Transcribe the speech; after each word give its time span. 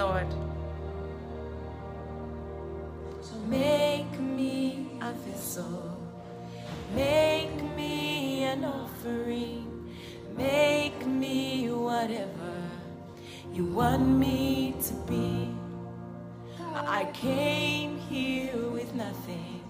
Lord. 0.00 0.26
So 3.20 3.34
make 3.48 4.18
me 4.18 4.88
a 5.02 5.12
vessel. 5.12 6.00
Make 6.94 7.62
me 7.76 8.44
an 8.44 8.64
offering. 8.64 9.66
Make 10.38 11.04
me 11.06 11.68
whatever 11.70 12.56
you 13.52 13.66
want 13.66 14.08
me 14.24 14.74
to 14.86 14.94
be. 15.10 15.54
I 16.74 17.04
came 17.12 17.98
here 17.98 18.56
with 18.76 18.94
nothing, 18.94 19.60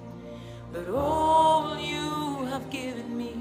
but 0.73 0.87
all 0.91 1.77
you 1.77 2.47
have 2.53 2.71
given 2.71 3.19
me. 3.19 3.35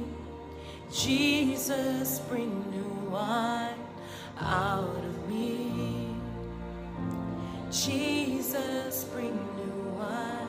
Jesus, 0.92 2.18
bring 2.30 2.52
new 2.72 3.12
wine 3.12 3.86
out 4.40 5.04
of 5.12 5.30
me. 5.30 5.99
Jesus, 7.72 9.04
bring 9.14 9.36
new 9.56 9.92
wine. 10.00 10.48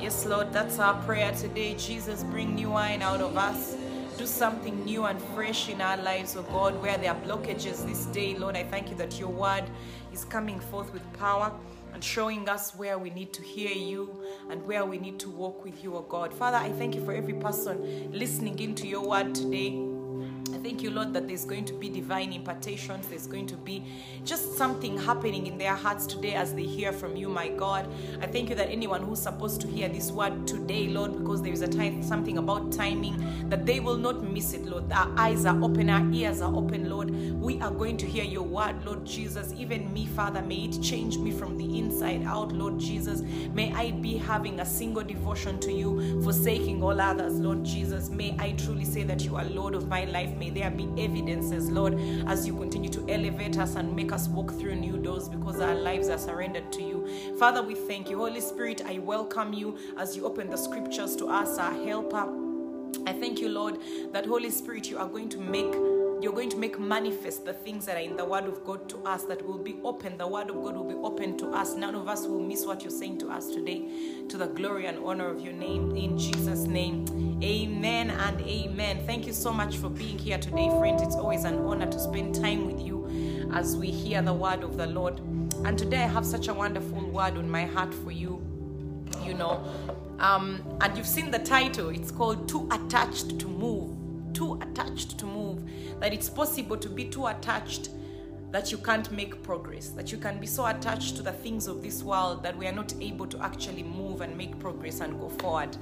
Yes, 0.00 0.24
Lord, 0.24 0.52
that's 0.52 0.78
our 0.78 0.94
prayer 1.02 1.32
today. 1.32 1.74
Jesus, 1.74 2.22
bring 2.22 2.54
new 2.54 2.70
wine 2.70 3.02
out 3.02 3.20
of 3.20 3.36
us. 3.36 3.76
Do 4.16 4.24
something 4.24 4.84
new 4.84 5.04
and 5.04 5.20
fresh 5.34 5.68
in 5.68 5.80
our 5.80 5.96
lives, 5.96 6.36
oh 6.36 6.42
God, 6.42 6.80
where 6.80 6.96
there 6.96 7.10
are 7.10 7.20
blockages 7.20 7.84
this 7.84 8.06
day. 8.06 8.36
Lord, 8.36 8.56
I 8.56 8.62
thank 8.62 8.88
you 8.88 8.94
that 8.96 9.18
your 9.18 9.30
word 9.30 9.64
is 10.12 10.24
coming 10.24 10.60
forth 10.60 10.92
with 10.92 11.02
power 11.14 11.52
and 11.92 12.04
showing 12.04 12.48
us 12.48 12.72
where 12.76 12.98
we 12.98 13.10
need 13.10 13.32
to 13.32 13.42
hear 13.42 13.72
you 13.72 14.22
and 14.48 14.64
where 14.64 14.86
we 14.86 14.98
need 14.98 15.18
to 15.20 15.28
walk 15.28 15.64
with 15.64 15.82
you, 15.82 15.96
oh 15.96 16.02
God. 16.02 16.32
Father, 16.32 16.58
I 16.58 16.70
thank 16.70 16.94
you 16.94 17.04
for 17.04 17.12
every 17.12 17.34
person 17.34 18.12
listening 18.12 18.60
into 18.60 18.86
your 18.86 19.06
word 19.08 19.34
today. 19.34 19.95
Thank 20.66 20.82
you, 20.82 20.90
Lord, 20.90 21.14
that 21.14 21.28
there's 21.28 21.44
going 21.44 21.64
to 21.66 21.74
be 21.74 21.88
divine 21.88 22.32
impartations. 22.32 23.06
There's 23.06 23.28
going 23.28 23.46
to 23.46 23.54
be 23.54 23.84
just 24.24 24.56
something 24.56 24.98
happening 24.98 25.46
in 25.46 25.58
their 25.58 25.76
hearts 25.76 26.08
today 26.08 26.34
as 26.34 26.54
they 26.54 26.64
hear 26.64 26.90
from 26.90 27.14
you, 27.14 27.28
my 27.28 27.50
God. 27.50 27.88
I 28.20 28.26
thank 28.26 28.48
you 28.48 28.56
that 28.56 28.68
anyone 28.68 29.04
who's 29.04 29.20
supposed 29.22 29.60
to 29.60 29.68
hear 29.68 29.88
this 29.88 30.10
word 30.10 30.44
today, 30.44 30.88
Lord, 30.88 31.16
because 31.20 31.40
there 31.40 31.52
is 31.52 31.62
a 31.62 31.68
time, 31.68 32.02
something 32.02 32.38
about 32.38 32.72
timing, 32.72 33.48
that 33.48 33.64
they 33.64 33.78
will 33.78 33.96
not 33.96 34.24
miss 34.24 34.54
it, 34.54 34.64
Lord. 34.64 34.90
Our 34.90 35.08
eyes 35.16 35.46
are 35.46 35.56
open, 35.62 35.88
our 35.88 36.04
ears 36.12 36.42
are 36.42 36.52
open, 36.52 36.90
Lord. 36.90 37.10
We 37.10 37.60
are 37.60 37.70
going 37.70 37.96
to 37.98 38.06
hear 38.06 38.24
your 38.24 38.42
word, 38.42 38.84
Lord 38.84 39.04
Jesus. 39.04 39.54
Even 39.56 39.92
me, 39.94 40.06
Father, 40.06 40.42
may 40.42 40.64
it 40.64 40.82
change 40.82 41.16
me 41.16 41.30
from 41.30 41.56
the 41.56 41.78
inside 41.78 42.24
out, 42.24 42.50
Lord 42.50 42.80
Jesus. 42.80 43.22
May 43.54 43.72
I 43.72 43.92
be 43.92 44.16
having 44.16 44.58
a 44.58 44.66
single 44.66 45.04
devotion 45.04 45.60
to 45.60 45.72
you, 45.72 46.20
forsaking 46.24 46.82
all 46.82 47.00
others, 47.00 47.34
Lord 47.34 47.62
Jesus. 47.62 48.10
May 48.10 48.34
I 48.40 48.50
truly 48.58 48.84
say 48.84 49.04
that 49.04 49.24
you 49.24 49.36
are 49.36 49.44
Lord 49.44 49.76
of 49.76 49.86
my 49.86 50.06
life. 50.06 50.34
May 50.36 50.50
there 50.56 50.70
be 50.70 50.88
evidences, 50.96 51.70
Lord, 51.70 52.00
as 52.26 52.46
you 52.46 52.56
continue 52.56 52.88
to 52.90 53.04
elevate 53.10 53.58
us 53.58 53.74
and 53.76 53.94
make 53.94 54.10
us 54.10 54.26
walk 54.26 54.52
through 54.52 54.76
new 54.76 54.96
doors 54.96 55.28
because 55.28 55.60
our 55.60 55.74
lives 55.74 56.08
are 56.08 56.16
surrendered 56.16 56.72
to 56.72 56.82
you. 56.82 57.36
Father, 57.38 57.62
we 57.62 57.74
thank 57.74 58.08
you. 58.08 58.18
Holy 58.18 58.40
Spirit, 58.40 58.80
I 58.86 58.98
welcome 58.98 59.52
you 59.52 59.76
as 59.98 60.16
you 60.16 60.24
open 60.24 60.48
the 60.48 60.56
scriptures 60.56 61.14
to 61.16 61.26
us, 61.26 61.58
our 61.58 61.74
helper. 61.84 62.26
I 63.06 63.12
thank 63.12 63.38
you, 63.40 63.50
Lord, 63.50 63.78
that 64.12 64.24
Holy 64.24 64.50
Spirit, 64.50 64.88
you 64.88 64.96
are 64.96 65.06
going 65.06 65.28
to 65.28 65.38
make 65.38 65.74
you're 66.20 66.32
going 66.32 66.50
to 66.50 66.56
make 66.56 66.78
manifest 66.78 67.44
the 67.44 67.52
things 67.52 67.84
that 67.86 67.96
are 67.96 68.00
in 68.00 68.16
the 68.16 68.24
word 68.24 68.44
of 68.44 68.64
God 68.64 68.88
to 68.88 68.98
us 69.04 69.24
that 69.24 69.46
will 69.46 69.58
be 69.58 69.76
open. 69.84 70.16
The 70.16 70.26
word 70.26 70.48
of 70.48 70.56
God 70.56 70.76
will 70.76 70.84
be 70.88 70.94
open 70.94 71.36
to 71.38 71.48
us. 71.48 71.74
None 71.74 71.94
of 71.94 72.08
us 72.08 72.26
will 72.26 72.40
miss 72.40 72.64
what 72.64 72.82
you're 72.82 72.90
saying 72.90 73.18
to 73.18 73.28
us 73.28 73.50
today. 73.50 73.86
To 74.28 74.36
the 74.36 74.46
glory 74.46 74.86
and 74.86 74.98
honor 75.04 75.28
of 75.28 75.40
your 75.40 75.52
name. 75.52 75.94
In 75.94 76.18
Jesus' 76.18 76.64
name. 76.64 77.06
Amen 77.42 78.10
and 78.10 78.40
amen. 78.40 79.06
Thank 79.06 79.26
you 79.26 79.32
so 79.32 79.52
much 79.52 79.76
for 79.76 79.90
being 79.90 80.18
here 80.18 80.38
today, 80.38 80.70
friends. 80.78 81.02
It's 81.02 81.16
always 81.16 81.44
an 81.44 81.58
honor 81.58 81.90
to 81.90 81.98
spend 81.98 82.34
time 82.34 82.66
with 82.66 82.80
you 82.80 83.50
as 83.52 83.76
we 83.76 83.90
hear 83.90 84.22
the 84.22 84.34
word 84.34 84.62
of 84.62 84.76
the 84.76 84.86
Lord. 84.86 85.18
And 85.64 85.78
today 85.78 86.02
I 86.02 86.08
have 86.08 86.24
such 86.24 86.48
a 86.48 86.54
wonderful 86.54 87.10
word 87.10 87.36
on 87.36 87.48
my 87.50 87.66
heart 87.66 87.92
for 87.92 88.10
you. 88.10 88.42
You 89.22 89.34
know, 89.34 89.64
um, 90.18 90.62
and 90.80 90.96
you've 90.96 91.06
seen 91.06 91.30
the 91.30 91.38
title. 91.38 91.90
It's 91.90 92.10
called 92.10 92.48
Too 92.48 92.68
Attached 92.70 93.38
to 93.38 93.48
Move. 93.48 93.95
Too 94.36 94.58
attached 94.60 95.16
to 95.18 95.24
move. 95.24 95.62
That 95.98 96.12
it's 96.12 96.28
possible 96.28 96.76
to 96.76 96.90
be 96.90 97.06
too 97.06 97.26
attached 97.26 97.88
that 98.52 98.70
you 98.70 98.78
can't 98.78 99.10
make 99.10 99.42
progress, 99.42 99.88
that 99.88 100.12
you 100.12 100.18
can 100.18 100.38
be 100.38 100.46
so 100.46 100.66
attached 100.66 101.16
to 101.16 101.22
the 101.22 101.32
things 101.32 101.66
of 101.66 101.82
this 101.82 102.02
world 102.02 102.42
that 102.42 102.56
we 102.56 102.66
are 102.66 102.72
not 102.72 102.94
able 103.00 103.26
to 103.26 103.38
actually 103.42 103.82
move 103.82 104.20
and 104.20 104.36
make 104.36 104.58
progress 104.58 105.00
and 105.00 105.18
go 105.18 105.28
forward. 105.28 105.76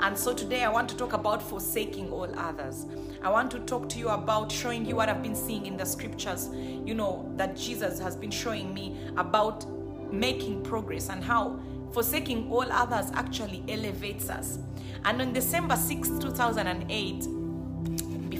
And 0.00 0.16
so 0.16 0.32
today 0.34 0.64
I 0.64 0.70
want 0.70 0.88
to 0.88 0.96
talk 0.96 1.12
about 1.12 1.42
forsaking 1.42 2.10
all 2.10 2.28
others. 2.38 2.86
I 3.22 3.30
want 3.30 3.50
to 3.52 3.60
talk 3.60 3.88
to 3.90 3.98
you 3.98 4.08
about 4.08 4.50
showing 4.50 4.86
you 4.86 4.96
what 4.96 5.08
I've 5.08 5.22
been 5.22 5.36
seeing 5.36 5.66
in 5.66 5.76
the 5.76 5.84
scriptures, 5.84 6.48
you 6.52 6.94
know, 6.94 7.30
that 7.36 7.56
Jesus 7.56 7.98
has 8.00 8.16
been 8.16 8.30
showing 8.30 8.74
me 8.74 8.96
about 9.16 9.66
making 10.10 10.62
progress 10.62 11.10
and 11.10 11.22
how 11.22 11.60
forsaking 11.92 12.50
all 12.50 12.70
others 12.72 13.10
actually 13.14 13.62
elevates 13.68 14.28
us. 14.28 14.58
And 15.04 15.22
on 15.22 15.32
December 15.32 15.76
6, 15.76 16.08
2008, 16.20 17.37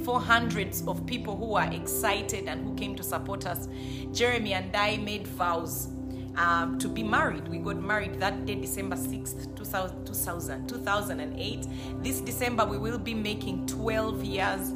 before 0.09 0.23
hundreds 0.23 0.83
of 0.89 1.05
people 1.05 1.37
who 1.37 1.45
were 1.45 1.69
excited 1.71 2.49
and 2.49 2.65
who 2.65 2.75
came 2.77 2.97
to 2.97 3.03
support 3.03 3.47
us, 3.47 3.69
Jeremy 4.11 4.55
and 4.55 4.75
I 4.75 4.97
made 4.97 5.27
vows 5.27 5.89
um, 6.35 6.79
to 6.79 6.89
be 6.89 7.03
married. 7.03 7.47
We 7.47 7.59
got 7.59 7.77
married 7.77 8.19
that 8.19 8.47
day, 8.47 8.55
December 8.55 8.97
6th, 8.97 9.55
2000, 9.55 10.07
2000, 10.07 10.67
2008. 10.67 11.67
This 12.03 12.23
December, 12.23 12.65
we 12.65 12.79
will 12.79 12.97
be 12.97 13.13
making 13.13 13.67
12 13.67 14.25
years 14.25 14.71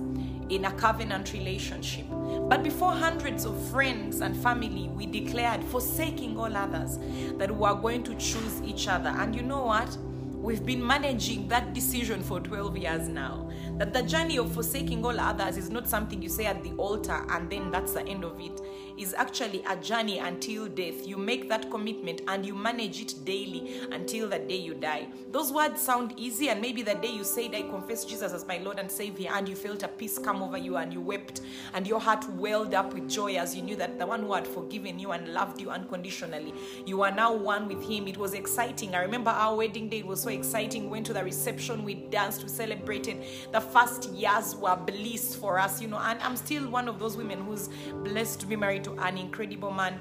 in 0.50 0.66
a 0.66 0.72
covenant 0.72 1.32
relationship. 1.32 2.04
But 2.10 2.62
before 2.62 2.92
hundreds 2.92 3.46
of 3.46 3.58
friends 3.70 4.20
and 4.20 4.36
family, 4.36 4.90
we 4.94 5.06
declared, 5.06 5.64
forsaking 5.64 6.38
all 6.38 6.54
others, 6.54 6.98
that 7.38 7.50
we 7.50 7.64
are 7.64 7.74
going 7.74 8.02
to 8.02 8.14
choose 8.16 8.60
each 8.62 8.86
other. 8.86 9.08
And 9.08 9.34
you 9.34 9.40
know 9.40 9.64
what? 9.64 9.96
We've 10.42 10.66
been 10.66 10.84
managing 10.84 11.46
that 11.48 11.72
decision 11.72 12.20
for 12.20 12.40
12 12.40 12.76
years 12.76 13.08
now. 13.08 13.48
That 13.78 13.92
the 13.92 14.02
journey 14.02 14.38
of 14.38 14.52
forsaking 14.52 15.04
all 15.04 15.20
others 15.20 15.56
is 15.56 15.70
not 15.70 15.88
something 15.88 16.20
you 16.20 16.28
say 16.28 16.46
at 16.46 16.64
the 16.64 16.72
altar 16.72 17.24
and 17.30 17.48
then 17.48 17.70
that's 17.70 17.92
the 17.92 18.04
end 18.08 18.24
of 18.24 18.40
it. 18.40 18.60
Is 19.02 19.14
actually 19.14 19.64
a 19.68 19.74
journey 19.74 20.20
until 20.20 20.68
death. 20.68 21.08
You 21.08 21.16
make 21.16 21.48
that 21.48 21.72
commitment 21.72 22.20
and 22.28 22.46
you 22.46 22.54
manage 22.54 23.00
it 23.00 23.14
daily 23.24 23.80
until 23.90 24.28
the 24.28 24.38
day 24.38 24.58
you 24.58 24.74
die. 24.74 25.08
Those 25.32 25.50
words 25.50 25.82
sound 25.82 26.14
easy, 26.16 26.50
and 26.50 26.60
maybe 26.60 26.82
the 26.82 26.94
day 26.94 27.08
you 27.08 27.24
said, 27.24 27.52
I 27.52 27.62
confess 27.62 28.04
Jesus 28.04 28.32
as 28.32 28.46
my 28.46 28.58
Lord 28.58 28.78
and 28.78 28.88
Savior, 28.88 29.30
and 29.34 29.48
you 29.48 29.56
felt 29.56 29.82
a 29.82 29.88
peace 29.88 30.18
come 30.18 30.40
over 30.40 30.56
you 30.56 30.76
and 30.76 30.92
you 30.92 31.00
wept, 31.00 31.40
and 31.74 31.84
your 31.84 31.98
heart 31.98 32.30
welled 32.34 32.74
up 32.74 32.94
with 32.94 33.10
joy 33.10 33.34
as 33.34 33.56
you 33.56 33.62
knew 33.62 33.74
that 33.74 33.98
the 33.98 34.06
one 34.06 34.20
who 34.20 34.34
had 34.34 34.46
forgiven 34.46 35.00
you 35.00 35.10
and 35.10 35.32
loved 35.34 35.60
you 35.60 35.70
unconditionally, 35.70 36.54
you 36.86 37.02
are 37.02 37.10
now 37.10 37.34
one 37.34 37.66
with 37.66 37.82
Him. 37.82 38.06
It 38.06 38.18
was 38.18 38.34
exciting. 38.34 38.94
I 38.94 39.00
remember 39.00 39.30
our 39.30 39.56
wedding 39.56 39.88
day, 39.88 39.98
it 39.98 40.06
was 40.06 40.22
so 40.22 40.28
exciting. 40.28 40.84
We 40.84 40.90
went 40.90 41.06
to 41.06 41.12
the 41.12 41.24
reception, 41.24 41.82
we 41.82 41.94
danced, 41.94 42.42
we 42.44 42.50
celebrated. 42.50 43.24
The 43.50 43.60
first 43.60 44.12
years 44.12 44.54
were 44.54 44.76
bliss 44.76 45.34
for 45.34 45.58
us, 45.58 45.80
you 45.82 45.88
know, 45.88 45.98
and 45.98 46.20
I'm 46.20 46.36
still 46.36 46.68
one 46.70 46.88
of 46.88 47.00
those 47.00 47.16
women 47.16 47.40
who's 47.40 47.68
blessed 48.04 48.38
to 48.40 48.46
be 48.46 48.54
married 48.54 48.84
to 48.84 48.91
an 48.98 49.18
incredible 49.18 49.70
man. 49.70 50.00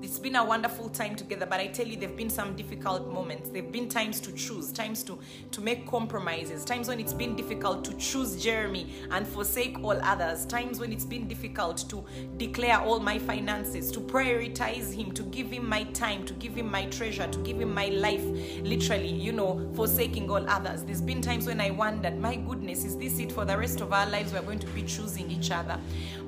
It's 0.00 0.18
been 0.18 0.36
a 0.36 0.44
wonderful 0.44 0.88
time 0.88 1.16
together 1.16 1.44
but 1.44 1.58
i 1.60 1.66
tell 1.66 1.86
you 1.86 1.96
there've 1.96 2.16
been 2.16 2.30
some 2.30 2.54
difficult 2.54 3.12
moments. 3.12 3.50
There've 3.50 3.70
been 3.70 3.88
times 3.88 4.20
to 4.20 4.32
choose 4.32 4.72
times 4.72 5.02
to 5.02 5.18
to 5.50 5.60
make 5.60 5.86
compromises 5.86 6.64
times 6.64 6.88
when 6.88 7.00
it's 7.00 7.12
been 7.12 7.34
difficult 7.34 7.84
to 7.84 7.94
choose 7.98 8.42
jeremy 8.42 8.94
and 9.10 9.26
forsake 9.26 9.76
all 9.82 10.00
others 10.02 10.46
times 10.46 10.78
when 10.78 10.92
it's 10.92 11.04
been 11.04 11.26
difficult 11.26 11.88
to 11.90 12.04
declare 12.36 12.80
all 12.80 13.00
my 13.00 13.18
finances 13.18 13.90
to 13.90 14.00
prioritize 14.00 14.94
him 14.94 15.10
to 15.12 15.24
give 15.24 15.50
him 15.50 15.68
my 15.68 15.82
time 15.84 16.24
to 16.26 16.32
give 16.34 16.54
him 16.54 16.70
my 16.70 16.86
treasure 16.86 17.26
to 17.26 17.38
give 17.40 17.60
him 17.60 17.74
my 17.74 17.88
life 17.88 18.24
literally 18.62 19.12
you 19.12 19.32
know 19.32 19.68
forsaking 19.74 20.30
all 20.30 20.48
others. 20.48 20.84
There's 20.84 21.02
been 21.02 21.20
times 21.20 21.46
when 21.46 21.60
i 21.60 21.70
wondered 21.70 22.18
my 22.18 22.36
goodness 22.36 22.84
is 22.84 22.96
this 22.96 23.18
it 23.18 23.32
for 23.32 23.44
the 23.44 23.58
rest 23.58 23.80
of 23.80 23.92
our 23.92 24.08
lives? 24.08 24.32
We're 24.32 24.42
going 24.42 24.60
to 24.60 24.68
be 24.68 24.84
choosing 24.84 25.30
each 25.30 25.50
other. 25.50 25.78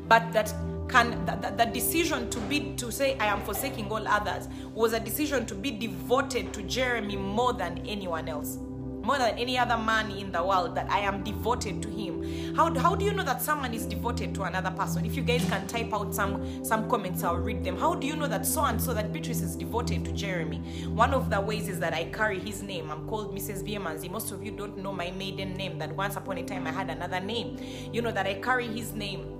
But 0.08 0.32
that 0.32 0.52
can 0.90 1.24
the, 1.24 1.36
the, 1.36 1.50
the, 1.56 1.66
decision 1.66 2.28
to 2.30 2.40
be 2.40 2.74
to 2.74 2.90
say 2.90 3.16
i 3.18 3.26
am 3.26 3.40
forsaking 3.42 3.86
all 3.90 4.06
others 4.08 4.48
was 4.74 4.92
a 4.92 5.00
decision 5.00 5.46
to 5.46 5.54
be 5.54 5.70
devoted 5.70 6.52
to 6.52 6.62
jeremy 6.62 7.16
more 7.16 7.52
than 7.52 7.78
anyone 7.86 8.28
else 8.28 8.58
more 9.02 9.16
than 9.16 9.38
any 9.38 9.56
other 9.58 9.76
man 9.78 10.10
in 10.10 10.30
the 10.30 10.42
world 10.42 10.74
that 10.74 10.90
i 10.90 10.98
am 10.98 11.22
devoted 11.24 11.82
to 11.82 11.88
him. 11.88 12.54
How, 12.54 12.72
how 12.78 12.94
do 12.94 13.04
you 13.04 13.12
know 13.12 13.22
that 13.22 13.40
someone 13.40 13.72
is 13.72 13.86
devoted 13.86 14.34
to 14.34 14.42
another 14.42 14.70
person? 14.70 15.06
If 15.06 15.16
you 15.16 15.22
guys 15.22 15.44
can 15.46 15.66
type 15.66 15.92
out 15.94 16.14
some 16.14 16.64
some 16.64 16.88
comments 16.88 17.24
i'll 17.24 17.36
read 17.36 17.64
them. 17.64 17.78
How 17.78 17.94
do 17.94 18.06
you 18.06 18.14
know 18.14 18.26
that 18.26 18.44
so 18.44 18.64
and 18.64 18.80
so 18.80 18.92
that 18.92 19.12
beatrice 19.12 19.40
is 19.40 19.56
devoted 19.56 20.04
to 20.04 20.12
jeremy? 20.12 20.58
One 20.88 21.14
of 21.14 21.30
the 21.30 21.40
ways 21.40 21.68
is 21.68 21.80
that 21.80 21.94
i 21.94 22.04
carry 22.04 22.38
his 22.38 22.62
name. 22.62 22.90
I'm 22.90 23.08
called 23.08 23.34
mrs 23.34 23.66
Byemanzi 23.66 24.10
most 24.10 24.32
of 24.32 24.44
you 24.44 24.50
don't 24.50 24.76
know 24.76 24.92
my 24.92 25.10
maiden 25.12 25.54
name 25.54 25.78
that 25.78 25.96
once 25.96 26.16
upon 26.16 26.38
a 26.38 26.44
time 26.44 26.66
i 26.66 26.70
had 26.70 26.90
another 26.90 27.20
name. 27.20 27.58
You 27.92 28.02
know 28.02 28.12
that 28.12 28.26
i 28.26 28.34
carry 28.34 28.66
his 28.66 28.92
name 28.92 29.39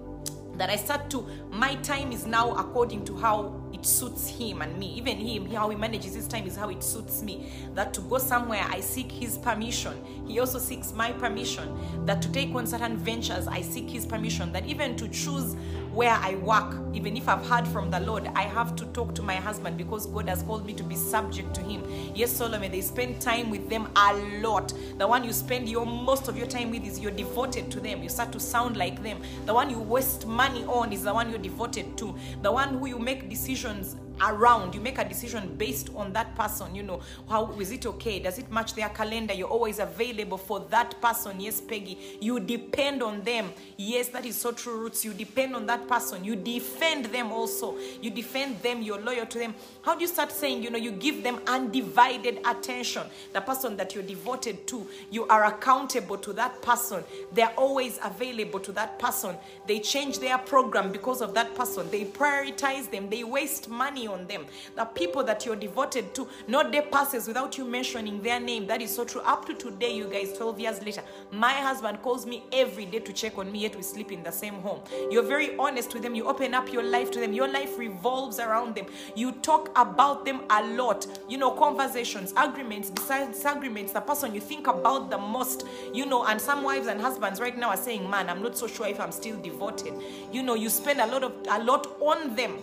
that 0.61 0.69
I 0.69 0.77
start 0.77 1.09
to, 1.09 1.27
my 1.51 1.75
time 1.77 2.13
is 2.13 2.27
now 2.27 2.53
according 2.53 3.07
to 3.07 3.17
how 3.17 3.59
it 3.73 3.87
suits 3.87 4.29
him 4.29 4.61
and 4.61 4.77
me. 4.79 4.93
Even 4.93 5.17
him, 5.17 5.47
how 5.47 5.71
he 5.71 5.75
manages 5.75 6.15
his 6.15 6.29
time 6.29 6.47
is 6.47 6.55
how 6.55 6.69
it 6.69 6.85
suits 6.85 7.23
me. 7.23 7.51
That 7.73 7.95
to 7.95 8.03
go 8.03 8.19
somewhere, 8.19 8.67
I 8.69 8.81
seek 8.81 9.11
his 9.11 9.39
permission. 9.39 9.95
He 10.27 10.39
also 10.39 10.59
seeks 10.59 10.93
my 10.93 11.13
permission. 11.13 12.05
That 12.05 12.21
to 12.21 12.31
take 12.31 12.55
on 12.55 12.67
certain 12.67 12.99
ventures, 12.99 13.49
I 13.49 13.63
seek 13.63 13.89
his 13.89 14.05
permission. 14.05 14.53
That 14.53 14.67
even 14.67 14.97
to 14.97 15.09
choose 15.09 15.57
where 15.93 16.13
I 16.13 16.37
work, 16.37 16.77
even 16.95 17.17
if 17.17 17.29
I've 17.29 17.45
heard 17.47 17.67
from 17.67 17.91
the 17.91 18.01
Lord, 18.01 18.29
I 18.35 18.43
have 18.43 18.77
to 18.77 18.87
talk 18.87 19.15
to 19.17 19.23
my 19.23 19.35
husband 19.35 19.77
because 19.77 20.07
God 20.07 20.29
has 20.29 20.43
called 20.43 20.65
me 20.65 20.73
to 20.75 20.83
be 20.83 20.95
subject 20.95 21.55
to 21.55 21.63
him. 21.63 21.83
Yes, 22.15 22.31
Solomon, 22.31 22.71
they 22.71 22.81
spend 22.81 23.21
time 23.21 23.51
with 23.51 23.69
them 23.69 23.89
a 23.97 24.15
lot. 24.41 24.73
The 24.99 25.07
one 25.07 25.25
you 25.25 25.33
spend 25.33 25.69
your 25.69 25.85
most 25.85 26.29
of 26.29 26.37
your 26.37 26.47
time 26.47 26.71
with 26.71 26.85
is 26.85 27.01
you're 27.01 27.11
devoted 27.11 27.71
to 27.73 27.81
them. 27.81 28.03
You 28.03 28.09
start 28.09 28.31
to 28.33 28.41
sound 28.41 28.77
like 28.77 29.03
them. 29.03 29.21
The 29.47 29.55
one 29.55 29.69
you 29.71 29.79
waste 29.79 30.27
money 30.27 30.65
on 30.65 30.93
is 30.93 31.03
the 31.03 31.13
one 31.13 31.31
you're 31.31 31.39
devoted 31.39 31.97
to. 31.99 32.15
The 32.43 32.53
one 32.53 32.79
who 32.79 32.87
you 32.87 32.99
make 32.99 33.29
decisions 33.29 33.97
around. 34.23 34.75
You 34.75 34.81
make 34.81 34.99
a 34.99 35.09
decision 35.09 35.55
based 35.57 35.91
on 35.95 36.13
that 36.13 36.35
person 36.37 36.75
you 36.75 36.83
know. 36.83 37.01
How 37.29 37.53
is 37.61 37.71
it 37.73 37.87
okay? 37.87 38.19
Does 38.19 38.39
it 38.39 38.51
match 38.51 38.75
their 38.75 38.89
calendar? 38.89 39.35
You're 39.35 39.49
always 39.49 39.79
available 39.79 40.39
for 40.39 40.61
that 40.71 41.01
person. 41.01 41.41
Yes 41.41 41.61
peggy. 41.61 42.19
You 42.21 42.41
depend 42.41 43.03
on 43.03 43.23
them. 43.23 43.53
Yes 43.77 44.09
that 44.09 44.25
is 44.25 44.37
so 44.37 44.53
true 44.53 44.81
roots 44.81 45.05
you 45.05 45.13
depend 45.13 45.55
on 45.55 45.67
that 45.67 45.89
person. 45.89 46.25
You 46.25 46.37
defend 46.37 47.07
them 47.07 47.33
also. 47.33 47.77
You 48.01 48.11
defend 48.11 48.61
them. 48.63 48.83
You're 48.83 49.01
loyal 49.01 49.27
to 49.27 49.39
them. 49.39 49.55
How 49.83 49.95
do 49.95 50.01
you 50.03 50.09
start 50.09 50.33
saying 50.33 50.63
you 50.63 50.71
know 50.71 50.79
you 50.79 50.93
give 50.93 51.23
them 51.23 51.41
undivided 51.47 52.41
attention? 52.47 53.07
The 53.33 53.41
person 53.41 53.77
that 53.77 53.95
you're 53.95 54.05
devoted 54.05 54.67
to 54.69 54.87
you 55.11 55.27
are 55.27 55.45
accountable 55.47 56.19
to 56.19 56.33
that 56.35 56.61
person. 56.63 57.05
They're 57.33 57.53
always 57.57 57.99
available 58.03 58.61
to 58.61 58.73
that 58.73 58.99
person. 58.99 59.37
They 59.67 59.81
change 59.81 60.19
their 60.19 60.39
program 60.39 60.93
because 60.93 61.21
of 61.21 61.35
that 61.35 61.55
person. 61.55 61.91
They 61.91 62.05
prioritize 62.05 62.91
them. 62.91 63.09
They 63.09 63.25
waste 63.25 63.69
money 63.69 64.07
on 64.11 64.27
them. 64.27 64.47
The 64.77 64.85
people 64.85 65.25
that 65.25 65.47
you're 65.47 65.57
devoted 65.57 66.15
to, 66.15 66.29
no 66.49 66.69
day 66.69 66.83
passes 66.83 67.27
without 67.27 67.57
you 67.57 67.65
mentioning 67.65 68.21
their 68.23 68.41
name. 68.41 68.67
That 68.67 68.83
is 68.83 68.95
so 68.95 69.05
true. 69.05 69.21
Up 69.23 69.47
to 69.47 69.55
today, 69.55 69.95
you 69.95 70.05
guys, 70.09 70.37
12 70.37 70.61
years 70.61 70.83
later, 70.83 71.03
my 71.31 71.53
husband 71.53 72.03
calls 72.03 72.27
me 72.27 72.45
every 72.53 72.87
day 72.87 72.99
to 72.99 73.13
check 73.13 73.39
on 73.39 73.51
me, 73.51 73.61
yet 73.61 73.77
we 73.77 73.83
sleep 73.83 74.13
in 74.13 74.23
the 74.23 74.31
same 74.31 74.55
home. 74.55 74.81
You're 75.11 75.23
very 75.23 75.57
honest 75.57 75.95
with 75.95 76.03
them. 76.03 76.15
You 76.15 76.27
open 76.27 76.55
up 76.55 76.73
your 76.73 76.83
life 76.83 77.11
to 77.13 77.21
them. 77.21 77.33
Your 77.33 77.49
life 77.49 77.79
revolves 77.79 78.39
around 78.39 78.75
them. 78.75 78.87
You 79.15 79.33
talk 79.33 79.71
about 79.77 80.25
them 80.25 80.43
a 80.51 80.65
lot. 80.65 81.07
You 81.29 81.39
know, 81.39 81.51
conversations, 81.53 82.33
agreements, 82.37 82.91
disagreements, 82.91 83.93
the 83.93 84.01
person 84.01 84.35
you 84.35 84.41
think 84.41 84.67
about 84.67 85.11
the 85.11 85.19
most, 85.19 85.67
you 85.93 86.07
know, 86.07 86.25
and 86.27 86.41
some 86.41 86.63
wives 86.63 86.87
and 86.87 87.01
husbands 87.01 87.41
right 87.41 87.57
now 87.57 87.71
are 87.71 87.77
saying, 87.77 88.09
man, 88.09 88.29
I'm 88.29 88.43
not 88.43 88.57
so 88.57 88.67
sure 88.67 88.87
if 88.87 89.01
I'm 89.01 89.13
still 89.13 89.41
devoted. 89.41 89.95
You 90.33 90.43
know, 90.43 90.55
you 90.55 90.69
spend 90.69 91.01
a 91.01 91.07
lot 91.07 91.23
of 91.23 91.33
a 91.49 91.63
lot 91.63 91.87
on 92.01 92.35
them 92.35 92.59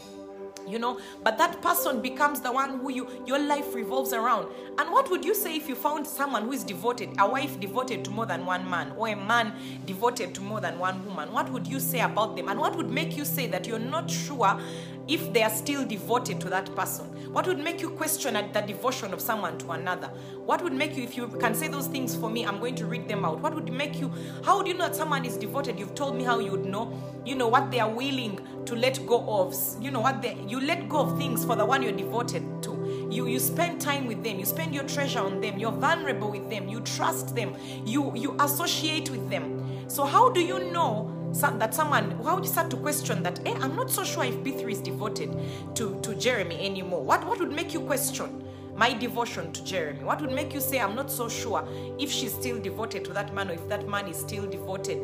you 0.68 0.80
know? 0.80 1.00
But 1.24 1.38
that 1.38 1.62
person 1.62 2.02
becomes 2.02 2.42
the 2.42 2.52
one 2.52 2.80
who 2.80 2.92
you 2.92 3.08
your 3.26 3.40
life 3.40 3.74
revolves 3.74 4.14
around. 4.14 4.48
And 4.78 4.92
what 4.92 5.10
would 5.10 5.24
you 5.26 5.34
say 5.34 5.56
if 5.56 5.68
you 5.68 5.76
found 5.76 6.06
someone 6.06 6.44
who 6.44 6.52
is 6.52 6.64
devoted 6.64 7.10
a 7.18 7.30
wife 7.30 7.60
devoted 7.60 8.06
to 8.06 8.12
more 8.12 8.26
than 8.26 8.46
one 8.46 8.70
man 8.70 8.94
or 8.98 9.08
a 9.08 9.16
man 9.16 9.54
devoted 9.86 10.36
to 10.36 10.42
more 10.42 10.62
than 10.62 10.80
one 10.80 11.06
woman? 11.06 11.32
What 11.32 11.52
would 11.52 11.68
you 11.68 11.80
say 11.80 12.00
about 12.02 12.36
them? 12.36 12.50
And 12.50 12.60
what 12.60 12.76
would 12.76 12.90
make 12.90 13.18
you 13.18 13.26
say 13.26 13.48
that 13.48 13.68
you're 13.68 13.80
not 13.80 14.10
sure 14.10 14.60
if 15.08 15.32
they 15.34 15.44
are 15.44 15.50
still 15.50 15.86
devoted 15.86 16.40
to 16.42 16.50
that 16.50 16.74
person. 16.76 17.06
What 17.32 17.48
would 17.48 17.60
make 17.60 17.82
you 17.82 17.90
question 17.90 18.34
the 18.34 18.62
devotion 18.62 19.14
of 19.14 19.22
someone 19.22 19.58
to 19.60 19.72
another? 19.72 20.08
What 20.46 20.64
would 20.64 20.74
make 20.74 20.96
you 20.98 21.04
if 21.04 21.16
you 21.16 21.28
can 21.28 21.54
say 21.54 21.68
those 21.68 21.88
things 21.88 22.16
for 22.16 22.30
me 22.30 22.46
i'm 22.46 22.60
going 22.60 22.76
to 22.76 22.86
read 22.86 23.08
them 23.08 23.26
out. 23.26 23.40
What 23.42 23.54
would 23.54 23.72
make 23.72 24.00
you 24.00 24.12
how 24.44 24.58
would 24.58 24.68
you 24.68 24.74
know 24.74 24.88
that 24.88 24.96
someone 24.96 25.26
is 25.26 25.38
devoted? 25.38 25.78
You've 25.80 25.96
told 25.96 26.16
me 26.16 26.24
how 26.24 26.40
you 26.40 26.52
would 26.52 26.66
know 26.66 26.92
you 27.26 27.36
know 27.36 27.48
what 27.48 27.72
they 27.72 27.80
are 27.80 27.90
willing 27.90 28.40
to 28.66 28.76
let 28.76 29.06
go 29.06 29.24
of 29.28 29.56
you 29.82 29.92
know 29.92 30.00
what 30.02 30.22
they 30.22 30.38
you 30.48 30.60
let 30.60 30.88
go 30.90 31.02
of 31.02 31.18
things 31.18 31.46
for 31.46 31.56
the 31.56 31.66
one 31.66 31.84
you're 31.84 31.92
devoted 31.92 32.64
to. 32.64 33.08
You 33.12 33.28
you 33.28 33.40
spend 33.40 33.82
time 33.82 34.08
with 34.08 34.24
them 34.24 34.40
you 34.40 34.46
spend 34.46 34.74
your 34.74 34.84
treasure 34.86 35.20
on 35.20 35.42
them 35.42 35.58
you're 35.58 35.72
vulnerable 35.72 36.32
with 36.32 36.50
them 36.50 36.68
you 36.68 36.82
trust 36.82 37.36
them 37.36 37.56
you 37.86 38.16
you 38.16 38.36
associate 38.40 39.10
with 39.10 39.30
them. 39.30 39.64
So 39.88 40.06
how 40.06 40.30
do 40.30 40.42
you 40.42 40.72
know 40.72 41.14
that 41.34 41.74
someone 41.74 42.12
how 42.24 42.36
would 42.36 42.44
you 42.44 42.52
start 42.52 42.70
to 42.70 42.78
question 42.78 43.22
that 43.24 43.40
hey 43.46 43.54
i'm 43.62 43.76
not 43.76 43.92
so 43.92 44.04
sure 44.04 44.24
if 44.24 44.36
Bee3 44.36 44.72
is 44.72 44.82
devoted 44.82 45.36
to 45.76 46.00
to 46.02 46.16
jeremy 46.16 46.66
anymore 46.66 47.04
what 47.04 47.26
what 47.26 47.40
would 47.40 47.52
make 47.52 47.74
you 47.74 47.82
question 47.82 48.44
my 48.78 48.94
devotion 48.94 49.52
to 49.54 49.64
Jeremy? 49.64 50.04
What 50.04 50.22
would 50.22 50.32
make 50.32 50.54
you 50.54 50.62
say, 50.62 50.80
I'm 50.80 50.96
not 50.96 51.10
so 51.10 51.28
sure 51.28 51.68
if 51.98 52.12
she's 52.12 52.32
still 52.32 52.62
devoted 52.62 53.04
to 53.06 53.14
that 53.14 53.34
man 53.34 53.50
or 53.50 53.54
if 53.54 53.68
that 53.70 53.90
man 53.90 54.08
is 54.08 54.18
still 54.18 54.48
devoted 54.48 55.04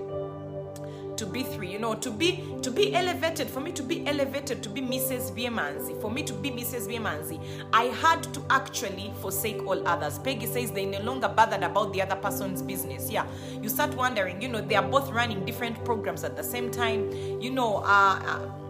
to 1.23 1.29
Bee3, 1.29 1.71
you 1.71 1.79
know, 1.79 1.93
to 1.95 2.11
be 2.11 2.43
to 2.61 2.69
be 2.69 2.93
elevated, 2.93 3.49
for 3.49 3.59
me 3.61 3.71
to 3.71 3.83
be 3.83 4.05
elevated 4.07 4.61
to 4.63 4.69
be 4.69 4.81
Mrs. 4.81 5.31
Byemanzi, 5.31 5.99
for 6.01 6.11
me 6.11 6.23
to 6.23 6.33
be 6.33 6.51
Mrs. 6.51 6.87
Byemanzi, 6.87 7.39
I 7.71 7.85
had 7.85 8.23
to 8.33 8.43
actually 8.49 9.13
forsake 9.21 9.65
all 9.65 9.87
others. 9.87 10.19
Peggy 10.19 10.45
says 10.45 10.71
they 10.71 10.85
no 10.85 10.99
longer 10.99 11.29
bothered 11.29 11.63
about 11.63 11.93
the 11.93 12.01
other 12.01 12.15
person's 12.15 12.61
business. 12.61 13.09
Yeah, 13.09 13.25
you 13.61 13.69
start 13.69 13.95
wondering, 13.95 14.41
you 14.41 14.49
know, 14.49 14.61
they 14.61 14.75
are 14.75 14.87
both 14.87 15.09
running 15.11 15.45
different 15.45 15.83
programs 15.85 16.23
at 16.23 16.35
the 16.35 16.43
same 16.43 16.69
time. 16.71 17.09
You 17.41 17.51
know, 17.51 17.77
uh, 17.77 18.19
uh 18.25 18.62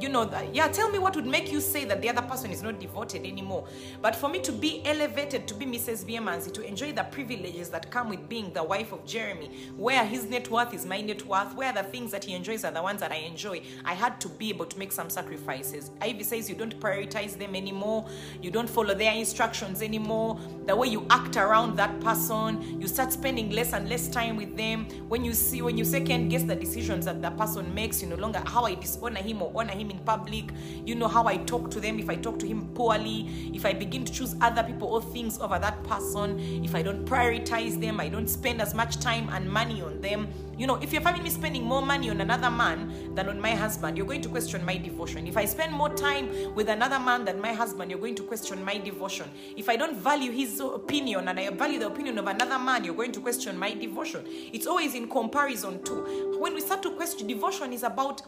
you 0.00 0.08
know 0.08 0.24
that. 0.24 0.54
Yeah 0.54 0.68
tell 0.68 0.90
me 0.90 0.98
what 0.98 1.14
would 1.16 1.26
make 1.26 1.52
you 1.52 1.60
say 1.60 1.84
that 1.84 2.02
the 2.02 2.08
other 2.08 2.22
person 2.22 2.50
is 2.50 2.62
not 2.62 2.80
devoted 2.80 3.24
anymore. 3.24 3.66
But 4.02 4.16
for 4.16 4.28
me 4.28 4.40
to 4.40 4.52
be 4.52 4.82
elevated 4.84 5.46
to 5.48 5.54
be 5.54 5.66
mrs 5.66 6.04
Byemanzi, 6.04 6.52
to 6.52 6.62
enjoy 6.62 6.92
the 6.92 7.04
privileges 7.04 7.68
that 7.70 7.90
come 7.90 8.08
with 8.08 8.28
being 8.28 8.52
the 8.52 8.62
wife 8.62 8.92
of 8.92 9.04
jeremy 9.06 9.50
where 9.76 10.04
his 10.04 10.24
net 10.24 10.50
worth 10.50 10.74
is 10.74 10.84
my 10.86 11.00
net 11.00 11.24
worth 11.26 11.54
where 11.54 11.72
the 11.72 11.82
things 11.82 12.10
that 12.10 12.24
he 12.24 12.34
enjoys 12.34 12.64
are 12.64 12.72
the 12.72 12.82
ones 12.82 13.00
that 13.00 13.12
i 13.12 13.16
enjoy 13.16 13.60
i 13.84 13.92
had 13.92 14.20
to 14.20 14.28
be 14.28 14.48
able 14.48 14.66
to 14.66 14.78
make 14.78 14.92
some 14.92 15.10
sacrifices. 15.10 15.90
Ivy 16.00 16.22
says 16.22 16.48
you 16.48 16.54
don't 16.54 16.78
prioritize 16.80 17.38
them 17.38 17.54
anymore. 17.54 18.06
You 18.42 18.50
don't 18.50 18.68
follow 18.68 18.94
their 18.94 19.12
instructions 19.12 19.82
anymore 19.82 20.38
the 20.66 20.74
way 20.74 20.88
you 20.88 21.06
act 21.10 21.36
around 21.36 21.76
that 21.76 22.00
person 22.00 22.80
you 22.80 22.88
start 22.88 23.12
spending 23.12 23.50
less 23.50 23.72
and 23.72 23.88
less 23.88 24.08
time 24.08 24.36
with 24.36 24.56
them 24.56 24.86
when 25.08 25.24
you 25.24 25.32
see 25.32 25.62
when 25.62 25.78
you 25.78 25.84
second 25.84 26.28
guess 26.30 26.42
the 26.42 26.56
decisions 26.56 27.04
that 27.04 27.22
the 27.22 27.30
person 27.32 27.72
makes 27.74 28.02
you 28.02 28.08
no 28.08 28.16
longer 28.16 28.42
how 28.46 28.64
i 28.64 28.74
dishonor 28.74 29.20
him 29.20 29.40
or 29.40 29.52
honor 29.54 29.72
him 29.72 29.84
him 29.84 29.90
in 29.90 30.04
public. 30.04 30.50
You 30.84 30.94
know 30.94 31.08
how 31.08 31.26
I 31.26 31.36
talk 31.38 31.70
to 31.72 31.80
them. 31.80 31.98
If 31.98 32.08
I 32.08 32.16
talk 32.16 32.38
to 32.40 32.46
him 32.46 32.68
poorly, 32.74 33.28
if 33.52 33.64
I 33.64 33.72
begin 33.72 34.04
to 34.04 34.12
choose 34.12 34.34
other 34.40 34.62
people 34.62 34.88
or 34.88 35.02
things 35.02 35.38
over 35.40 35.58
that 35.58 35.82
person, 35.84 36.38
if 36.64 36.74
I 36.74 36.82
don't 36.82 37.04
prioritize 37.04 37.80
them, 37.80 38.00
I 38.00 38.08
don't 38.08 38.28
spend 38.28 38.60
as 38.60 38.74
much 38.74 38.98
time 38.98 39.28
and 39.30 39.50
money 39.50 39.82
on 39.82 40.00
them. 40.00 40.28
You 40.56 40.66
know, 40.66 40.76
if 40.76 40.92
you're 40.92 41.02
finding 41.02 41.22
me 41.22 41.30
spending 41.30 41.64
more 41.64 41.82
money 41.82 42.10
on 42.10 42.20
another 42.20 42.50
man 42.50 43.14
than 43.14 43.28
on 43.28 43.40
my 43.40 43.50
husband, 43.50 43.96
you're 43.96 44.06
going 44.06 44.22
to 44.22 44.28
question 44.28 44.64
my 44.64 44.76
devotion. 44.76 45.26
If 45.26 45.36
I 45.36 45.44
spend 45.44 45.72
more 45.72 45.88
time 45.90 46.54
with 46.54 46.68
another 46.68 46.98
man 46.98 47.24
than 47.24 47.40
my 47.40 47.52
husband, 47.52 47.90
you're 47.90 48.00
going 48.00 48.14
to 48.16 48.22
question 48.22 48.64
my 48.64 48.78
devotion. 48.78 49.28
If 49.56 49.68
I 49.68 49.76
don't 49.76 49.96
value 49.96 50.30
his 50.30 50.60
opinion 50.60 51.28
and 51.28 51.38
I 51.38 51.50
value 51.50 51.78
the 51.78 51.88
opinion 51.88 52.18
of 52.18 52.26
another 52.26 52.58
man, 52.58 52.84
you're 52.84 52.94
going 52.94 53.12
to 53.12 53.20
question 53.20 53.58
my 53.58 53.74
devotion. 53.74 54.24
It's 54.26 54.66
always 54.66 54.94
in 54.94 55.08
comparison 55.08 55.82
to. 55.84 56.36
When 56.38 56.54
we 56.54 56.60
start 56.60 56.82
to 56.82 56.90
question, 56.92 57.26
devotion 57.26 57.72
is 57.72 57.82
about 57.82 58.22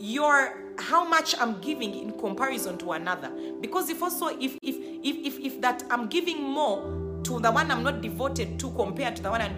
your 0.00 0.72
how 0.78 1.04
much 1.04 1.34
i'm 1.40 1.60
giving 1.60 1.92
in 1.92 2.16
comparison 2.18 2.78
to 2.78 2.92
another 2.92 3.32
because 3.60 3.90
if 3.90 4.00
also 4.00 4.28
if 4.28 4.56
if 4.62 4.76
if 5.02 5.16
if, 5.26 5.38
if 5.40 5.60
that 5.60 5.82
i'm 5.90 6.06
giving 6.06 6.40
more 6.40 7.07
to 7.24 7.40
the 7.40 7.50
one 7.50 7.70
i'm 7.70 7.82
not 7.82 8.00
devoted 8.00 8.58
to 8.60 8.70
compared 8.72 9.16
to 9.16 9.22
the 9.22 9.30
one 9.30 9.40
i'm 9.40 9.54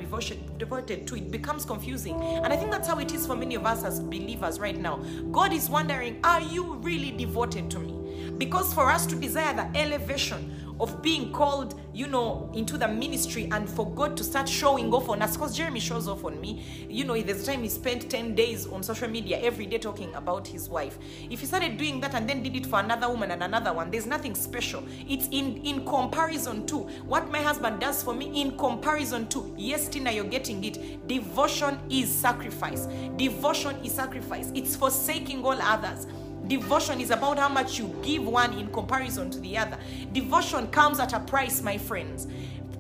devoted 0.59 1.07
to 1.07 1.17
it 1.17 1.31
becomes 1.31 1.65
confusing. 1.65 2.21
And 2.21 2.53
i 2.53 2.57
think 2.57 2.71
that's 2.71 2.89
how 2.89 2.99
it 2.99 3.13
is 3.13 3.27
for 3.27 3.37
many 3.37 3.55
of 3.55 3.67
us 3.67 3.85
as 3.85 4.01
believers 4.01 4.59
right 4.59 4.79
now. 4.79 4.97
God 5.31 5.53
is 5.53 5.69
wondering 5.69 6.21
are 6.25 6.41
you 6.41 6.75
really 6.77 7.11
devoted 7.11 7.71
to 7.71 7.79
me? 7.79 8.31
Because 8.39 8.73
for 8.73 8.91
us 8.91 9.07
to 9.07 9.17
desire 9.17 9.55
the 9.55 9.79
elevation 9.79 10.70
of 10.81 11.03
being 11.03 11.31
called, 11.33 11.79
you 11.93 12.07
know, 12.07 12.51
into 12.55 12.79
the 12.79 12.89
ministry 12.89 13.49
and 13.53 13.69
for 13.69 13.89
God 13.95 14.17
to 14.17 14.25
start 14.25 14.49
showing 14.49 14.93
off 14.93 15.09
on 15.09 15.23
us. 15.23 15.37
Because 15.37 15.57
Jeremy 15.57 15.79
shows 15.79 16.09
off 16.09 16.25
on 16.25 16.41
me. 16.41 16.87
You 16.89 17.05
know, 17.05 17.21
there's 17.21 17.43
a 17.43 17.47
time 17.53 17.63
he 17.63 17.69
spent 17.69 18.11
10 18.11 18.35
days 18.35 18.67
on 18.67 18.83
social 18.83 19.09
media 19.09 19.39
every 19.41 19.67
day 19.67 19.79
talking 19.79 20.13
about 20.15 20.49
his 20.49 20.69
wife. 20.69 20.99
If 21.31 21.41
he 21.41 21.47
started 21.47 21.77
doing 21.77 22.01
that 22.01 22.15
and 22.15 22.29
then 22.29 22.43
did 22.43 22.57
it 22.57 22.67
for 22.67 22.81
another 22.81 23.09
woman 23.09 23.31
and 23.31 23.43
another 23.43 23.73
one, 23.73 23.91
there's 23.91 24.07
nothing 24.07 24.35
special. 24.35 24.83
It's 25.07 25.29
in, 25.29 25.59
in 25.59 25.85
comparison 25.85 26.67
to 26.69 26.79
what 26.79 27.31
my 27.31 27.41
husband 27.41 27.81
does 27.81 28.03
for 28.03 28.15
me, 28.15 28.41
in 28.41 28.57
comparison 28.57 29.29
to, 29.29 29.55
yes, 29.59 29.89
Tina, 29.89 30.11
you're 30.11 30.25
getting 30.25 30.65
it. 30.65 31.07
Devotion 31.07 31.79
is 31.91 32.09
sacrifice. 32.09 32.87
Devotion 33.17 33.77
is 33.85 33.93
sacrifice. 33.93 34.51
It's 34.55 34.75
forsaking 34.75 35.45
all 35.45 35.61
others. 35.61 36.07
Devotion 36.47 37.01
is 37.01 37.11
about 37.11 37.39
how 37.39 37.49
much 37.49 37.79
you 37.79 37.95
give 38.03 38.27
one 38.27 38.53
in 38.59 38.69
comparison 38.73 39.31
to 39.31 39.39
the 39.41 39.57
other. 39.57 39.79
Devotion 40.13 40.67
comes 40.69 40.99
at 40.99 41.13
a 41.13 41.21
price, 41.21 41.63
my 41.63 41.79
friends. 41.79 42.27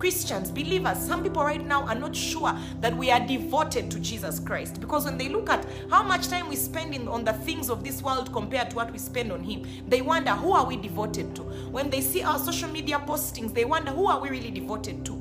Christians, 0.00 0.50
believers, 0.50 0.96
some 0.96 1.22
people 1.22 1.44
right 1.44 1.62
now 1.64 1.82
are 1.82 1.94
not 1.94 2.16
sure 2.16 2.56
that 2.80 2.96
we 2.96 3.10
are 3.10 3.20
devoted 3.20 3.90
to 3.90 4.00
Jesus 4.00 4.40
Christ 4.40 4.80
because 4.80 5.04
when 5.04 5.18
they 5.18 5.28
look 5.28 5.50
at 5.50 5.66
how 5.90 6.02
much 6.02 6.28
time 6.28 6.48
we 6.48 6.56
spend 6.56 6.94
in, 6.94 7.06
on 7.06 7.22
the 7.22 7.34
things 7.34 7.68
of 7.68 7.84
this 7.84 8.02
world 8.02 8.32
compared 8.32 8.70
to 8.70 8.76
what 8.76 8.90
we 8.90 8.98
spend 8.98 9.30
on 9.30 9.44
Him, 9.44 9.66
they 9.88 10.00
wonder 10.00 10.30
who 10.30 10.52
are 10.52 10.64
we 10.64 10.78
devoted 10.78 11.36
to. 11.36 11.42
When 11.42 11.90
they 11.90 12.00
see 12.00 12.22
our 12.22 12.38
social 12.38 12.70
media 12.70 12.98
postings, 13.06 13.52
they 13.52 13.66
wonder 13.66 13.90
who 13.90 14.06
are 14.06 14.18
we 14.18 14.30
really 14.30 14.50
devoted 14.50 15.04
to 15.04 15.19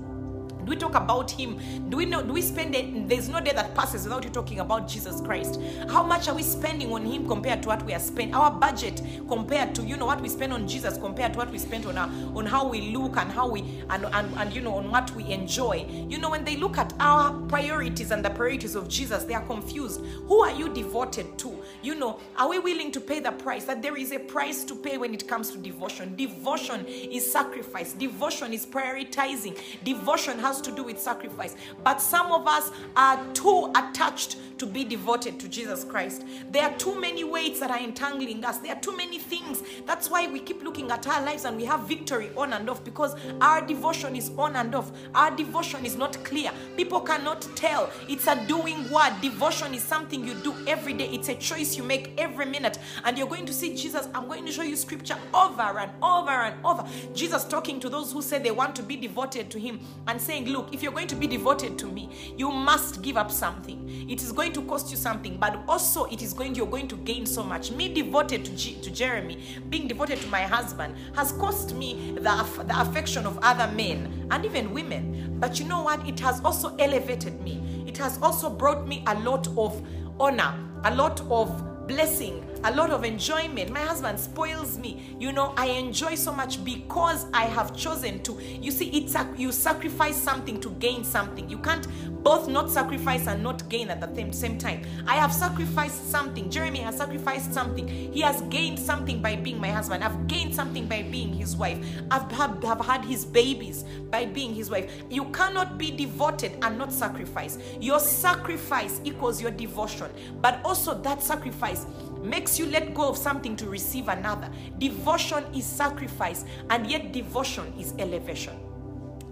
Do 0.69 0.75
we 0.75 0.79
talk 0.79 0.93
about 0.93 1.31
him? 1.31 1.89
Do 1.89 1.97
we 1.97 2.05
know? 2.05 2.21
Do 2.21 2.31
we 2.31 2.43
spend 2.43 2.75
it? 2.75 3.09
There's 3.09 3.27
no 3.27 3.39
day 3.39 3.53
that 3.53 3.73
passes 3.73 4.03
without 4.03 4.23
you 4.23 4.29
talking 4.29 4.59
about 4.59 4.87
Jesus 4.87 5.19
Christ. 5.19 5.59
How 5.89 6.03
much 6.03 6.27
are 6.27 6.35
we 6.35 6.43
spending 6.43 6.93
on 6.93 7.03
him 7.07 7.27
compared 7.27 7.63
to 7.63 7.69
what 7.69 7.81
we 7.87 7.93
are 7.95 7.99
spending? 7.99 8.35
Our 8.35 8.51
budget 8.51 9.01
compared 9.27 9.73
to 9.73 9.81
you 9.81 9.97
know 9.97 10.05
what 10.05 10.21
we 10.21 10.29
spend 10.29 10.53
on 10.53 10.67
Jesus 10.67 10.95
compared 10.99 11.33
to 11.33 11.39
what 11.39 11.49
we 11.49 11.57
spend 11.57 11.87
on 11.87 11.97
our, 11.97 12.07
on 12.37 12.45
how 12.45 12.67
we 12.67 12.91
look 12.91 13.17
and 13.17 13.31
how 13.31 13.49
we 13.49 13.61
and, 13.89 14.05
and 14.05 14.31
and 14.37 14.53
you 14.53 14.61
know 14.61 14.75
on 14.75 14.91
what 14.91 15.09
we 15.15 15.23
enjoy. 15.31 15.87
You 16.07 16.19
know 16.19 16.29
when 16.29 16.45
they 16.45 16.55
look 16.55 16.77
at 16.77 16.93
our 16.99 17.33
priorities 17.47 18.11
and 18.11 18.23
the 18.23 18.29
priorities 18.29 18.75
of 18.75 18.87
Jesus, 18.87 19.23
they 19.23 19.33
are 19.33 19.45
confused. 19.47 20.01
Who 20.27 20.43
are 20.43 20.53
you 20.53 20.69
devoted 20.69 21.35
to? 21.39 21.57
You 21.81 21.95
know, 21.95 22.19
are 22.37 22.47
we 22.47 22.59
willing 22.59 22.91
to 22.91 23.01
pay 23.01 23.19
the 23.19 23.31
price? 23.31 23.65
That 23.65 23.81
there 23.81 23.97
is 23.97 24.11
a 24.11 24.19
price 24.19 24.63
to 24.65 24.75
pay 24.75 24.99
when 24.99 25.15
it 25.15 25.27
comes 25.27 25.49
to 25.49 25.57
devotion. 25.57 26.15
Devotion 26.15 26.85
is 26.85 27.31
sacrifice. 27.31 27.93
Devotion 27.93 28.53
is 28.53 28.67
prioritizing. 28.67 29.57
Devotion 29.83 30.37
has 30.37 30.58
to 30.61 30.71
do 30.71 30.83
with 30.83 30.99
sacrifice. 30.99 31.55
But 31.83 32.01
some 32.01 32.31
of 32.31 32.47
us 32.47 32.71
are 32.95 33.23
too 33.33 33.71
attached 33.75 34.37
to 34.59 34.65
be 34.65 34.83
devoted 34.83 35.39
to 35.39 35.47
Jesus 35.47 35.83
Christ. 35.83 36.25
There 36.51 36.63
are 36.63 36.73
too 36.77 36.99
many 36.99 37.23
weights 37.23 37.59
that 37.61 37.71
are 37.71 37.79
entangling 37.79 38.43
us. 38.43 38.57
There 38.57 38.75
are 38.75 38.79
too 38.79 38.95
many 38.95 39.17
things. 39.17 39.63
That's 39.85 40.09
why 40.09 40.27
we 40.27 40.39
keep 40.39 40.63
looking 40.63 40.91
at 40.91 41.07
our 41.07 41.23
lives 41.23 41.45
and 41.45 41.55
we 41.57 41.65
have 41.65 41.81
victory 41.81 42.29
on 42.35 42.53
and 42.53 42.69
off 42.69 42.83
because 42.83 43.15
our 43.39 43.65
devotion 43.65 44.15
is 44.15 44.31
on 44.37 44.55
and 44.57 44.75
off. 44.75 44.91
Our 45.15 45.31
devotion 45.35 45.85
is 45.85 45.95
not 45.95 46.23
clear. 46.25 46.51
People 46.75 46.99
cannot 46.99 47.47
tell. 47.55 47.89
It's 48.07 48.27
a 48.27 48.35
doing 48.47 48.89
word. 48.91 49.13
Devotion 49.21 49.73
is 49.73 49.83
something 49.83 50.25
you 50.25 50.33
do 50.35 50.53
every 50.67 50.93
day. 50.93 51.09
It's 51.11 51.29
a 51.29 51.35
choice 51.35 51.77
you 51.77 51.83
make 51.83 52.13
every 52.17 52.45
minute. 52.45 52.79
And 53.05 53.17
you're 53.17 53.27
going 53.27 53.45
to 53.45 53.53
see 53.53 53.75
Jesus. 53.75 54.09
I'm 54.13 54.27
going 54.27 54.45
to 54.45 54.51
show 54.51 54.63
you 54.63 54.75
scripture 54.75 55.17
over 55.33 55.61
and 55.61 55.91
over 56.03 56.31
and 56.31 56.65
over. 56.65 56.85
Jesus 57.13 57.45
talking 57.45 57.79
to 57.79 57.89
those 57.89 58.11
who 58.11 58.21
say 58.21 58.39
they 58.39 58.51
want 58.51 58.75
to 58.75 58.83
be 58.83 58.97
devoted 58.97 59.49
to 59.51 59.59
him 59.59 59.79
and 60.07 60.19
saying, 60.21 60.48
Look, 60.49 60.73
if 60.73 60.81
you're 60.81 60.91
going 60.91 61.07
to 61.07 61.15
be 61.15 61.27
devoted 61.27 61.77
to 61.79 61.85
me, 61.85 62.09
you 62.35 62.51
must 62.51 63.01
give 63.01 63.17
up 63.17 63.29
something. 63.31 64.09
It 64.09 64.21
is 64.23 64.31
going 64.31 64.51
to 64.53 64.63
cost 64.63 64.89
you 64.89 64.97
something, 64.97 65.37
but 65.37 65.59
also 65.67 66.05
it 66.05 66.21
is 66.23 66.33
going 66.33 66.55
you're 66.55 66.65
going 66.65 66.87
to 66.87 66.95
gain 66.97 67.25
so 67.27 67.43
much. 67.43 67.71
Me 67.71 67.93
devoted 67.93 68.43
to, 68.45 68.55
G, 68.55 68.75
to 68.81 68.89
Jeremy, 68.89 69.43
being 69.69 69.87
devoted 69.87 70.19
to 70.21 70.27
my 70.27 70.41
husband, 70.41 70.95
has 71.15 71.31
cost 71.33 71.75
me 71.75 72.13
the, 72.15 72.63
the 72.67 72.81
affection 72.81 73.27
of 73.27 73.37
other 73.43 73.71
men 73.75 74.27
and 74.31 74.43
even 74.43 74.73
women. 74.73 75.37
But 75.39 75.59
you 75.59 75.65
know 75.65 75.83
what? 75.83 76.07
It 76.07 76.19
has 76.21 76.41
also 76.41 76.75
elevated 76.77 77.39
me. 77.41 77.83
It 77.87 77.97
has 77.97 78.17
also 78.21 78.49
brought 78.49 78.87
me 78.87 79.03
a 79.05 79.19
lot 79.19 79.47
of 79.55 79.81
honor, 80.19 80.53
a 80.83 80.95
lot 80.95 81.21
of 81.29 81.87
blessing, 81.87 82.45
a 82.63 82.71
lot 82.73 82.91
of 82.91 83.03
enjoyment. 83.03 83.69
My 83.69 83.81
husband 83.81 84.19
spoils 84.19 84.77
me. 84.77 85.15
You 85.19 85.31
know, 85.31 85.53
I 85.57 85.67
enjoy 85.67 86.15
so 86.15 86.31
much 86.31 86.63
because 86.63 87.25
I 87.33 87.43
have 87.43 87.75
chosen 87.75 88.21
to. 88.23 88.39
You 88.61 88.71
see, 88.71 88.89
it's 88.89 89.15
a, 89.15 89.27
you 89.37 89.51
sacrifice 89.51 90.15
something 90.15 90.59
to 90.61 90.69
gain 90.71 91.03
something. 91.03 91.49
You 91.49 91.57
can't 91.59 91.87
both 92.23 92.47
not 92.47 92.69
sacrifice 92.69 93.27
and 93.27 93.41
not 93.41 93.67
gain 93.69 93.89
at 93.89 94.01
the 94.01 94.33
same, 94.33 94.57
time. 94.57 94.81
I 95.07 95.15
have 95.15 95.33
sacrificed 95.33 96.11
something. 96.11 96.49
Jeremy 96.49 96.79
has 96.79 96.97
sacrificed 96.97 97.53
something. 97.53 97.87
He 97.87 98.21
has 98.21 98.41
gained 98.43 98.77
something 98.77 99.21
by 99.21 99.35
being 99.35 99.59
my 99.59 99.69
husband. 99.69 100.03
I've 100.03 100.27
gained 100.27 100.53
something 100.53 100.85
by 100.87 101.03
being 101.03 101.33
his 101.33 101.55
wife. 101.55 101.79
I've 102.11 102.29
have, 102.31 102.61
have 102.63 102.81
had 102.81 103.05
his 103.05 103.25
babies 103.25 103.85
by 104.09 104.25
being 104.25 104.53
his 104.53 104.69
wife. 104.69 104.91
You 105.09 105.25
cannot 105.25 105.77
be 105.77 105.91
devoted 105.91 106.57
and 106.61 106.77
not 106.77 106.91
sacrifice. 106.91 107.57
Your 107.79 107.99
sacrifice 107.99 108.99
equals 109.03 109.41
your 109.41 109.51
devotion, 109.51 110.11
but 110.41 110.59
also 110.65 110.99
that 111.01 111.21
sacrifice 111.21 111.85
makes 112.23 112.59
you 112.59 112.65
let 112.65 112.93
go 112.93 113.07
of 113.07 113.17
something 113.17 113.55
to 113.57 113.69
receive 113.69 114.07
another. 114.07 114.49
Devotion 114.77 115.43
is 115.53 115.65
sacrifice, 115.65 116.45
and 116.69 116.89
yet 116.89 117.11
devotion 117.11 117.73
is 117.77 117.93
elevation. 117.99 118.57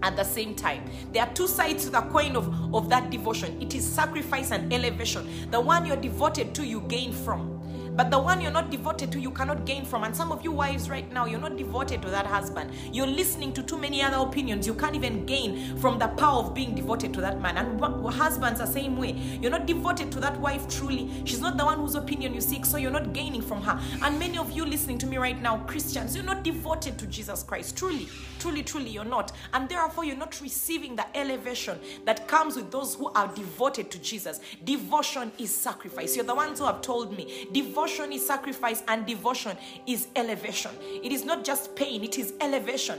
At 0.02 0.16
the 0.16 0.24
same 0.24 0.54
time, 0.54 0.84
there 1.12 1.24
are 1.24 1.32
two 1.34 1.48
sides 1.48 1.84
to 1.84 1.90
the 1.90 2.02
coin 2.02 2.36
of, 2.36 2.74
of 2.74 2.88
that 2.88 3.10
devotion 3.10 3.60
it 3.60 3.74
is 3.74 3.86
sacrifice 3.86 4.52
and 4.52 4.72
elevation. 4.72 5.50
The 5.50 5.60
one 5.60 5.86
you're 5.86 5.96
devoted 5.96 6.54
to, 6.54 6.64
you 6.64 6.82
gain 6.82 7.12
from. 7.12 7.57
But 7.98 8.12
the 8.12 8.18
one 8.20 8.40
you're 8.40 8.52
not 8.52 8.70
devoted 8.70 9.10
to, 9.10 9.18
you 9.18 9.32
cannot 9.32 9.64
gain 9.64 9.84
from. 9.84 10.04
And 10.04 10.16
some 10.16 10.30
of 10.30 10.44
you 10.44 10.52
wives 10.52 10.88
right 10.88 11.12
now, 11.12 11.26
you're 11.26 11.40
not 11.40 11.56
devoted 11.56 12.00
to 12.02 12.10
that 12.10 12.26
husband. 12.26 12.70
You're 12.92 13.08
listening 13.08 13.52
to 13.54 13.62
too 13.64 13.76
many 13.76 14.04
other 14.04 14.18
opinions. 14.18 14.68
You 14.68 14.74
can't 14.74 14.94
even 14.94 15.26
gain 15.26 15.76
from 15.78 15.98
the 15.98 16.06
power 16.06 16.44
of 16.44 16.54
being 16.54 16.76
devoted 16.76 17.12
to 17.14 17.20
that 17.22 17.40
man. 17.40 17.56
And 17.56 17.80
husbands 18.14 18.60
are 18.60 18.68
same 18.68 18.96
way. 18.96 19.14
You're 19.42 19.50
not 19.50 19.66
devoted 19.66 20.12
to 20.12 20.20
that 20.20 20.38
wife 20.38 20.68
truly. 20.68 21.10
She's 21.24 21.40
not 21.40 21.56
the 21.56 21.64
one 21.64 21.80
whose 21.80 21.96
opinion 21.96 22.34
you 22.34 22.40
seek, 22.40 22.64
so 22.64 22.76
you're 22.76 22.92
not 22.92 23.12
gaining 23.12 23.42
from 23.42 23.62
her. 23.62 23.80
And 24.00 24.16
many 24.16 24.38
of 24.38 24.52
you 24.52 24.64
listening 24.64 24.98
to 24.98 25.06
me 25.08 25.16
right 25.16 25.42
now, 25.42 25.56
Christians, 25.66 26.14
you're 26.14 26.24
not 26.24 26.44
devoted 26.44 27.00
to 27.00 27.06
Jesus 27.08 27.42
Christ. 27.42 27.76
Truly, 27.76 28.06
truly, 28.38 28.62
truly, 28.62 28.90
you're 28.90 29.04
not. 29.04 29.32
And 29.52 29.68
therefore, 29.68 30.04
you're 30.04 30.14
not 30.14 30.40
receiving 30.40 30.94
the 30.94 31.18
elevation 31.18 31.80
that 32.04 32.28
comes 32.28 32.54
with 32.54 32.70
those 32.70 32.94
who 32.94 33.08
are 33.16 33.26
devoted 33.34 33.90
to 33.90 33.98
Jesus. 33.98 34.38
Devotion 34.62 35.32
is 35.36 35.52
sacrifice. 35.52 36.14
You're 36.14 36.24
the 36.24 36.36
ones 36.36 36.60
who 36.60 36.66
have 36.66 36.80
told 36.80 37.16
me. 37.16 37.48
Devotion 37.50 37.87
devotion 37.88 38.12
is 38.12 38.26
sacrifice 38.26 38.82
and 38.88 39.06
devotion 39.06 39.56
is 39.86 40.08
elevation. 40.14 40.70
It 41.02 41.10
is 41.10 41.24
not 41.24 41.44
just 41.44 41.74
pain, 41.74 42.04
it 42.04 42.18
is 42.18 42.34
elevation. 42.40 42.98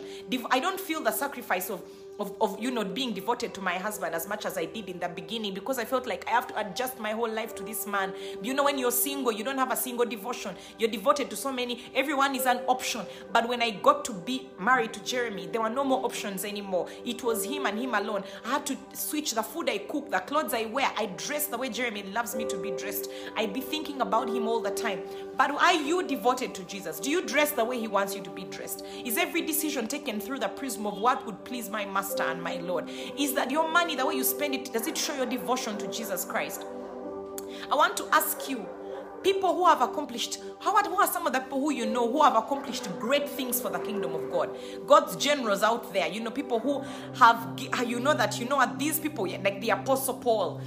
I 0.50 0.60
don't 0.60 0.80
feel 0.80 1.02
the 1.02 1.12
sacrifice 1.12 1.70
of 1.70 1.82
of, 2.20 2.34
of 2.42 2.60
you 2.60 2.72
know 2.72 2.84
being 2.84 3.14
devoted 3.14 3.54
to 3.54 3.62
my 3.62 3.74
husband 3.74 4.14
as 4.14 4.28
much 4.28 4.46
as 4.46 4.58
I 4.58 4.66
did 4.66 4.90
in 4.90 5.00
the 5.00 5.08
beginning 5.08 5.54
because 5.54 5.80
I 5.80 5.86
felt 5.86 6.06
like 6.06 6.28
I 6.28 6.32
have 6.32 6.48
to 6.48 6.60
adjust 6.60 7.00
my 7.00 7.12
whole 7.12 7.30
life 7.30 7.56
to 7.56 7.64
this 7.64 7.88
man. 7.88 8.14
You 8.42 8.54
know, 8.54 8.66
when 8.66 8.78
you're 8.78 8.92
single, 8.92 9.32
you 9.32 9.44
don't 9.44 9.58
have 9.58 9.72
a 9.72 9.76
single 9.76 10.06
devotion. 10.06 10.56
You're 10.78 10.90
devoted 10.90 11.30
to 11.30 11.36
so 11.36 11.52
many. 11.52 11.84
Everyone 11.96 12.36
is 12.36 12.46
an 12.46 12.60
option. 12.68 13.06
But 13.32 13.48
when 13.48 13.62
I 13.62 13.72
got 13.72 14.04
to 14.06 14.14
be 14.14 14.50
married 14.60 14.94
to 14.94 15.04
Jeremy, 15.04 15.48
there 15.48 15.62
were 15.62 15.70
no 15.70 15.84
more 15.84 16.06
options 16.06 16.44
anymore. 16.44 16.88
It 17.06 17.24
was 17.24 17.46
him 17.46 17.66
and 17.66 17.80
him 17.80 17.94
alone. 17.94 18.24
I 18.46 18.50
had 18.50 18.66
to 18.68 18.78
switch 18.94 19.34
the 19.34 19.44
food 19.44 19.70
I 19.70 19.80
cook, 19.80 20.12
the 20.12 20.20
clothes 20.20 20.54
I 20.54 20.66
wear. 20.66 20.92
I 20.98 21.08
dress 21.18 21.48
the 21.48 21.58
way 21.58 21.70
Jeremy 21.70 22.04
loves 22.04 22.36
me 22.36 22.46
to 22.46 22.58
be 22.58 22.72
dressed. 22.72 23.10
I'd 23.38 23.54
be 23.54 23.62
thinking 23.62 24.02
about 24.02 24.30
him 24.30 24.48
all 24.48 24.60
the 24.60 24.72
time. 24.72 25.02
But 25.38 25.52
are 25.52 25.74
you 25.74 26.06
devoted 26.06 26.54
to 26.56 26.64
Jesus? 26.64 27.00
Do 27.00 27.10
you 27.10 27.26
dress 27.26 27.52
the 27.52 27.64
way 27.64 27.80
he 27.80 27.88
wants 27.88 28.14
you 28.16 28.22
to 28.24 28.30
be 28.30 28.44
dressed? 28.44 28.84
Is 29.06 29.18
every 29.18 29.42
decision 29.42 29.88
taken 29.88 30.20
through 30.20 30.40
the 30.40 30.50
prism 30.50 30.86
of 30.86 30.98
what 30.98 31.26
would 31.26 31.46
please 31.46 31.70
my 31.70 31.86
master? 31.86 32.09
Master 32.10 32.24
and 32.24 32.42
my 32.42 32.56
Lord? 32.56 32.90
Is 33.18 33.34
that 33.34 33.52
your 33.52 33.72
money, 33.72 33.96
the 33.96 34.04
way 34.04 34.16
you 34.16 34.24
spend 34.24 34.56
it, 34.56 34.74
does 34.74 34.88
it 34.88 34.98
show 34.98 35.16
your 35.16 35.28
devotion 35.28 35.78
to 35.78 35.88
Jesus 35.88 36.26
Christ? 36.26 36.66
I 37.72 37.76
want 37.76 37.98
to 37.98 38.08
ask 38.12 38.50
you, 38.50 38.66
people 39.24 39.54
who 39.54 39.66
have 39.66 39.82
accomplished 39.82 40.40
how 40.60 40.82
who 40.82 40.96
are 40.96 41.08
some 41.08 41.28
of 41.28 41.34
the 41.34 41.40
people 41.40 41.60
who 41.60 41.72
you 41.72 41.86
know 41.86 42.10
who 42.10 42.24
have 42.24 42.36
accomplished 42.38 42.88
great 43.00 43.28
things 43.28 43.60
for 43.60 43.70
the 43.70 43.80
kingdom 43.80 44.16
of 44.16 44.32
god 44.32 44.50
god's 44.88 45.18
generals 45.18 45.62
out 45.62 45.92
there 45.92 46.08
you 46.08 46.22
know 46.22 46.32
people 46.32 46.58
who 46.58 46.80
have 47.18 47.54
ah, 47.74 47.82
you 47.82 48.00
know 48.00 48.14
that 48.14 48.40
you 48.40 48.48
know 48.48 48.56
what 48.56 48.80
these 48.80 48.98
people 48.98 49.28
like 49.28 49.60
the 49.60 49.72
apostle 49.72 50.14
paul 50.14 50.62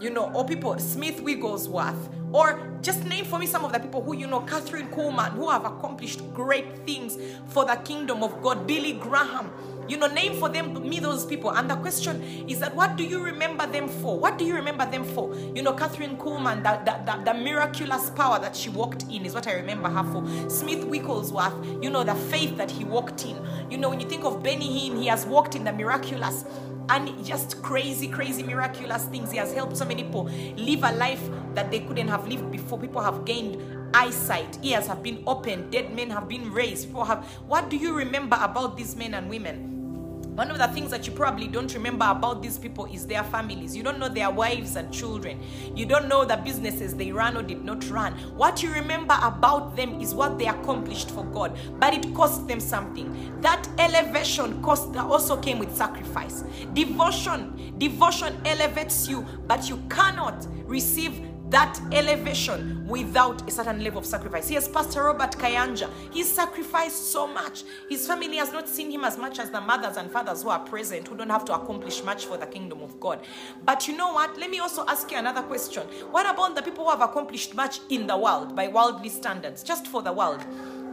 you 0.00 0.10
know 0.10 0.32
or 0.32 0.44
people 0.44 0.76
smith 0.80 1.20
wigglesworth 1.20 2.08
or 2.32 2.76
just 2.82 3.04
name 3.04 3.24
for 3.24 3.38
me 3.38 3.46
some 3.46 3.64
of 3.64 3.72
the 3.72 3.78
people 3.78 4.02
who 4.02 4.16
you 4.16 4.26
know 4.26 4.40
Kathryn 4.40 4.90
Kuhlman, 4.90 5.32
who 5.32 5.48
have 5.48 5.64
accomplished 5.64 6.20
great 6.34 6.84
things 6.84 7.16
for 7.46 7.64
the 7.64 7.76
kingdom 7.76 8.24
of 8.24 8.42
god 8.42 8.66
billy 8.66 8.94
graham 8.94 9.52
you 9.88 9.96
know, 9.96 10.06
name 10.06 10.38
for 10.38 10.48
them 10.48 10.88
me 10.88 11.00
those 11.00 11.24
people. 11.24 11.50
And 11.50 11.68
the 11.68 11.76
question 11.76 12.22
is 12.48 12.60
that 12.60 12.74
what 12.74 12.96
do 12.96 13.04
you 13.04 13.22
remember 13.22 13.66
them 13.66 13.88
for? 13.88 14.18
What 14.18 14.38
do 14.38 14.44
you 14.44 14.54
remember 14.54 14.86
them 14.86 15.04
for? 15.04 15.34
You 15.54 15.62
know, 15.62 15.72
Kathryn 15.72 16.16
Kuhlman, 16.18 16.62
the, 16.62 16.90
the, 16.90 17.12
the, 17.12 17.32
the 17.32 17.38
miraculous 17.38 18.10
power 18.10 18.38
that 18.38 18.56
she 18.56 18.68
walked 18.68 19.04
in 19.04 19.26
is 19.26 19.34
what 19.34 19.46
I 19.46 19.54
remember 19.54 19.88
her 19.88 20.04
for. 20.12 20.50
Smith 20.50 20.84
Wigglesworth, 20.84 21.54
you 21.82 21.90
know, 21.90 22.04
the 22.04 22.14
faith 22.14 22.56
that 22.56 22.70
he 22.70 22.84
walked 22.84 23.24
in. 23.24 23.36
You 23.70 23.78
know, 23.78 23.90
when 23.90 24.00
you 24.00 24.08
think 24.08 24.24
of 24.24 24.42
Benny 24.42 24.88
Hinn, 24.90 24.98
he 24.98 25.06
has 25.06 25.26
walked 25.26 25.54
in 25.54 25.64
the 25.64 25.72
miraculous 25.72 26.44
and 26.88 27.24
just 27.24 27.62
crazy, 27.62 28.08
crazy, 28.08 28.42
miraculous 28.42 29.04
things. 29.06 29.30
He 29.30 29.38
has 29.38 29.52
helped 29.52 29.76
so 29.76 29.84
many 29.84 30.04
people 30.04 30.24
live 30.56 30.82
a 30.82 30.92
life 30.92 31.22
that 31.54 31.70
they 31.70 31.80
couldn't 31.80 32.08
have 32.08 32.26
lived 32.26 32.50
before. 32.50 32.78
People 32.78 33.00
have 33.02 33.24
gained 33.24 33.71
eyesight, 33.94 34.58
ears 34.62 34.86
have 34.86 35.02
been 35.02 35.22
opened, 35.26 35.70
dead 35.72 35.94
men 35.94 36.10
have 36.10 36.28
been 36.28 36.50
raised. 36.52 36.88
People 36.88 37.04
have. 37.04 37.24
What 37.46 37.68
do 37.68 37.76
you 37.76 37.94
remember 37.94 38.38
about 38.40 38.76
these 38.76 38.96
men 38.96 39.14
and 39.14 39.28
women? 39.28 39.72
One 40.34 40.50
of 40.50 40.56
the 40.56 40.68
things 40.68 40.90
that 40.92 41.06
you 41.06 41.12
probably 41.12 41.46
don't 41.46 41.74
remember 41.74 42.06
about 42.08 42.40
these 42.40 42.56
people 42.56 42.86
is 42.86 43.06
their 43.06 43.22
families. 43.22 43.76
You 43.76 43.82
don't 43.82 43.98
know 43.98 44.08
their 44.08 44.30
wives 44.30 44.76
and 44.76 44.90
children. 44.90 45.42
You 45.76 45.84
don't 45.84 46.08
know 46.08 46.24
the 46.24 46.38
businesses 46.38 46.94
they 46.94 47.12
ran 47.12 47.36
or 47.36 47.42
did 47.42 47.62
not 47.62 47.86
run. 47.90 48.14
What 48.34 48.62
you 48.62 48.72
remember 48.72 49.14
about 49.20 49.76
them 49.76 50.00
is 50.00 50.14
what 50.14 50.38
they 50.38 50.46
accomplished 50.46 51.10
for 51.10 51.24
God, 51.26 51.58
but 51.78 51.92
it 51.92 52.14
cost 52.14 52.48
them 52.48 52.60
something. 52.60 53.38
That 53.42 53.68
elevation 53.78 54.62
cost 54.62 54.96
also 54.96 55.36
came 55.36 55.58
with 55.58 55.76
sacrifice. 55.76 56.44
Devotion, 56.72 57.74
devotion 57.76 58.34
elevates 58.46 59.06
you, 59.08 59.26
but 59.46 59.68
you 59.68 59.82
cannot 59.90 60.46
receive 60.64 61.20
that 61.52 61.78
elevation 61.92 62.82
without 62.88 63.46
a 63.46 63.50
certain 63.50 63.84
level 63.84 63.98
of 63.98 64.06
sacrifice. 64.06 64.48
Here's 64.48 64.66
Pastor 64.66 65.02
Robert 65.02 65.32
Kayanja. 65.32 65.90
he 66.10 66.22
sacrificed 66.22 67.12
so 67.12 67.26
much. 67.26 67.64
His 67.90 68.06
family 68.06 68.38
has 68.38 68.52
not 68.52 68.66
seen 68.66 68.90
him 68.90 69.04
as 69.04 69.18
much 69.18 69.38
as 69.38 69.50
the 69.50 69.60
mothers 69.60 69.98
and 69.98 70.10
fathers 70.10 70.42
who 70.42 70.48
are 70.48 70.60
present, 70.60 71.06
who 71.06 71.14
don't 71.14 71.28
have 71.28 71.44
to 71.44 71.54
accomplish 71.54 72.02
much 72.04 72.24
for 72.24 72.38
the 72.38 72.46
kingdom 72.46 72.80
of 72.80 72.98
God. 72.98 73.20
But 73.66 73.86
you 73.86 73.94
know 73.98 74.14
what? 74.14 74.38
Let 74.38 74.50
me 74.50 74.60
also 74.60 74.86
ask 74.86 75.10
you 75.10 75.18
another 75.18 75.42
question. 75.42 75.82
What 76.10 76.24
about 76.24 76.56
the 76.56 76.62
people 76.62 76.84
who 76.84 76.90
have 76.90 77.02
accomplished 77.02 77.54
much 77.54 77.80
in 77.90 78.06
the 78.06 78.16
world 78.16 78.56
by 78.56 78.68
worldly 78.68 79.10
standards, 79.10 79.62
just 79.62 79.86
for 79.86 80.00
the 80.00 80.12
world? 80.12 80.42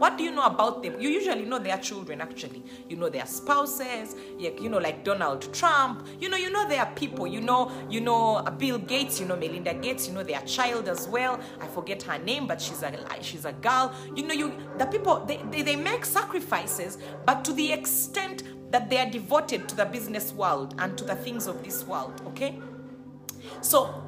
What 0.00 0.16
do 0.16 0.24
you 0.24 0.30
know 0.30 0.44
about 0.46 0.82
them? 0.82 0.98
You 0.98 1.10
usually 1.10 1.44
know 1.44 1.58
their 1.58 1.76
children, 1.76 2.22
actually. 2.22 2.64
You 2.88 2.96
know 2.96 3.10
their 3.10 3.26
spouses, 3.26 4.16
you 4.38 4.70
know, 4.70 4.78
like 4.78 5.04
Donald 5.04 5.52
Trump. 5.52 6.06
You 6.18 6.30
know, 6.30 6.38
you 6.38 6.50
know 6.50 6.66
their 6.66 6.86
people. 6.96 7.26
You 7.26 7.42
know, 7.42 7.70
you 7.90 8.00
know 8.00 8.36
uh, 8.36 8.50
Bill 8.50 8.78
Gates. 8.78 9.20
You 9.20 9.26
know 9.26 9.36
Melinda 9.36 9.74
Gates. 9.74 10.08
You 10.08 10.14
know 10.14 10.22
their 10.22 10.40
child 10.40 10.88
as 10.88 11.06
well. 11.06 11.38
I 11.60 11.66
forget 11.66 12.02
her 12.04 12.18
name, 12.18 12.46
but 12.46 12.62
she's 12.62 12.82
a 12.82 12.94
she's 13.20 13.44
a 13.44 13.52
girl. 13.52 13.92
You 14.16 14.26
know, 14.26 14.32
you 14.32 14.54
the 14.78 14.86
people 14.86 15.22
they, 15.26 15.36
they, 15.50 15.60
they 15.60 15.76
make 15.76 16.06
sacrifices, 16.06 16.96
but 17.26 17.44
to 17.44 17.52
the 17.52 17.70
extent 17.70 18.44
that 18.72 18.88
they 18.88 18.96
are 18.96 19.10
devoted 19.10 19.68
to 19.68 19.76
the 19.76 19.84
business 19.84 20.32
world 20.32 20.76
and 20.78 20.96
to 20.96 21.04
the 21.04 21.14
things 21.14 21.46
of 21.46 21.62
this 21.62 21.84
world. 21.84 22.22
Okay, 22.28 22.58
so 23.60 24.02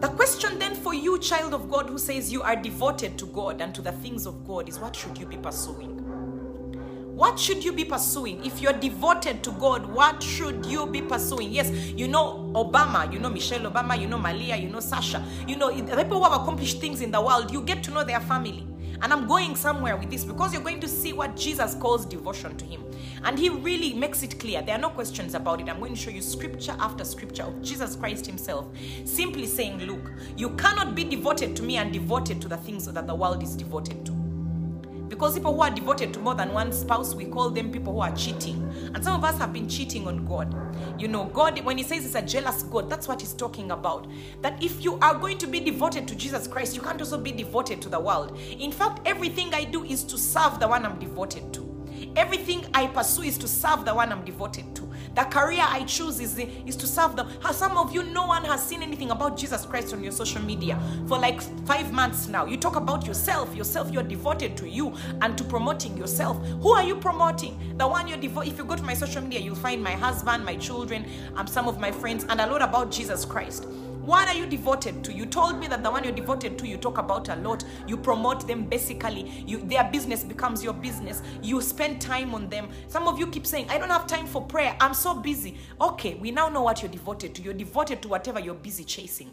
the 0.00 0.08
question 0.08 0.58
then 0.58 0.74
for 0.74 0.94
you, 0.94 1.18
child 1.18 1.52
of 1.52 1.70
God, 1.70 1.88
who 1.88 1.98
says 1.98 2.32
you 2.32 2.42
are 2.42 2.56
devoted 2.56 3.18
to 3.18 3.26
God 3.26 3.60
and 3.60 3.74
to 3.74 3.82
the 3.82 3.92
things 3.92 4.26
of 4.26 4.46
God, 4.46 4.68
is 4.68 4.78
what 4.78 4.96
should 4.96 5.18
you 5.18 5.26
be 5.26 5.36
pursuing? 5.36 5.98
What 7.14 7.38
should 7.38 7.62
you 7.62 7.70
be 7.70 7.84
pursuing? 7.84 8.42
If 8.42 8.62
you're 8.62 8.72
devoted 8.72 9.44
to 9.44 9.50
God, 9.52 9.84
what 9.84 10.22
should 10.22 10.64
you 10.64 10.86
be 10.86 11.02
pursuing? 11.02 11.52
Yes, 11.52 11.70
you 11.70 12.08
know 12.08 12.50
Obama, 12.54 13.12
you 13.12 13.18
know 13.18 13.28
Michelle 13.28 13.70
Obama, 13.70 14.00
you 14.00 14.06
know 14.06 14.16
Malia, 14.16 14.56
you 14.56 14.70
know 14.70 14.80
Sasha, 14.80 15.22
you 15.46 15.56
know 15.56 15.70
the 15.70 15.94
people 15.96 16.16
who 16.16 16.30
have 16.30 16.40
accomplished 16.40 16.80
things 16.80 17.02
in 17.02 17.10
the 17.10 17.20
world, 17.20 17.52
you 17.52 17.60
get 17.60 17.82
to 17.84 17.90
know 17.90 18.04
their 18.04 18.20
family. 18.20 18.66
And 19.02 19.12
I'm 19.12 19.26
going 19.26 19.56
somewhere 19.56 19.96
with 19.96 20.10
this 20.10 20.24
because 20.24 20.52
you're 20.52 20.62
going 20.62 20.80
to 20.80 20.88
see 20.88 21.12
what 21.12 21.36
Jesus 21.36 21.74
calls 21.74 22.04
devotion 22.04 22.56
to 22.56 22.64
Him. 22.64 22.84
And 23.24 23.38
He 23.38 23.48
really 23.48 23.94
makes 23.94 24.22
it 24.22 24.38
clear. 24.38 24.62
There 24.62 24.74
are 24.74 24.80
no 24.80 24.90
questions 24.90 25.34
about 25.34 25.60
it. 25.60 25.68
I'm 25.68 25.78
going 25.78 25.94
to 25.94 26.00
show 26.00 26.10
you 26.10 26.22
scripture 26.22 26.76
after 26.78 27.04
scripture 27.04 27.44
of 27.44 27.62
Jesus 27.62 27.96
Christ 27.96 28.26
Himself 28.26 28.66
simply 29.04 29.46
saying, 29.46 29.78
Look, 29.78 30.12
you 30.36 30.50
cannot 30.50 30.94
be 30.94 31.04
devoted 31.04 31.56
to 31.56 31.62
me 31.62 31.76
and 31.76 31.92
devoted 31.92 32.40
to 32.42 32.48
the 32.48 32.56
things 32.58 32.86
that 32.86 33.06
the 33.06 33.14
world 33.14 33.42
is 33.42 33.56
devoted 33.56 34.04
to. 34.06 34.19
Because 35.10 35.34
people 35.34 35.52
who 35.52 35.60
are 35.60 35.70
devoted 35.70 36.14
to 36.14 36.20
more 36.20 36.36
than 36.36 36.52
one 36.52 36.72
spouse, 36.72 37.16
we 37.16 37.24
call 37.24 37.50
them 37.50 37.72
people 37.72 37.92
who 37.94 38.00
are 38.00 38.14
cheating. 38.14 38.72
And 38.94 39.02
some 39.02 39.16
of 39.16 39.24
us 39.24 39.36
have 39.38 39.52
been 39.52 39.68
cheating 39.68 40.06
on 40.06 40.24
God. 40.24 40.54
You 41.00 41.08
know, 41.08 41.24
God, 41.24 41.60
when 41.64 41.76
He 41.76 41.82
says 41.82 42.04
He's 42.04 42.14
a 42.14 42.22
jealous 42.22 42.62
God, 42.62 42.88
that's 42.88 43.08
what 43.08 43.20
He's 43.20 43.32
talking 43.32 43.72
about. 43.72 44.06
That 44.40 44.62
if 44.62 44.84
you 44.84 45.00
are 45.00 45.16
going 45.16 45.36
to 45.38 45.48
be 45.48 45.58
devoted 45.58 46.06
to 46.08 46.14
Jesus 46.14 46.46
Christ, 46.46 46.76
you 46.76 46.80
can't 46.80 47.00
also 47.00 47.18
be 47.18 47.32
devoted 47.32 47.82
to 47.82 47.88
the 47.88 47.98
world. 47.98 48.38
In 48.38 48.70
fact, 48.70 49.00
everything 49.04 49.52
I 49.52 49.64
do 49.64 49.82
is 49.82 50.04
to 50.04 50.16
serve 50.16 50.60
the 50.60 50.68
one 50.68 50.86
I'm 50.86 51.00
devoted 51.00 51.52
to. 51.54 51.66
Everything 52.14 52.64
I 52.72 52.86
pursue 52.86 53.22
is 53.22 53.36
to 53.38 53.48
serve 53.48 53.84
the 53.84 53.94
one 53.94 54.12
I'm 54.12 54.24
devoted 54.24 54.76
to. 54.76 54.89
The 55.14 55.22
career 55.24 55.64
I 55.66 55.84
choose 55.84 56.20
is, 56.20 56.38
is 56.38 56.76
to 56.76 56.86
serve 56.86 57.16
them. 57.16 57.28
Some 57.52 57.76
of 57.76 57.92
you, 57.92 58.02
no 58.02 58.26
one 58.26 58.44
has 58.44 58.64
seen 58.64 58.82
anything 58.82 59.10
about 59.10 59.36
Jesus 59.36 59.66
Christ 59.66 59.92
on 59.92 60.02
your 60.02 60.12
social 60.12 60.42
media 60.42 60.80
for 61.08 61.18
like 61.18 61.40
five 61.66 61.92
months 61.92 62.28
now. 62.28 62.46
You 62.46 62.56
talk 62.56 62.76
about 62.76 63.06
yourself, 63.06 63.54
yourself, 63.54 63.90
you're 63.90 64.02
devoted 64.02 64.56
to 64.58 64.68
you 64.68 64.94
and 65.20 65.36
to 65.36 65.44
promoting 65.44 65.96
yourself. 65.96 66.44
Who 66.62 66.72
are 66.72 66.84
you 66.84 66.96
promoting? 66.96 67.74
The 67.76 67.86
one 67.86 68.08
you're 68.08 68.18
devoted. 68.18 68.52
If 68.52 68.58
you 68.58 68.64
go 68.64 68.76
to 68.76 68.82
my 68.82 68.94
social 68.94 69.22
media, 69.22 69.40
you'll 69.40 69.54
find 69.54 69.82
my 69.82 69.92
husband, 69.92 70.44
my 70.44 70.56
children, 70.56 71.06
um, 71.36 71.46
some 71.46 71.68
of 71.68 71.80
my 71.80 71.90
friends, 71.90 72.24
and 72.28 72.40
a 72.40 72.46
lot 72.46 72.62
about 72.62 72.90
Jesus 72.90 73.24
Christ. 73.24 73.66
What 74.10 74.26
are 74.26 74.34
you 74.34 74.44
devoted 74.44 75.04
to? 75.04 75.12
You 75.12 75.24
told 75.24 75.60
me 75.60 75.68
that 75.68 75.84
the 75.84 75.90
one 75.92 76.02
you're 76.02 76.12
devoted 76.12 76.58
to, 76.58 76.66
you 76.66 76.76
talk 76.78 76.98
about 76.98 77.28
a 77.28 77.36
lot. 77.36 77.62
You 77.86 77.96
promote 77.96 78.44
them 78.44 78.64
basically. 78.64 79.44
You, 79.46 79.58
their 79.58 79.84
business 79.84 80.24
becomes 80.24 80.64
your 80.64 80.72
business. 80.72 81.22
You 81.44 81.60
spend 81.60 82.00
time 82.00 82.34
on 82.34 82.48
them. 82.48 82.70
Some 82.88 83.06
of 83.06 83.20
you 83.20 83.28
keep 83.28 83.46
saying, 83.46 83.70
I 83.70 83.78
don't 83.78 83.88
have 83.88 84.08
time 84.08 84.26
for 84.26 84.42
prayer. 84.44 84.76
I'm 84.80 84.94
so 84.94 85.14
busy. 85.14 85.58
Okay, 85.80 86.14
we 86.14 86.32
now 86.32 86.48
know 86.48 86.62
what 86.62 86.82
you're 86.82 86.90
devoted 86.90 87.36
to. 87.36 87.42
You're 87.42 87.54
devoted 87.54 88.02
to 88.02 88.08
whatever 88.08 88.40
you're 88.40 88.56
busy 88.56 88.82
chasing. 88.82 89.32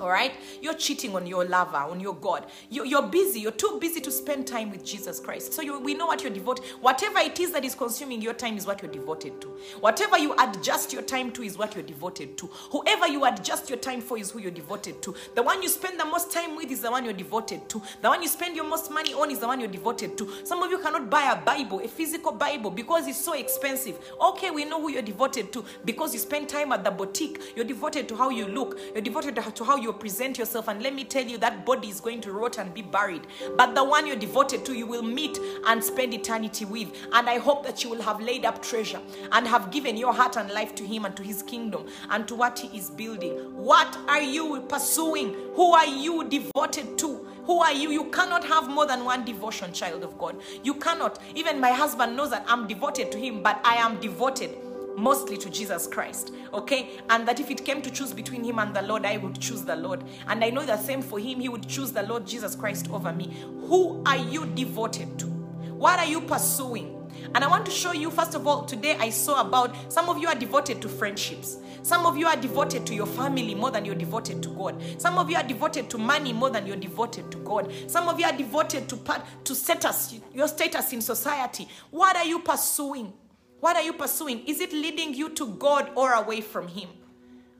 All 0.00 0.08
right? 0.08 0.32
You're 0.62 0.74
cheating 0.74 1.14
on 1.14 1.26
your 1.26 1.44
lover, 1.44 1.76
on 1.76 2.00
your 2.00 2.14
God. 2.14 2.46
You, 2.70 2.84
you're 2.84 3.06
busy. 3.06 3.40
You're 3.40 3.52
too 3.52 3.78
busy 3.80 4.00
to 4.00 4.10
spend 4.10 4.46
time 4.46 4.70
with 4.70 4.84
Jesus 4.84 5.20
Christ. 5.20 5.52
So 5.52 5.62
you, 5.62 5.78
we 5.78 5.94
know 5.94 6.06
what 6.06 6.22
you're 6.22 6.32
devoted. 6.32 6.64
Whatever 6.80 7.18
it 7.20 7.38
is 7.40 7.52
that 7.52 7.64
is 7.64 7.74
consuming 7.74 8.22
your 8.22 8.34
time 8.34 8.56
is 8.56 8.66
what 8.66 8.82
you're 8.82 8.90
devoted 8.90 9.40
to. 9.40 9.48
Whatever 9.80 10.18
you 10.18 10.34
adjust 10.38 10.92
your 10.92 11.02
time 11.02 11.32
to 11.32 11.42
is 11.42 11.58
what 11.58 11.74
you're 11.74 11.84
devoted 11.84 12.36
to. 12.38 12.46
Whoever 12.70 13.08
you 13.08 13.24
adjust 13.24 13.68
your 13.68 13.78
time 13.78 14.00
for 14.00 14.18
is 14.18 14.30
who 14.30 14.38
you're 14.40 14.50
devoted 14.50 15.02
to. 15.02 15.14
The 15.34 15.42
one 15.42 15.62
you 15.62 15.68
spend 15.68 15.98
the 15.98 16.04
most 16.04 16.32
time 16.32 16.56
with 16.56 16.70
is 16.70 16.80
the 16.80 16.90
one 16.90 17.04
you're 17.04 17.14
devoted 17.14 17.68
to. 17.70 17.82
The 18.02 18.08
one 18.08 18.22
you 18.22 18.28
spend 18.28 18.56
your 18.56 18.64
most 18.64 18.90
money 18.90 19.14
on 19.14 19.30
is 19.30 19.40
the 19.40 19.46
one 19.46 19.60
you're 19.60 19.68
devoted 19.68 20.16
to. 20.18 20.30
Some 20.44 20.62
of 20.62 20.70
you 20.70 20.78
cannot 20.78 21.10
buy 21.10 21.32
a 21.32 21.36
Bible, 21.44 21.80
a 21.80 21.88
physical 21.88 22.32
Bible, 22.32 22.70
because 22.70 23.06
it's 23.06 23.18
so 23.18 23.34
expensive. 23.34 23.98
Okay, 24.20 24.50
we 24.50 24.64
know 24.64 24.80
who 24.80 24.90
you're 24.90 25.02
devoted 25.02 25.52
to 25.52 25.64
because 25.84 26.12
you 26.12 26.20
spend 26.20 26.48
time 26.48 26.72
at 26.72 26.84
the 26.84 26.90
boutique. 26.90 27.40
You're 27.56 27.64
devoted 27.64 28.08
to 28.08 28.16
how 28.16 28.30
you 28.30 28.46
look. 28.46 28.78
You're 28.92 29.02
devoted 29.02 29.36
to 29.36 29.64
how 29.64 29.76
you 29.76 29.87
you 29.88 29.92
present 29.94 30.38
yourself, 30.38 30.68
and 30.68 30.82
let 30.82 30.94
me 30.94 31.02
tell 31.02 31.24
you, 31.24 31.38
that 31.38 31.64
body 31.64 31.88
is 31.88 32.00
going 32.00 32.20
to 32.20 32.32
rot 32.32 32.58
and 32.58 32.72
be 32.72 32.82
buried. 32.82 33.26
But 33.56 33.74
the 33.74 33.82
one 33.82 34.06
you're 34.06 34.16
devoted 34.16 34.64
to, 34.66 34.74
you 34.74 34.86
will 34.86 35.02
meet 35.02 35.38
and 35.66 35.82
spend 35.82 36.14
eternity 36.14 36.64
with. 36.64 36.88
And 37.12 37.28
I 37.28 37.38
hope 37.38 37.64
that 37.66 37.82
you 37.82 37.90
will 37.90 38.02
have 38.02 38.20
laid 38.20 38.44
up 38.44 38.62
treasure 38.62 39.00
and 39.32 39.46
have 39.48 39.70
given 39.70 39.96
your 39.96 40.12
heart 40.12 40.36
and 40.36 40.50
life 40.50 40.74
to 40.76 40.86
Him 40.86 41.04
and 41.04 41.16
to 41.16 41.22
His 41.22 41.42
kingdom 41.42 41.86
and 42.10 42.28
to 42.28 42.34
what 42.34 42.58
He 42.58 42.76
is 42.76 42.90
building. 42.90 43.32
What 43.54 43.96
are 44.08 44.22
you 44.22 44.60
pursuing? 44.68 45.34
Who 45.54 45.72
are 45.72 45.86
you 45.86 46.28
devoted 46.28 46.98
to? 46.98 47.26
Who 47.46 47.60
are 47.60 47.72
you? 47.72 47.90
You 47.90 48.10
cannot 48.10 48.44
have 48.44 48.68
more 48.68 48.86
than 48.86 49.06
one 49.06 49.24
devotion, 49.24 49.72
child 49.72 50.02
of 50.02 50.18
God. 50.18 50.36
You 50.62 50.74
cannot. 50.74 51.18
Even 51.34 51.58
my 51.58 51.70
husband 51.70 52.14
knows 52.14 52.28
that 52.30 52.44
I'm 52.46 52.66
devoted 52.66 53.10
to 53.12 53.18
him, 53.18 53.42
but 53.42 53.58
I 53.64 53.76
am 53.76 53.98
devoted 54.00 54.50
mostly 54.98 55.36
to 55.38 55.50
Jesus 55.50 55.86
Christ. 55.86 56.32
Okay? 56.52 56.98
And 57.08 57.26
that 57.26 57.40
if 57.40 57.50
it 57.50 57.64
came 57.64 57.80
to 57.82 57.90
choose 57.90 58.12
between 58.12 58.44
him 58.44 58.58
and 58.58 58.74
the 58.74 58.82
Lord, 58.82 59.06
I 59.06 59.16
would 59.16 59.40
choose 59.40 59.62
the 59.62 59.76
Lord. 59.76 60.04
And 60.26 60.44
I 60.44 60.50
know 60.50 60.64
the 60.64 60.76
same 60.76 61.02
for 61.02 61.18
him, 61.18 61.40
he 61.40 61.48
would 61.48 61.68
choose 61.68 61.92
the 61.92 62.02
Lord 62.02 62.26
Jesus 62.26 62.54
Christ 62.54 62.90
over 62.90 63.12
me. 63.12 63.36
Who 63.66 64.02
are 64.04 64.16
you 64.16 64.46
devoted 64.46 65.18
to? 65.20 65.26
What 65.26 65.98
are 65.98 66.06
you 66.06 66.20
pursuing? 66.20 66.94
And 67.34 67.44
I 67.44 67.48
want 67.48 67.66
to 67.66 67.72
show 67.72 67.92
you, 67.92 68.10
first 68.10 68.34
of 68.34 68.46
all, 68.46 68.64
today 68.64 68.96
I 68.98 69.10
saw 69.10 69.40
about 69.40 69.74
some 69.92 70.08
of 70.08 70.18
you 70.18 70.28
are 70.28 70.34
devoted 70.34 70.80
to 70.82 70.88
friendships. 70.88 71.58
Some 71.82 72.06
of 72.06 72.16
you 72.16 72.26
are 72.26 72.36
devoted 72.36 72.86
to 72.86 72.94
your 72.94 73.06
family 73.06 73.54
more 73.54 73.70
than 73.70 73.84
you're 73.84 73.94
devoted 73.94 74.42
to 74.42 74.48
God. 74.50 74.82
Some 74.98 75.18
of 75.18 75.30
you 75.30 75.36
are 75.36 75.42
devoted 75.42 75.88
to 75.90 75.98
money 75.98 76.32
more 76.32 76.50
than 76.50 76.66
you're 76.66 76.76
devoted 76.76 77.30
to 77.32 77.38
God. 77.38 77.72
Some 77.86 78.08
of 78.08 78.18
you 78.18 78.26
are 78.26 78.36
devoted 78.36 78.88
to 78.88 78.98
to 79.44 79.54
status, 79.54 80.18
your 80.34 80.48
status 80.48 80.92
in 80.92 81.00
society. 81.00 81.68
What 81.90 82.16
are 82.16 82.24
you 82.24 82.40
pursuing? 82.40 83.12
What 83.60 83.76
are 83.76 83.82
you 83.82 83.92
pursuing? 83.92 84.44
Is 84.46 84.60
it 84.60 84.72
leading 84.72 85.14
you 85.14 85.30
to 85.30 85.46
God 85.54 85.90
or 85.94 86.12
away 86.12 86.40
from 86.40 86.68
Him? 86.68 86.88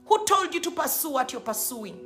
Who 0.07 0.25
told 0.25 0.55
you 0.55 0.61
to 0.61 0.71
pursue 0.71 1.11
what 1.11 1.33
you're 1.33 1.41
pursuing? 1.41 1.99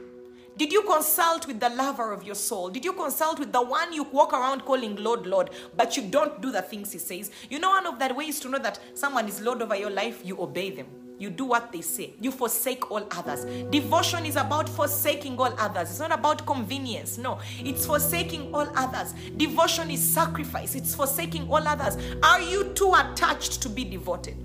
Did 0.56 0.72
you 0.72 0.82
consult 0.82 1.46
with 1.46 1.60
the 1.60 1.70
lover 1.70 2.12
of 2.12 2.24
your 2.24 2.34
soul? 2.34 2.68
Did 2.68 2.84
you 2.84 2.92
consult 2.92 3.38
with 3.38 3.52
the 3.52 3.62
one 3.62 3.92
you 3.92 4.02
walk 4.04 4.32
around 4.32 4.64
calling 4.64 4.96
Lord, 4.96 5.26
Lord, 5.26 5.50
but 5.76 5.96
you 5.96 6.02
don't 6.04 6.40
do 6.42 6.50
the 6.50 6.62
things 6.62 6.92
He 6.92 6.98
says? 6.98 7.30
You 7.48 7.58
know, 7.58 7.70
one 7.70 7.86
of 7.86 7.98
the 7.98 8.12
ways 8.12 8.40
to 8.40 8.48
know 8.48 8.58
that 8.58 8.78
someone 8.94 9.28
is 9.28 9.40
Lord 9.40 9.62
over 9.62 9.76
your 9.76 9.90
life, 9.90 10.20
you 10.24 10.40
obey 10.40 10.70
them. 10.70 10.86
You 11.22 11.30
do 11.30 11.44
what 11.44 11.70
they 11.70 11.82
say. 11.82 12.14
You 12.20 12.32
forsake 12.32 12.90
all 12.90 13.06
others. 13.12 13.44
Devotion 13.70 14.26
is 14.26 14.34
about 14.34 14.68
forsaking 14.68 15.38
all 15.38 15.54
others. 15.56 15.90
It's 15.90 16.00
not 16.00 16.10
about 16.10 16.44
convenience. 16.44 17.16
No, 17.16 17.38
it's 17.60 17.86
forsaking 17.86 18.52
all 18.52 18.66
others. 18.74 19.14
Devotion 19.36 19.88
is 19.92 20.02
sacrifice. 20.02 20.74
It's 20.74 20.96
forsaking 20.96 21.48
all 21.48 21.68
others. 21.68 21.96
Are 22.24 22.40
you 22.40 22.72
too 22.74 22.92
attached 22.96 23.62
to 23.62 23.68
be 23.68 23.84
devoted? 23.84 24.36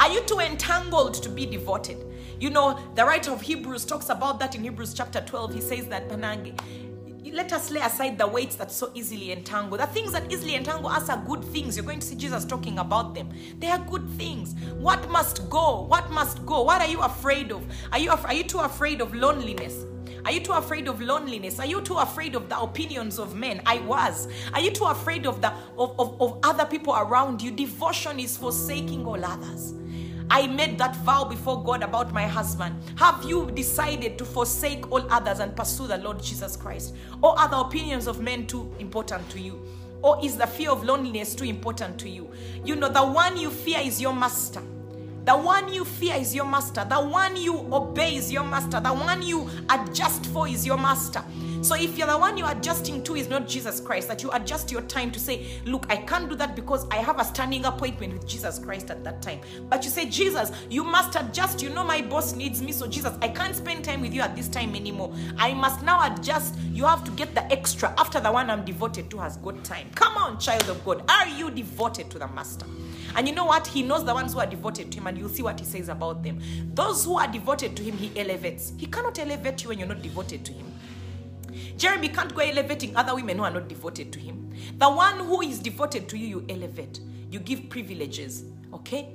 Are 0.00 0.10
you 0.10 0.20
too 0.22 0.40
entangled 0.40 1.14
to 1.22 1.28
be 1.28 1.46
devoted? 1.46 2.04
You 2.40 2.50
know, 2.50 2.80
the 2.96 3.04
writer 3.04 3.30
of 3.30 3.40
Hebrews 3.40 3.84
talks 3.84 4.08
about 4.08 4.40
that 4.40 4.56
in 4.56 4.64
Hebrews 4.64 4.94
chapter 4.94 5.20
12. 5.20 5.54
He 5.54 5.60
says 5.60 5.86
that, 5.86 6.08
Panange, 6.08 6.58
let 7.32 7.52
us 7.52 7.70
lay 7.70 7.80
aside 7.80 8.18
the 8.18 8.26
weights 8.26 8.56
that 8.56 8.70
so 8.70 8.90
easily 8.94 9.32
entangle. 9.32 9.78
The 9.78 9.86
things 9.86 10.12
that 10.12 10.32
easily 10.32 10.54
entangle 10.54 10.88
us 10.88 11.08
are 11.08 11.22
good 11.26 11.44
things. 11.44 11.76
You're 11.76 11.86
going 11.86 12.00
to 12.00 12.06
see 12.06 12.14
Jesus 12.14 12.44
talking 12.44 12.78
about 12.78 13.14
them. 13.14 13.30
They 13.58 13.68
are 13.68 13.78
good 13.78 14.08
things. 14.10 14.54
What 14.78 15.08
must 15.10 15.48
go? 15.50 15.82
What 15.82 16.10
must 16.10 16.44
go? 16.46 16.62
What 16.62 16.80
are 16.80 16.88
you 16.88 17.00
afraid 17.00 17.52
of? 17.52 17.64
Are 17.92 17.98
you, 17.98 18.10
af- 18.10 18.24
are 18.24 18.34
you 18.34 18.44
too 18.44 18.58
afraid 18.60 19.00
of 19.00 19.14
loneliness? 19.14 19.84
Are 20.24 20.32
you 20.32 20.40
too 20.40 20.52
afraid 20.52 20.88
of 20.88 21.00
loneliness? 21.00 21.58
Are 21.58 21.66
you 21.66 21.80
too 21.80 21.96
afraid 21.96 22.34
of 22.34 22.48
the 22.48 22.58
opinions 22.58 23.18
of 23.18 23.34
men? 23.34 23.62
I 23.64 23.78
was. 23.78 24.28
Are 24.52 24.60
you 24.60 24.70
too 24.70 24.84
afraid 24.84 25.26
of 25.26 25.40
the 25.40 25.52
of, 25.78 25.98
of, 25.98 26.20
of 26.20 26.38
other 26.42 26.66
people 26.66 26.94
around 26.94 27.40
you? 27.40 27.50
Devotion 27.50 28.18
is 28.18 28.36
forsaking 28.36 29.06
all 29.06 29.24
others. 29.24 29.74
I 30.30 30.46
made 30.46 30.78
that 30.78 30.94
vow 30.96 31.24
before 31.24 31.62
God 31.62 31.82
about 31.82 32.12
my 32.12 32.26
husband. 32.26 32.76
Have 32.96 33.24
you 33.24 33.50
decided 33.50 34.18
to 34.18 34.24
forsake 34.24 34.90
all 34.92 35.10
others 35.10 35.40
and 35.40 35.56
pursue 35.56 35.86
the 35.86 35.98
Lord 35.98 36.22
Jesus 36.22 36.56
Christ? 36.56 36.94
Or 37.22 37.38
are 37.38 37.48
the 37.48 37.58
opinions 37.58 38.06
of 38.06 38.20
men 38.20 38.46
too 38.46 38.72
important 38.78 39.28
to 39.30 39.40
you? 39.40 39.62
Or 40.02 40.22
is 40.24 40.36
the 40.36 40.46
fear 40.46 40.70
of 40.70 40.84
loneliness 40.84 41.34
too 41.34 41.44
important 41.44 41.98
to 42.00 42.08
you? 42.08 42.30
You 42.64 42.76
know, 42.76 42.88
the 42.88 43.04
one 43.04 43.36
you 43.36 43.50
fear 43.50 43.80
is 43.80 44.00
your 44.00 44.12
master. 44.12 44.62
The 45.28 45.36
one 45.36 45.70
you 45.70 45.84
fear 45.84 46.14
is 46.14 46.34
your 46.34 46.46
master. 46.46 46.86
The 46.88 46.98
one 46.98 47.36
you 47.36 47.54
obey 47.70 48.16
is 48.16 48.32
your 48.32 48.44
master. 48.44 48.80
The 48.80 48.94
one 48.94 49.20
you 49.20 49.46
adjust 49.68 50.24
for 50.24 50.48
is 50.48 50.64
your 50.64 50.78
master. 50.78 51.22
So 51.60 51.74
if 51.74 51.98
you're 51.98 52.06
the 52.06 52.16
one 52.16 52.38
you're 52.38 52.50
adjusting 52.50 53.02
to 53.02 53.14
is 53.14 53.28
not 53.28 53.46
Jesus 53.46 53.78
Christ, 53.78 54.08
that 54.08 54.22
you 54.22 54.30
adjust 54.32 54.72
your 54.72 54.80
time 54.80 55.10
to 55.10 55.20
say, 55.20 55.46
Look, 55.66 55.84
I 55.90 55.98
can't 55.98 56.30
do 56.30 56.36
that 56.36 56.56
because 56.56 56.88
I 56.90 56.96
have 56.96 57.20
a 57.20 57.26
standing 57.26 57.66
appointment 57.66 58.14
with 58.14 58.26
Jesus 58.26 58.58
Christ 58.58 58.90
at 58.90 59.04
that 59.04 59.20
time. 59.20 59.40
But 59.68 59.84
you 59.84 59.90
say, 59.90 60.06
Jesus, 60.06 60.50
you 60.70 60.82
must 60.82 61.14
adjust. 61.14 61.60
You 61.62 61.68
know, 61.68 61.84
my 61.84 62.00
boss 62.00 62.34
needs 62.34 62.62
me. 62.62 62.72
So, 62.72 62.86
Jesus, 62.86 63.12
I 63.20 63.28
can't 63.28 63.54
spend 63.54 63.84
time 63.84 64.00
with 64.00 64.14
you 64.14 64.22
at 64.22 64.34
this 64.34 64.48
time 64.48 64.74
anymore. 64.74 65.12
I 65.36 65.52
must 65.52 65.82
now 65.82 66.10
adjust. 66.10 66.54
You 66.72 66.86
have 66.86 67.04
to 67.04 67.10
get 67.10 67.34
the 67.34 67.44
extra 67.52 67.92
after 67.98 68.18
the 68.18 68.32
one 68.32 68.48
I'm 68.48 68.64
devoted 68.64 69.10
to 69.10 69.18
has 69.18 69.36
got 69.36 69.62
time. 69.62 69.90
Come 69.94 70.16
on, 70.16 70.40
child 70.40 70.70
of 70.70 70.82
God. 70.86 71.04
Are 71.10 71.28
you 71.28 71.50
devoted 71.50 72.08
to 72.12 72.18
the 72.18 72.28
Master? 72.28 72.64
And 73.16 73.28
you 73.28 73.34
know 73.34 73.46
what? 73.46 73.66
He 73.66 73.82
knows 73.82 74.04
the 74.04 74.14
ones 74.14 74.32
who 74.32 74.40
are 74.40 74.46
devoted 74.46 74.92
to 74.92 74.98
him, 74.98 75.06
and 75.06 75.18
you'll 75.18 75.28
see 75.28 75.42
what 75.42 75.58
he 75.58 75.66
says 75.66 75.88
about 75.88 76.22
them. 76.22 76.40
Those 76.74 77.04
who 77.04 77.18
are 77.18 77.26
devoted 77.26 77.76
to 77.76 77.82
him, 77.82 77.96
he 77.96 78.18
elevates. 78.18 78.72
He 78.76 78.86
cannot 78.86 79.18
elevate 79.18 79.62
you 79.62 79.70
when 79.70 79.78
you're 79.78 79.88
not 79.88 80.02
devoted 80.02 80.44
to 80.44 80.52
him. 80.52 80.72
Jeremy 81.76 82.08
can't 82.08 82.34
go 82.34 82.40
elevating 82.40 82.96
other 82.96 83.14
women 83.14 83.38
who 83.38 83.44
are 83.44 83.50
not 83.50 83.68
devoted 83.68 84.12
to 84.12 84.18
him. 84.18 84.52
The 84.78 84.88
one 84.88 85.18
who 85.18 85.42
is 85.42 85.58
devoted 85.58 86.08
to 86.10 86.18
you, 86.18 86.26
you 86.26 86.46
elevate. 86.48 87.00
You 87.30 87.40
give 87.40 87.68
privileges, 87.68 88.44
okay? 88.72 89.12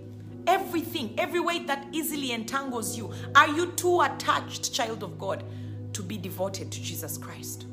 Everything, 0.48 1.14
every 1.18 1.40
way 1.40 1.60
that 1.66 1.88
easily 1.92 2.32
entangles 2.32 2.98
you. 2.98 3.14
Are 3.36 3.48
you 3.48 3.72
too 3.74 4.02
attached, 4.02 4.74
child 4.74 5.04
of 5.04 5.18
God, 5.18 5.44
to 5.94 6.04
be 6.04 6.18
devoted 6.18 6.72
to 6.72 6.82
Jesus 6.82 7.18
Christ? 7.18 7.66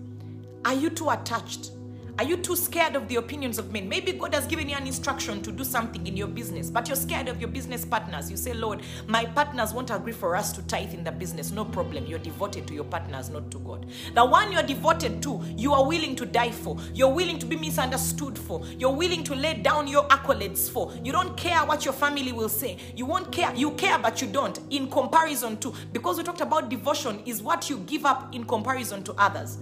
Are 0.65 0.75
you 0.75 0.91
too 0.91 1.11
attached? 1.11 1.73
Are 2.21 2.25
you 2.25 2.37
too 2.37 2.55
scared 2.55 2.97
of 2.97 3.09
the 3.09 3.17
opinions 3.17 3.59
of 3.59 3.73
men? 3.73 3.89
Maybe 3.89 4.13
God 4.13 4.35
has 4.35 4.47
given 4.47 4.69
you 4.69 4.77
an 4.77 4.87
instruction 4.87 5.41
to 5.41 5.51
do 5.51 5.65
something 5.65 6.07
in 6.07 6.19
your 6.19 6.27
business, 6.27 6.69
but 6.69 6.87
you're 6.87 6.95
scared 6.95 7.29
of 7.29 7.41
your 7.41 7.49
business 7.49 7.83
partners. 7.83 8.31
You 8.31 8.37
say, 8.37 8.53
Lord, 8.53 8.83
my 9.07 9.25
partners 9.25 9.73
won't 9.73 9.91
agree 9.91 10.13
for 10.13 10.37
us 10.37 10.53
to 10.53 10.63
tithe 10.65 10.93
in 10.93 11.03
the 11.03 11.13
business. 11.13 11.51
No 11.51 11.65
problem. 11.65 12.05
You're 12.05 12.19
devoted 12.19 12.67
to 12.67 12.75
your 12.75 12.85
partners, 12.85 13.31
not 13.31 13.51
to 13.53 13.59
God. 13.61 13.87
The 14.15 14.23
one 14.23 14.53
you're 14.53 14.63
devoted 14.63 15.23
to, 15.23 15.43
you 15.57 15.73
are 15.73 15.89
willing 15.89 16.15
to 16.17 16.27
die 16.27 16.51
for. 16.51 16.77
You're 16.93 17.09
willing 17.09 17.39
to 17.39 17.47
be 17.47 17.57
misunderstood 17.57 18.39
for. 18.39 18.67
You're 18.79 18.93
willing 18.93 19.25
to 19.25 19.35
lay 19.35 19.55
down 19.55 19.89
your 19.89 20.07
accolades 20.09 20.71
for. 20.71 20.93
You 21.03 21.13
don't 21.13 21.39
care 21.39 21.65
what 21.65 21.87
your 21.87 21.95
family 21.95 22.33
will 22.33 22.51
say. 22.51 22.77
You 22.95 23.07
won't 23.07 23.33
care. 23.33 23.55
You 23.55 23.71
care, 23.71 23.99
but 23.99 24.21
you 24.21 24.29
don't. 24.29 24.61
In 24.69 24.91
comparison 24.91 25.57
to, 25.61 25.73
because 25.91 26.19
we 26.19 26.25
talked 26.25 26.43
about 26.43 26.69
devotion, 26.69 27.23
is 27.25 27.41
what 27.43 27.71
you 27.71 27.79
give 27.79 28.05
up 28.05 28.35
in 28.35 28.45
comparison 28.45 29.03
to 29.05 29.15
others 29.15 29.57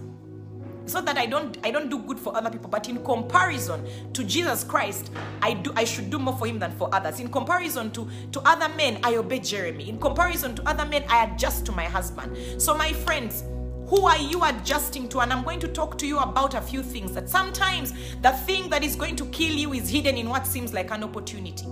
not 0.93 1.05
that 1.05 1.17
i 1.17 1.25
don't 1.25 1.57
i 1.63 1.71
don't 1.71 1.89
do 1.89 1.99
good 1.99 2.19
for 2.19 2.35
other 2.35 2.49
people 2.49 2.69
but 2.69 2.87
in 2.89 3.03
comparison 3.03 3.85
to 4.13 4.23
jesus 4.23 4.63
christ 4.63 5.11
i 5.41 5.53
do 5.53 5.71
i 5.75 5.83
should 5.83 6.09
do 6.09 6.19
more 6.19 6.35
for 6.37 6.47
him 6.47 6.59
than 6.59 6.71
for 6.71 6.93
others 6.93 7.19
in 7.19 7.27
comparison 7.27 7.91
to 7.91 8.07
to 8.31 8.39
other 8.41 8.73
men 8.75 8.99
i 9.03 9.15
obey 9.15 9.39
jeremy 9.39 9.89
in 9.89 9.97
comparison 9.99 10.55
to 10.55 10.67
other 10.67 10.85
men 10.85 11.03
i 11.09 11.25
adjust 11.25 11.65
to 11.65 11.71
my 11.71 11.85
husband 11.85 12.35
so 12.61 12.75
my 12.75 12.93
friends 12.93 13.43
who 13.89 14.05
are 14.05 14.19
you 14.19 14.43
adjusting 14.43 15.09
to? 15.09 15.21
And 15.21 15.33
I'm 15.33 15.43
going 15.43 15.59
to 15.61 15.67
talk 15.67 15.97
to 15.97 16.05
you 16.05 16.19
about 16.19 16.53
a 16.53 16.61
few 16.61 16.83
things 16.83 17.11
that 17.13 17.27
sometimes 17.27 17.91
the 18.21 18.29
thing 18.45 18.69
that 18.69 18.83
is 18.83 18.95
going 18.95 19.15
to 19.15 19.25
kill 19.27 19.51
you 19.51 19.73
is 19.73 19.89
hidden 19.89 20.15
in 20.15 20.29
what 20.29 20.45
seems 20.45 20.75
like 20.75 20.91
an 20.91 21.03
opportunity. 21.03 21.65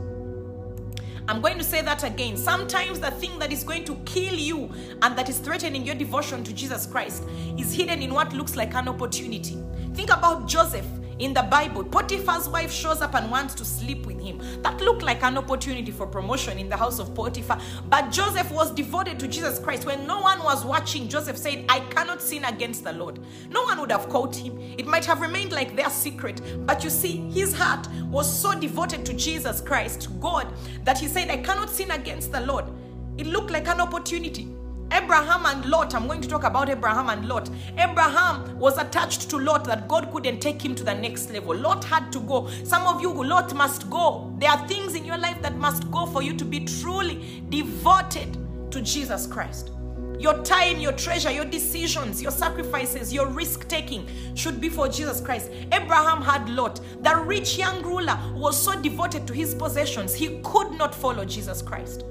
I'm 1.30 1.42
going 1.42 1.58
to 1.58 1.64
say 1.64 1.82
that 1.82 2.04
again. 2.04 2.38
Sometimes 2.38 3.02
the 3.02 3.12
thing 3.12 3.38
that 3.40 3.52
is 3.52 3.66
going 3.66 3.84
to 3.86 3.96
kill 4.06 4.34
you 4.34 4.72
and 5.02 5.18
that 5.18 5.28
is 5.28 5.40
threatening 5.40 5.84
your 5.86 5.96
devotion 5.96 6.42
to 6.46 6.54
Jesus 6.54 6.86
Christ 6.86 7.24
is 7.58 7.74
hidden 7.74 8.02
in 8.02 8.14
what 8.14 8.32
looks 8.32 8.56
like 8.56 8.74
an 8.76 8.88
opportunity. 8.88 9.58
Think 9.94 10.10
about 10.10 10.48
Joseph 10.48 10.86
in 11.20 11.34
the 11.34 11.42
Bible, 11.44 11.84
Potiphar's 11.84 12.48
wife 12.48 12.72
shows 12.72 13.02
up 13.02 13.16
and 13.16 13.32
wants 13.32 13.56
to 13.56 13.66
sleep 13.66 14.06
with 14.06 14.22
him. 14.22 14.40
That 14.62 14.80
looked 14.82 15.02
like 15.02 15.24
an 15.24 15.38
opportunity 15.38 15.92
for 15.92 16.06
promotion 16.06 16.60
in 16.60 16.70
the 16.70 16.78
house 16.78 17.00
of 17.00 17.16
Potiphar. 17.16 17.60
But 17.90 18.12
Joseph 18.12 18.52
was 18.52 18.72
devoted 18.72 19.20
to 19.20 19.28
Jesus 19.28 19.58
Christ. 19.58 19.86
When 19.86 20.06
no 20.06 20.22
one 20.22 20.44
was 20.44 20.64
watching, 20.64 21.08
Joseph 21.08 21.38
said, 21.38 21.66
I 21.70 21.80
cannot 21.80 22.22
sin 22.22 22.46
against 22.46 22.84
the 22.84 22.94
Lord. 22.94 23.20
No 23.50 23.64
one 23.64 23.80
would 23.80 23.92
have 23.92 24.10
caught 24.10 24.36
him. 24.36 24.60
It 24.78 24.86
might 24.86 25.06
have 25.06 25.22
remained 25.22 25.52
like 25.52 25.76
their 25.76 25.90
secret. 25.90 26.42
But 26.66 26.84
you 26.84 26.90
see, 26.90 27.30
his 27.32 27.54
heart 27.54 27.88
was 28.12 28.32
so 28.32 28.58
devoted 28.60 29.06
to 29.08 29.14
Jesus 29.14 29.62
Christ, 29.62 30.10
God, 30.20 30.54
that 30.84 31.00
he 31.00 31.08
said, 31.08 31.30
I 31.30 31.38
cannot 31.38 31.70
sin 31.70 31.92
against 31.92 32.32
the 32.32 32.42
Lord. 32.42 32.66
It 33.18 33.26
looked 33.26 33.50
like 33.50 33.68
an 33.68 33.82
opportunity. 33.82 34.57
Abraham 34.92 35.46
and 35.46 35.66
Lot, 35.66 35.94
I'm 35.94 36.08
going 36.08 36.22
to 36.22 36.28
talk 36.28 36.44
about 36.44 36.70
Abraham 36.70 37.10
and 37.10 37.28
Lot. 37.28 37.50
Abraham 37.78 38.58
was 38.58 38.78
attached 38.78 39.30
to 39.30 39.38
Lot 39.38 39.66
that 39.66 39.88
God 39.88 40.12
couldn't 40.12 40.40
take 40.40 40.62
him 40.62 40.76
to 40.76 40.84
the 40.84 40.94
next 40.94 41.30
level. 41.32 41.56
Lot 41.56 41.84
had 41.84 42.12
to 42.14 42.20
go. 42.22 42.48
Some 42.64 42.88
of 42.88 43.02
you, 43.02 43.12
Lot 43.12 43.54
must 43.54 43.90
go. 43.90 44.34
There 44.40 44.50
are 44.50 44.68
things 44.68 44.96
in 44.96 45.06
your 45.06 45.18
life 45.18 45.42
that 45.42 45.58
must 45.58 45.90
go 45.92 46.06
for 46.06 46.22
you 46.22 46.34
to 46.38 46.46
be 46.46 46.66
truly 46.66 47.44
devoted 47.50 48.38
to 48.72 48.82
Jesus 48.82 49.28
Christ. 49.28 49.72
Your 50.20 50.42
time, 50.44 50.80
your 50.80 50.94
treasure, 50.94 51.32
your 51.32 51.46
decisions, 51.46 52.22
your 52.22 52.32
sacrifices, 52.32 53.14
your 53.14 53.28
risk 53.28 53.68
taking 53.68 54.08
should 54.36 54.60
be 54.60 54.68
for 54.68 54.88
Jesus 54.88 55.22
Christ. 55.22 55.52
Abraham 55.72 56.24
had 56.24 56.50
Lot. 56.50 56.82
The 57.04 57.16
rich 57.18 57.58
young 57.58 57.84
ruler 57.84 58.18
was 58.34 58.60
so 58.60 58.82
devoted 58.82 59.28
to 59.28 59.34
his 59.34 59.54
possessions, 59.54 60.16
he 60.16 60.40
could 60.44 60.72
not 60.72 60.96
follow 60.96 61.24
Jesus 61.24 61.62
Christ. 61.62 62.04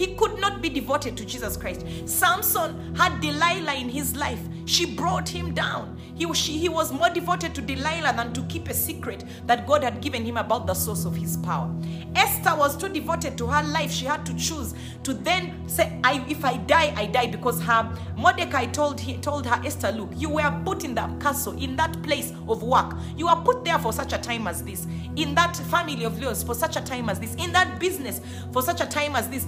He 0.00 0.14
could 0.14 0.40
not 0.40 0.62
be 0.62 0.70
devoted 0.70 1.14
to 1.18 1.26
Jesus 1.26 1.58
Christ. 1.58 1.84
Samson 2.06 2.94
had 2.94 3.20
Delilah 3.20 3.74
in 3.74 3.90
his 3.90 4.16
life. 4.16 4.40
She 4.64 4.96
brought 4.96 5.28
him 5.28 5.52
down. 5.52 6.00
He, 6.14 6.32
she, 6.32 6.56
he 6.56 6.70
was 6.70 6.90
more 6.90 7.10
devoted 7.10 7.54
to 7.56 7.60
Delilah 7.60 8.14
than 8.16 8.32
to 8.32 8.42
keep 8.44 8.68
a 8.68 8.72
secret 8.72 9.24
that 9.46 9.66
God 9.66 9.84
had 9.84 10.00
given 10.00 10.24
him 10.24 10.38
about 10.38 10.66
the 10.66 10.72
source 10.72 11.04
of 11.04 11.14
his 11.14 11.36
power. 11.36 11.70
Esther 12.14 12.56
was 12.56 12.78
too 12.78 12.88
devoted 12.88 13.36
to 13.36 13.46
her 13.46 13.62
life. 13.62 13.90
She 13.90 14.06
had 14.06 14.24
to 14.24 14.34
choose 14.38 14.72
to 15.02 15.12
then 15.12 15.68
say, 15.68 16.00
I, 16.02 16.24
if 16.30 16.46
I 16.46 16.56
die, 16.56 16.94
I 16.96 17.04
die 17.04 17.26
because 17.26 17.60
her 17.60 17.94
Mordecai 18.16 18.64
told, 18.64 18.98
he, 18.98 19.18
told 19.18 19.44
her, 19.44 19.60
Esther, 19.66 19.92
look, 19.92 20.12
you 20.16 20.30
were 20.30 20.62
put 20.64 20.82
in 20.82 20.94
that 20.94 21.20
castle, 21.20 21.52
in 21.62 21.76
that 21.76 22.02
place 22.02 22.32
of 22.48 22.62
work. 22.62 22.94
You 23.18 23.26
were 23.26 23.42
put 23.44 23.66
there 23.66 23.78
for 23.78 23.92
such 23.92 24.14
a 24.14 24.18
time 24.18 24.46
as 24.46 24.62
this. 24.62 24.86
In 25.16 25.34
that 25.34 25.58
family 25.58 26.04
of 26.04 26.18
yours 26.18 26.42
for 26.42 26.54
such 26.54 26.76
a 26.76 26.80
time 26.80 27.10
as 27.10 27.20
this. 27.20 27.34
In 27.34 27.52
that 27.52 27.78
business 27.78 28.22
for 28.50 28.62
such 28.62 28.80
a 28.80 28.86
time 28.86 29.14
as 29.14 29.28
this 29.28 29.46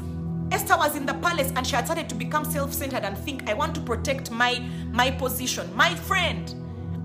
Esther 0.52 0.76
was 0.76 0.94
in 0.96 1.06
the 1.06 1.14
palace 1.14 1.50
and 1.56 1.66
she 1.66 1.74
had 1.74 1.86
started 1.86 2.10
to 2.10 2.14
become 2.14 2.44
self-centered 2.44 3.04
and 3.04 3.16
think, 3.16 3.48
I 3.48 3.54
want 3.54 3.74
to 3.74 3.80
protect 3.80 4.30
my, 4.30 4.58
my 4.92 5.10
position. 5.10 5.74
My 5.74 5.94
friend, 5.94 6.54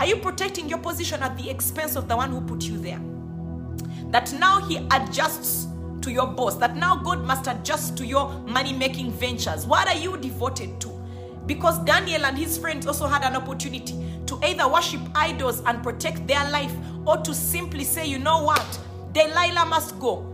are 0.02 0.06
you 0.06 0.18
protecting 0.18 0.68
your 0.68 0.80
position 0.80 1.24
at 1.24 1.38
the 1.38 1.50
expense 1.50 1.96
of 1.96 2.10
the 2.10 2.16
one 2.18 2.30
who 2.30 2.42
put 2.42 2.64
you 2.64 2.78
there? 2.78 3.00
That 4.12 4.34
now 4.34 4.60
he 4.68 4.86
adjusts 4.92 5.68
to 6.02 6.12
your 6.12 6.28
boss, 6.28 6.58
that 6.58 6.76
now 6.76 6.98
God 6.98 7.24
must 7.24 7.48
adjust 7.48 7.98
to 7.98 8.06
your 8.06 8.30
money-making 8.42 9.12
ventures. 9.14 9.66
What 9.66 9.88
are 9.88 9.98
you 9.98 10.18
devoted 10.18 10.82
to? 10.82 10.90
Because 11.46 11.82
Daniel 11.86 12.26
and 12.26 12.38
his 12.38 12.58
friends 12.58 12.86
also 12.86 13.08
had 13.08 13.24
an 13.24 13.38
opportunity 13.38 13.96
to 14.26 14.38
either 14.44 14.68
worship 14.68 15.00
idols 15.16 15.62
and 15.66 15.82
protect 15.82 16.28
their 16.28 16.50
life 16.52 16.74
or 17.06 17.16
to 17.20 17.34
simply 17.34 17.86
say, 17.86 18.06
you 18.06 18.20
know 18.20 18.44
what? 18.44 18.80
Delilah 19.14 19.66
must 19.68 19.98
go. 20.00 20.34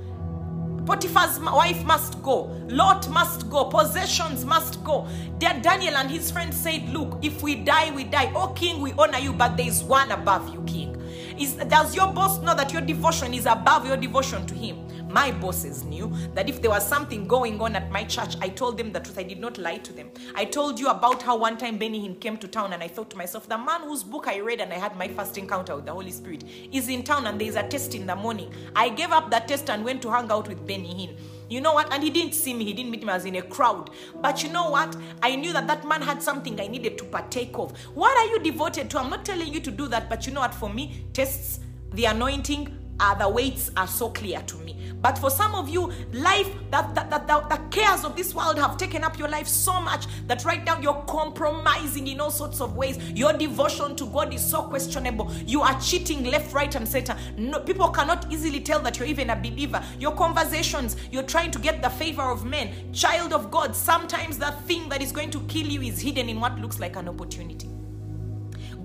Potiphar's 0.85 1.39
wife 1.39 1.83
must 1.85 2.21
go. 2.21 2.43
Lot 2.67 3.09
must 3.09 3.49
go. 3.49 3.65
Possessions 3.65 4.43
must 4.43 4.83
go. 4.83 5.07
Daniel 5.39 5.95
and 5.95 6.11
his 6.11 6.29
friends 6.29 6.57
said, 6.57 6.89
Look, 6.89 7.19
if 7.21 7.41
we 7.41 7.55
die, 7.55 7.91
we 7.95 8.03
die. 8.03 8.31
Oh, 8.35 8.47
king, 8.49 8.81
we 8.81 8.91
honor 8.93 9.19
you, 9.19 9.33
but 9.33 9.55
there 9.55 9.67
is 9.67 9.83
one 9.83 10.11
above 10.11 10.53
you, 10.53 10.61
king. 10.63 10.99
Is, 11.39 11.53
does 11.53 11.95
your 11.95 12.11
boss 12.11 12.41
know 12.41 12.53
that 12.55 12.73
your 12.73 12.81
devotion 12.81 13.33
is 13.33 13.45
above 13.45 13.87
your 13.87 13.97
devotion 13.97 14.45
to 14.45 14.53
him? 14.53 14.85
My 15.13 15.31
bosses 15.31 15.83
knew 15.83 16.11
that 16.33 16.49
if 16.49 16.59
there 16.59 16.71
was 16.71 16.87
something 16.87 17.27
going 17.27 17.61
on 17.61 17.75
at 17.75 17.91
my 17.91 18.03
church, 18.03 18.35
I 18.41 18.49
told 18.49 18.79
them 18.79 18.91
the 18.91 18.99
truth. 18.99 19.19
I 19.19 19.23
did 19.23 19.39
not 19.39 19.59
lie 19.59 19.77
to 19.77 19.93
them. 19.93 20.09
I 20.33 20.43
told 20.43 20.79
you 20.79 20.89
about 20.89 21.21
how 21.21 21.37
one 21.37 21.55
time 21.55 21.77
Benny 21.77 22.01
Hinn 22.01 22.19
came 22.19 22.35
to 22.37 22.47
town 22.47 22.73
and 22.73 22.81
I 22.81 22.87
thought 22.87 23.11
to 23.11 23.17
myself, 23.17 23.47
the 23.47 23.57
man 23.57 23.81
whose 23.81 24.01
book 24.01 24.27
I 24.27 24.39
read 24.39 24.59
and 24.59 24.73
I 24.73 24.77
had 24.77 24.97
my 24.97 25.07
first 25.07 25.37
encounter 25.37 25.75
with 25.75 25.85
the 25.85 25.91
Holy 25.91 26.11
Spirit 26.11 26.43
is 26.71 26.87
in 26.87 27.03
town 27.03 27.27
and 27.27 27.39
there 27.39 27.47
is 27.47 27.55
a 27.55 27.61
test 27.61 27.93
in 27.93 28.07
the 28.07 28.15
morning. 28.15 28.51
I 28.75 28.89
gave 28.89 29.11
up 29.11 29.29
that 29.29 29.47
test 29.47 29.69
and 29.69 29.85
went 29.85 30.01
to 30.01 30.09
hang 30.09 30.31
out 30.31 30.47
with 30.47 30.65
Benny 30.65 30.95
Hinn. 30.95 31.15
You 31.47 31.61
know 31.61 31.73
what? 31.73 31.93
And 31.93 32.01
he 32.01 32.09
didn't 32.09 32.33
see 32.33 32.55
me. 32.55 32.65
He 32.65 32.73
didn't 32.73 32.89
meet 32.89 33.03
me. 33.03 33.09
I 33.09 33.13
was 33.13 33.25
in 33.25 33.35
a 33.35 33.43
crowd. 33.43 33.91
But 34.19 34.41
you 34.41 34.49
know 34.49 34.71
what? 34.71 34.97
I 35.21 35.35
knew 35.35 35.53
that 35.53 35.67
that 35.67 35.87
man 35.87 36.01
had 36.01 36.23
something 36.23 36.59
I 36.59 36.65
needed 36.65 36.97
to 36.97 37.03
partake 37.03 37.51
of. 37.53 37.77
What 37.93 38.17
are 38.17 38.25
you 38.31 38.39
devoted 38.39 38.89
to? 38.89 38.99
I'm 38.99 39.11
not 39.11 39.25
telling 39.25 39.53
you 39.53 39.59
to 39.59 39.69
do 39.69 39.87
that. 39.89 40.09
But 40.09 40.25
you 40.25 40.33
know 40.33 40.39
what? 40.39 40.55
For 40.55 40.73
me, 40.73 41.05
tests, 41.13 41.59
the 41.91 42.05
anointing, 42.05 42.75
uh, 42.99 43.13
the 43.15 43.29
weights 43.29 43.69
are 43.77 43.87
so 43.87 44.09
clear 44.09 44.41
to 44.41 44.57
me. 44.57 44.82
But 45.03 45.17
for 45.17 45.29
some 45.29 45.53
of 45.53 45.67
you, 45.67 45.91
life, 46.13 46.49
that, 46.71 46.95
that, 46.95 47.09
that, 47.09 47.27
the 47.27 47.59
cares 47.69 48.05
of 48.05 48.15
this 48.15 48.33
world 48.33 48.57
have 48.57 48.77
taken 48.77 49.03
up 49.03 49.19
your 49.19 49.27
life 49.27 49.49
so 49.49 49.81
much 49.81 50.07
that 50.27 50.45
right 50.45 50.63
now 50.63 50.79
you're 50.79 51.03
compromising 51.07 52.07
in 52.07 52.21
all 52.21 52.31
sorts 52.31 52.61
of 52.61 52.77
ways. 52.77 52.97
Your 53.11 53.33
devotion 53.33 53.97
to 53.97 54.05
God 54.05 54.33
is 54.33 54.41
so 54.41 54.63
questionable. 54.63 55.29
You 55.45 55.61
are 55.61 55.77
cheating 55.81 56.23
left, 56.23 56.53
right, 56.53 56.73
and 56.73 56.87
center. 56.87 57.17
No, 57.37 57.59
people 57.59 57.89
cannot 57.89 58.31
easily 58.31 58.61
tell 58.61 58.79
that 58.79 58.97
you're 58.97 59.09
even 59.09 59.29
a 59.29 59.35
believer. 59.35 59.83
Your 59.99 60.13
conversations, 60.13 60.95
you're 61.11 61.23
trying 61.23 61.51
to 61.51 61.59
get 61.59 61.81
the 61.81 61.89
favor 61.89 62.23
of 62.23 62.45
men. 62.45 62.93
Child 62.93 63.33
of 63.33 63.51
God, 63.51 63.75
sometimes 63.75 64.37
the 64.37 64.51
thing 64.67 64.87
that 64.87 65.01
is 65.01 65.11
going 65.11 65.31
to 65.31 65.41
kill 65.41 65.67
you 65.67 65.81
is 65.81 65.99
hidden 65.99 66.29
in 66.29 66.39
what 66.39 66.57
looks 66.59 66.79
like 66.79 66.95
an 66.95 67.09
opportunity. 67.09 67.72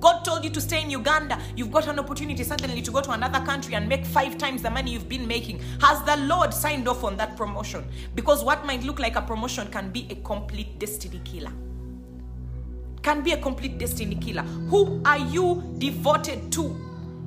God 0.01 0.25
told 0.25 0.45
you 0.45 0.51
to 0.51 0.61
stay 0.61 0.83
in 0.83 0.91
Uganda. 0.91 1.41
You've 1.57 1.73
got 1.73 1.89
an 1.89 1.99
opportunity 1.99 2.45
suddenly 2.45 2.83
to 2.83 2.91
go 2.91 3.01
to 3.01 3.11
another 3.11 3.45
country 3.45 3.75
and 3.75 3.89
make 3.89 4.05
five 4.05 4.39
times 4.39 4.63
the 4.63 4.71
money 4.71 4.93
you've 4.93 5.09
been 5.09 5.27
making. 5.27 5.61
Has 5.81 6.03
the 6.03 6.17
Lord 6.17 6.55
signed 6.55 6.89
off 6.89 7.05
on 7.05 7.17
that 7.17 7.37
promotion? 7.37 7.85
Because 8.15 8.45
what 8.45 8.65
might 8.65 8.83
look 8.83 8.99
like 8.99 9.17
a 9.17 9.23
promotion 9.23 9.69
can 9.69 9.91
be 9.91 10.07
a 10.11 10.15
complete 10.17 10.79
destiny 10.79 11.21
killer. 11.25 11.53
Can 13.03 13.23
be 13.23 13.33
a 13.33 13.37
complete 13.39 13.79
destiny 13.79 14.17
killer. 14.17 14.43
Who 14.43 15.01
are 15.05 15.19
you 15.19 15.75
devoted 15.79 16.53
to? 16.53 16.77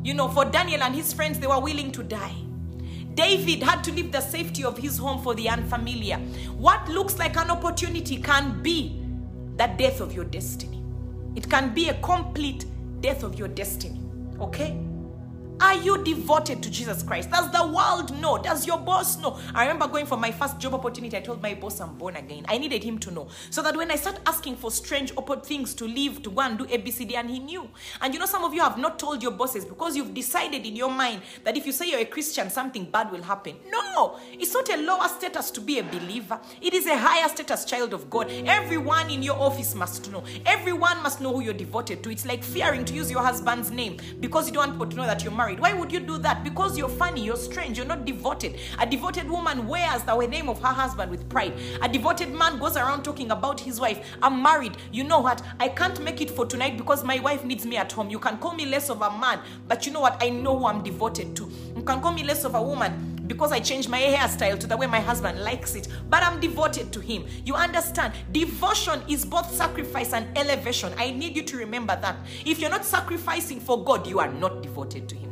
You 0.04 0.14
know, 0.14 0.28
for 0.28 0.46
Daniel 0.46 0.84
and 0.84 0.96
his 0.96 1.14
friends, 1.14 1.40
they 1.40 1.48
were 1.48 1.60
willing 1.60 1.92
to 1.94 2.04
die. 2.04 2.36
David 3.14 3.62
had 3.62 3.84
to 3.84 3.92
leave 3.92 4.12
the 4.12 4.22
safety 4.22 4.64
of 4.64 4.78
his 4.78 4.98
home 4.98 5.22
for 5.22 5.36
the 5.36 5.50
unfamiliar. 5.50 6.18
What 6.58 6.88
looks 6.88 7.20
like 7.20 7.36
an 7.36 7.52
opportunity 7.52 8.18
can 8.18 8.62
be 8.62 9.02
the 9.58 9.68
death 9.68 10.00
of 10.00 10.14
your 10.14 10.26
destiny. 10.26 10.81
It 11.36 11.50
can 11.50 11.74
be 11.74 11.90
a 11.90 11.94
complete 12.02 12.66
death 13.02 13.24
of 13.24 13.38
your 13.40 13.48
destiny. 13.48 14.02
Okay? 14.40 14.78
Are 15.72 15.78
you 15.78 16.04
devoted 16.04 16.62
to 16.64 16.70
Jesus 16.70 17.02
Christ? 17.02 17.32
Does 17.32 17.50
the 17.50 17.66
world 17.66 18.14
know? 18.20 18.38
Does 18.38 18.68
your 18.68 18.78
boss 18.78 19.18
know? 19.18 19.40
I 19.56 19.62
remember 19.62 19.88
going 19.88 20.06
for 20.06 20.18
my 20.18 20.30
first 20.30 20.60
job 20.60 20.74
opportunity. 20.74 21.16
I 21.16 21.22
told 21.22 21.42
my 21.42 21.54
boss 21.54 21.80
I'm 21.80 21.98
born 21.98 22.18
again. 22.18 22.46
I 22.50 22.58
needed 22.58 22.84
him 22.84 23.00
to 23.00 23.12
know. 23.12 23.30
So 23.52 23.62
that 23.62 23.78
when 23.78 23.90
I 23.90 23.96
start 23.96 24.20
asking 24.26 24.58
for 24.58 24.70
strange 24.70 25.14
things 25.44 25.74
to 25.76 25.86
leave, 25.86 26.24
to 26.24 26.30
go 26.30 26.42
and 26.42 26.58
do 26.58 26.66
ABCD, 26.66 27.16
and 27.16 27.30
he 27.30 27.40
knew. 27.40 27.70
And 28.02 28.14
you 28.14 28.20
know, 28.20 28.26
some 28.26 28.44
of 28.44 28.54
you 28.54 28.60
have 28.60 28.78
not 28.78 29.00
told 29.00 29.24
your 29.24 29.32
bosses 29.32 29.64
because 29.64 29.96
you've 29.96 30.14
decided 30.14 30.66
in 30.66 30.76
your 30.76 30.92
mind 30.92 31.22
that 31.46 31.56
if 31.56 31.66
you 31.66 31.72
say 31.72 31.90
you're 31.90 32.02
a 32.02 32.06
Christian, 32.06 32.50
something 32.50 32.84
bad 32.84 33.10
will 33.10 33.24
happen. 33.24 33.56
No, 33.70 34.20
it's 34.34 34.54
not 34.54 34.68
a 34.68 34.76
lower 34.76 35.08
status 35.08 35.52
to 35.52 35.62
be 35.62 35.80
a 35.80 35.84
believer, 35.84 36.38
it 36.62 36.74
is 36.74 36.86
a 36.86 36.98
higher 36.98 37.30
status 37.30 37.64
child 37.64 37.94
of 37.94 38.10
God. 38.10 38.30
Everyone 38.46 39.10
in 39.10 39.24
your 39.24 39.40
office 39.40 39.74
must 39.74 40.12
know. 40.12 40.26
Everyone 40.46 41.02
must 41.02 41.22
know 41.22 41.32
who 41.32 41.40
you're 41.40 41.54
devoted 41.54 42.04
to. 42.04 42.12
It's 42.12 42.26
like 42.26 42.44
fearing 42.44 42.84
to 42.84 42.94
use 42.94 43.10
your 43.10 43.22
husband's 43.22 43.72
name 43.72 43.98
because 44.20 44.48
you 44.48 44.54
don't 44.54 44.68
want 44.68 44.74
people 44.74 44.88
to 44.88 44.98
know 44.98 45.06
that 45.06 45.24
you're 45.24 45.32
married 45.32 45.52
married. 45.52 45.61
Why 45.62 45.74
would 45.74 45.92
you 45.92 46.00
do 46.00 46.18
that? 46.18 46.44
Because 46.44 46.76
you're 46.76 46.90
funny, 46.90 47.24
you're 47.24 47.36
strange, 47.36 47.78
you're 47.78 47.86
not 47.86 48.04
devoted. 48.04 48.56
A 48.80 48.86
devoted 48.88 49.30
woman 49.30 49.68
wears 49.68 50.02
the 50.02 50.18
name 50.26 50.50
of 50.50 50.60
her 50.60 50.74
husband 50.74 51.12
with 51.12 51.30
pride. 51.30 51.54
A 51.84 51.88
devoted 51.88 52.34
man 52.34 52.58
goes 52.58 52.76
around 52.76 53.04
talking 53.04 53.30
about 53.30 53.60
his 53.60 53.80
wife. 53.80 54.04
I'm 54.24 54.42
married. 54.42 54.76
You 54.92 55.04
know 55.04 55.20
what? 55.20 55.44
I 55.60 55.70
can't 55.70 56.04
make 56.04 56.20
it 56.20 56.32
for 56.32 56.48
tonight 56.48 56.78
because 56.78 57.04
my 57.04 57.20
wife 57.20 57.46
needs 57.46 57.64
me 57.68 57.78
at 57.78 57.92
home. 57.92 58.10
You 58.10 58.18
can 58.18 58.40
call 58.40 58.56
me 58.56 58.66
less 58.66 58.90
of 58.90 59.04
a 59.04 59.16
man, 59.20 59.40
but 59.68 59.86
you 59.86 59.92
know 59.92 60.00
what? 60.00 60.18
I 60.20 60.30
know 60.30 60.58
who 60.58 60.66
I'm 60.66 60.82
devoted 60.82 61.36
to. 61.36 61.52
You 61.76 61.84
can 61.84 62.02
call 62.02 62.12
me 62.12 62.24
less 62.24 62.44
of 62.44 62.56
a 62.56 62.62
woman 62.64 63.24
because 63.28 63.52
I 63.52 63.60
changed 63.60 63.88
my 63.88 64.02
hairstyle 64.02 64.60
to 64.62 64.66
the 64.66 64.76
way 64.76 64.88
my 64.88 65.00
husband 65.00 65.44
likes 65.44 65.76
it, 65.76 65.88
but 66.10 66.24
I'm 66.24 66.40
devoted 66.40 66.92
to 66.92 67.00
him. 67.00 67.28
You 67.46 67.54
understand? 67.54 68.14
Devotion 68.32 69.04
is 69.08 69.26
both 69.26 69.54
sacrifice 69.54 70.14
and 70.14 70.36
elevation. 70.36 70.92
I 70.98 71.12
need 71.12 71.36
you 71.36 71.44
to 71.44 71.58
remember 71.58 71.96
that. 72.02 72.16
If 72.48 72.60
you're 72.60 72.72
not 72.72 72.84
sacrificing 72.84 73.60
for 73.60 73.84
God, 73.84 74.08
you 74.08 74.20
are 74.20 74.34
not 74.34 74.64
devoted 74.64 75.08
to 75.08 75.16
him. 75.16 75.31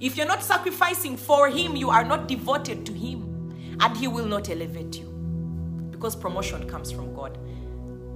If 0.00 0.16
you're 0.16 0.26
not 0.26 0.42
sacrificing 0.42 1.14
for 1.18 1.50
Him, 1.50 1.76
you 1.76 1.90
are 1.90 2.04
not 2.04 2.26
devoted 2.26 2.86
to 2.86 2.92
Him, 2.94 3.76
and 3.80 3.94
He 3.94 4.08
will 4.08 4.24
not 4.24 4.48
elevate 4.48 4.98
you 4.98 5.06
because 5.90 6.16
promotion 6.16 6.66
comes 6.66 6.90
from 6.90 7.14
God. 7.14 7.36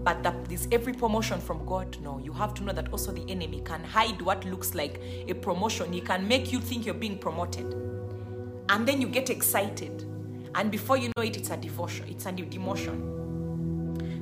But 0.03 0.23
that 0.23 0.51
is 0.51 0.67
every 0.73 0.95
promotion 0.95 1.41
from 1.41 1.67
God? 1.67 1.99
No. 2.01 2.19
You 2.19 2.33
have 2.33 2.55
to 2.55 2.65
know 2.65 2.73
that 2.73 2.91
also 2.91 3.13
the 3.13 3.31
enemy 3.31 3.61
can 3.67 3.85
hide 3.85 4.23
what 4.23 4.47
looks 4.47 4.75
like 4.75 4.99
a 5.29 5.35
promotion. 5.35 5.93
He 5.93 6.01
can 6.01 6.27
make 6.27 6.53
you 6.53 6.61
think 6.61 6.87
you're 6.87 6.95
being 6.95 7.19
promoted. 7.19 7.67
And 8.71 8.89
then 8.89 9.03
you 9.03 9.07
get 9.07 9.29
excited. 9.29 10.05
And 10.55 10.71
before 10.71 10.97
you 10.97 11.11
know 11.17 11.23
it, 11.23 11.37
it's 11.37 11.51
a 11.51 11.57
devotion, 11.59 12.07
it's 12.09 12.25
a 12.25 12.33
demotion. 12.33 13.14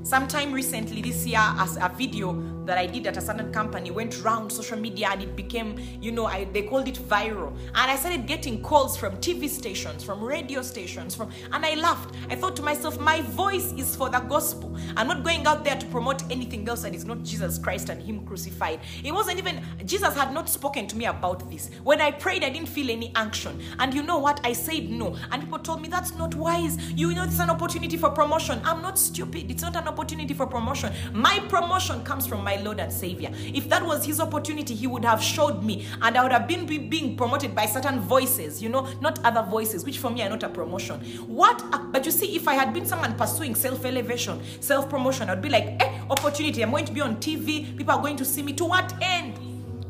Sometime 0.04 0.52
recently 0.52 1.00
this 1.00 1.24
year, 1.24 1.38
as 1.40 1.76
a 1.76 1.88
video 1.96 2.42
that 2.64 2.76
I 2.76 2.86
did 2.86 3.06
at 3.06 3.16
a 3.16 3.20
certain 3.20 3.52
company 3.52 3.92
went 3.92 4.20
around 4.20 4.50
social 4.50 4.76
media 4.78 5.08
and 5.10 5.22
it 5.22 5.36
became, 5.36 5.78
you 6.00 6.10
know, 6.10 6.26
I, 6.26 6.44
they 6.44 6.62
called 6.62 6.88
it 6.88 6.96
viral. 6.96 7.56
And 7.68 7.90
I 7.90 7.94
started 7.96 8.26
getting 8.26 8.62
calls 8.62 8.96
from 8.96 9.16
TV 9.18 9.48
stations, 9.48 10.02
from 10.02 10.22
radio 10.22 10.60
stations, 10.62 11.14
from, 11.14 11.30
and 11.52 11.64
I 11.64 11.74
laughed. 11.74 12.14
I 12.28 12.34
thought 12.34 12.56
to 12.56 12.62
myself, 12.62 12.98
my 12.98 13.20
voice 13.22 13.72
is 13.74 13.94
for 13.94 14.08
the 14.08 14.18
gospel. 14.18 14.76
I'm 14.96 15.06
not 15.06 15.22
going 15.22 15.46
out 15.46 15.64
there 15.64 15.76
to 15.76 15.86
promote 15.86 16.28
anything 16.32 16.68
else 16.68 16.82
that 16.82 16.96
is 16.96 17.04
not 17.04 17.22
Jesus 17.22 17.58
Christ 17.58 17.88
and 17.88 18.02
Him 18.02 18.26
crucified. 18.26 18.80
It 19.04 19.12
wasn't 19.12 19.38
even, 19.38 19.62
Jesus 19.84 20.14
had 20.14 20.34
not 20.34 20.48
spoken 20.48 20.88
to 20.88 20.96
me 20.96 21.06
about 21.06 21.48
this. 21.48 21.70
When 21.84 22.00
I 22.00 22.10
prayed, 22.10 22.42
I 22.42 22.50
didn't 22.50 22.68
feel 22.68 22.90
any 22.90 23.12
action. 23.14 23.60
And 23.78 23.94
you 23.94 24.02
know 24.02 24.18
what? 24.18 24.40
I 24.44 24.52
said 24.52 24.90
no. 24.90 25.16
And 25.30 25.42
people 25.42 25.60
told 25.60 25.80
me 25.80 25.88
that's 25.88 26.14
not 26.16 26.34
wise. 26.34 26.76
You 26.90 27.14
know, 27.14 27.22
it's 27.22 27.38
an 27.38 27.50
opportunity 27.50 27.96
for 27.96 28.10
promotion. 28.10 28.60
I'm 28.64 28.82
not 28.82 28.98
stupid. 28.98 29.50
It's 29.50 29.62
not 29.62 29.76
an 29.76 29.91
opportunity 29.92 30.34
for 30.34 30.46
promotion. 30.46 30.92
My 31.12 31.38
promotion 31.48 32.02
comes 32.02 32.26
from 32.26 32.42
my 32.42 32.56
Lord 32.56 32.80
and 32.80 32.92
Savior. 32.92 33.30
If 33.32 33.68
that 33.68 33.84
was 33.84 34.04
his 34.04 34.20
opportunity, 34.20 34.74
he 34.74 34.86
would 34.86 35.04
have 35.04 35.22
showed 35.22 35.62
me, 35.62 35.86
and 36.00 36.16
I 36.16 36.22
would 36.22 36.32
have 36.32 36.48
been 36.48 36.66
being 36.66 37.16
promoted 37.16 37.54
by 37.54 37.66
certain 37.66 38.00
voices, 38.00 38.62
you 38.62 38.68
know, 38.68 38.88
not 39.00 39.22
other 39.24 39.42
voices, 39.42 39.84
which 39.84 39.98
for 39.98 40.10
me 40.10 40.22
are 40.22 40.30
not 40.30 40.42
a 40.42 40.48
promotion. 40.48 41.00
What? 41.26 41.62
But 41.92 42.04
you 42.06 42.12
see, 42.12 42.34
if 42.36 42.48
I 42.48 42.54
had 42.54 42.72
been 42.72 42.86
someone 42.86 43.14
pursuing 43.16 43.54
self 43.54 43.84
elevation, 43.84 44.40
self 44.60 44.88
promotion, 44.88 45.28
I'd 45.28 45.42
be 45.42 45.48
like, 45.48 45.82
eh, 45.82 46.00
opportunity. 46.10 46.62
I'm 46.62 46.70
going 46.70 46.84
to 46.86 46.92
be 46.92 47.00
on 47.00 47.16
TV. 47.16 47.76
People 47.76 47.94
are 47.94 48.00
going 48.02 48.16
to 48.16 48.24
see 48.24 48.42
me. 48.42 48.52
To 48.54 48.64
what 48.64 48.92
end? 49.02 49.38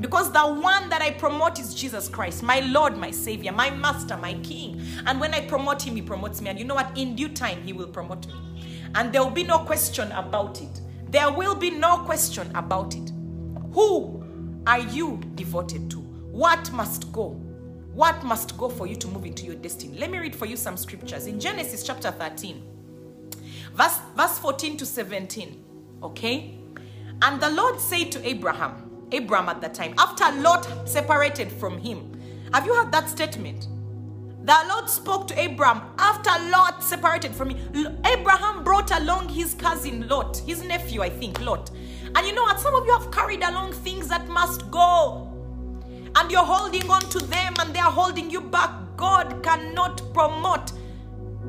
Because 0.00 0.32
the 0.32 0.40
one 0.40 0.88
that 0.88 1.00
I 1.00 1.12
promote 1.12 1.60
is 1.60 1.74
Jesus 1.74 2.08
Christ, 2.08 2.42
my 2.42 2.58
Lord, 2.60 2.96
my 2.96 3.12
Savior, 3.12 3.52
my 3.52 3.70
Master, 3.70 4.16
my 4.16 4.34
King. 4.42 4.80
And 5.06 5.20
when 5.20 5.32
I 5.32 5.46
promote 5.46 5.86
Him, 5.86 5.94
He 5.94 6.02
promotes 6.02 6.40
me. 6.40 6.50
And 6.50 6.58
you 6.58 6.64
know 6.64 6.74
what? 6.74 6.96
In 6.98 7.14
due 7.14 7.28
time, 7.28 7.62
He 7.62 7.72
will 7.72 7.86
promote 7.86 8.26
me 8.26 8.34
and 8.94 9.12
there 9.12 9.22
will 9.22 9.30
be 9.30 9.44
no 9.44 9.58
question 9.58 10.10
about 10.12 10.60
it. 10.60 10.80
There 11.10 11.30
will 11.30 11.54
be 11.54 11.70
no 11.70 11.98
question 11.98 12.50
about 12.54 12.94
it. 12.94 13.12
Who 13.72 14.24
are 14.66 14.78
you 14.80 15.20
devoted 15.34 15.90
to? 15.90 15.98
What 15.98 16.72
must 16.72 17.12
go? 17.12 17.30
What 17.94 18.24
must 18.24 18.56
go 18.56 18.68
for 18.68 18.86
you 18.86 18.96
to 18.96 19.08
move 19.08 19.26
into 19.26 19.44
your 19.44 19.56
destiny? 19.56 19.98
Let 19.98 20.10
me 20.10 20.18
read 20.18 20.34
for 20.34 20.46
you 20.46 20.56
some 20.56 20.76
scriptures. 20.76 21.26
In 21.26 21.38
Genesis 21.38 21.82
chapter 21.82 22.10
13, 22.10 22.62
verse, 23.74 23.98
verse 24.16 24.38
14 24.38 24.78
to 24.78 24.86
17. 24.86 25.64
Okay? 26.02 26.58
And 27.20 27.40
the 27.40 27.50
Lord 27.50 27.78
said 27.78 28.10
to 28.12 28.26
Abraham, 28.26 29.06
Abraham 29.12 29.48
at 29.50 29.60
that 29.60 29.74
time, 29.74 29.94
after 29.98 30.24
Lot 30.40 30.88
separated 30.88 31.52
from 31.52 31.78
him. 31.78 32.18
Have 32.54 32.66
you 32.66 32.74
heard 32.74 32.90
that 32.92 33.08
statement? 33.08 33.68
The 34.44 34.56
Lord 34.68 34.90
spoke 34.90 35.28
to 35.28 35.38
Abraham 35.40 35.82
after 35.98 36.30
Lot 36.50 36.82
separated 36.82 37.32
from 37.32 37.50
him. 37.50 37.96
Abraham 38.04 38.64
brought 38.64 38.90
along 38.90 39.28
his 39.28 39.54
cousin 39.54 40.08
Lot, 40.08 40.38
his 40.38 40.64
nephew, 40.64 41.00
I 41.00 41.10
think, 41.10 41.40
Lot. 41.40 41.70
And 42.16 42.26
you 42.26 42.34
know 42.34 42.42
what? 42.42 42.58
Some 42.58 42.74
of 42.74 42.84
you 42.84 42.92
have 42.92 43.12
carried 43.12 43.42
along 43.44 43.72
things 43.72 44.08
that 44.08 44.26
must 44.28 44.68
go. 44.72 45.28
And 46.16 46.30
you're 46.30 46.44
holding 46.44 46.90
on 46.90 47.02
to 47.02 47.20
them 47.20 47.54
and 47.60 47.72
they 47.72 47.78
are 47.78 47.90
holding 47.90 48.30
you 48.30 48.40
back. 48.40 48.70
God 48.96 49.42
cannot 49.44 50.02
promote 50.12 50.72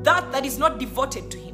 that 0.04 0.30
that 0.30 0.46
is 0.46 0.56
not 0.58 0.78
devoted 0.78 1.30
to 1.32 1.38
Him. 1.38 1.53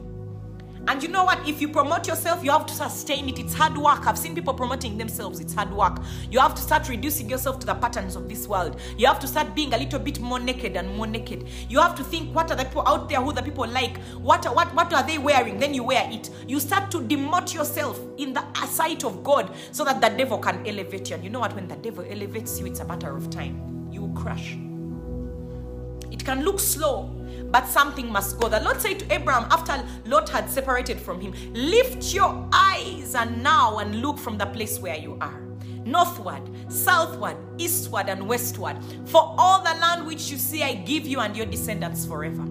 And 0.88 1.02
you 1.02 1.08
know 1.08 1.24
what? 1.24 1.46
If 1.48 1.60
you 1.60 1.68
promote 1.68 2.08
yourself, 2.08 2.42
you 2.42 2.50
have 2.50 2.66
to 2.66 2.74
sustain 2.74 3.28
it. 3.28 3.38
It's 3.38 3.54
hard 3.54 3.76
work. 3.76 4.06
I've 4.06 4.18
seen 4.18 4.34
people 4.34 4.54
promoting 4.54 4.98
themselves. 4.98 5.38
It's 5.38 5.54
hard 5.54 5.72
work. 5.72 5.98
You 6.30 6.40
have 6.40 6.54
to 6.54 6.62
start 6.62 6.88
reducing 6.88 7.28
yourself 7.28 7.58
to 7.60 7.66
the 7.66 7.74
patterns 7.74 8.16
of 8.16 8.28
this 8.28 8.48
world. 8.48 8.80
You 8.96 9.06
have 9.06 9.20
to 9.20 9.28
start 9.28 9.54
being 9.54 9.72
a 9.74 9.78
little 9.78 9.98
bit 9.98 10.20
more 10.20 10.40
naked 10.40 10.76
and 10.76 10.96
more 10.96 11.06
naked. 11.06 11.46
You 11.68 11.80
have 11.80 11.94
to 11.96 12.04
think 12.04 12.34
what 12.34 12.50
are 12.50 12.56
the 12.56 12.64
people 12.64 12.86
out 12.88 13.08
there 13.08 13.20
who 13.20 13.32
the 13.32 13.42
people 13.42 13.68
like? 13.68 13.98
What 14.14 14.44
what 14.54 14.74
what 14.74 14.92
are 14.92 15.06
they 15.06 15.18
wearing? 15.18 15.58
Then 15.58 15.74
you 15.74 15.84
wear 15.84 16.08
it. 16.10 16.30
You 16.48 16.58
start 16.58 16.90
to 16.92 16.98
demote 16.98 17.54
yourself 17.54 18.00
in 18.16 18.32
the 18.32 18.42
sight 18.66 19.04
of 19.04 19.22
God 19.22 19.54
so 19.72 19.84
that 19.84 20.00
the 20.00 20.08
devil 20.08 20.38
can 20.38 20.66
elevate 20.66 21.10
you. 21.10 21.14
And 21.16 21.24
you 21.24 21.30
know 21.30 21.40
what? 21.40 21.54
When 21.54 21.68
the 21.68 21.76
devil 21.76 22.04
elevates 22.08 22.58
you, 22.58 22.66
it's 22.66 22.80
a 22.80 22.84
matter 22.84 23.14
of 23.14 23.30
time. 23.30 23.88
You 23.92 24.02
will 24.02 24.20
crash. 24.20 24.56
It 26.10 26.24
can 26.24 26.42
look 26.44 26.58
slow, 26.58 27.19
but 27.50 27.66
something 27.66 28.10
must 28.10 28.40
go. 28.40 28.48
The 28.48 28.60
Lord 28.60 28.80
said 28.80 29.00
to 29.00 29.12
Abraham 29.12 29.46
after 29.50 29.84
Lot 30.06 30.28
had 30.28 30.48
separated 30.48 31.00
from 31.00 31.20
him, 31.20 31.34
Lift 31.52 32.14
your 32.14 32.48
eyes 32.52 33.14
and 33.14 33.42
now 33.42 33.78
and 33.78 34.02
look 34.02 34.18
from 34.18 34.38
the 34.38 34.46
place 34.46 34.78
where 34.78 34.96
you 34.96 35.18
are. 35.20 35.40
Northward, 35.84 36.42
southward, 36.68 37.36
eastward, 37.58 38.08
and 38.08 38.28
westward. 38.28 38.76
For 39.06 39.34
all 39.38 39.62
the 39.62 39.74
land 39.80 40.06
which 40.06 40.30
you 40.30 40.36
see, 40.36 40.62
I 40.62 40.74
give 40.74 41.06
you 41.06 41.20
and 41.20 41.36
your 41.36 41.46
descendants 41.46 42.04
forever. 42.06 42.42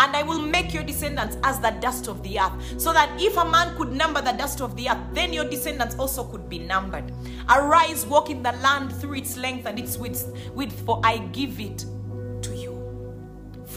And 0.00 0.14
I 0.14 0.22
will 0.22 0.40
make 0.40 0.72
your 0.72 0.84
descendants 0.84 1.36
as 1.42 1.58
the 1.58 1.70
dust 1.70 2.06
of 2.06 2.22
the 2.22 2.38
earth, 2.38 2.80
so 2.80 2.92
that 2.92 3.20
if 3.20 3.36
a 3.36 3.44
man 3.44 3.76
could 3.76 3.92
number 3.92 4.22
the 4.22 4.32
dust 4.32 4.60
of 4.60 4.76
the 4.76 4.88
earth, 4.88 4.98
then 5.12 5.32
your 5.32 5.44
descendants 5.44 5.96
also 5.96 6.22
could 6.24 6.48
be 6.48 6.60
numbered. 6.60 7.12
Arise, 7.50 8.06
walk 8.06 8.30
in 8.30 8.42
the 8.42 8.52
land 8.52 8.94
through 8.94 9.14
its 9.14 9.36
length 9.36 9.66
and 9.66 9.78
its 9.78 9.98
width, 9.98 10.32
width 10.54 10.80
for 10.86 11.00
I 11.02 11.18
give 11.18 11.58
it 11.58 11.84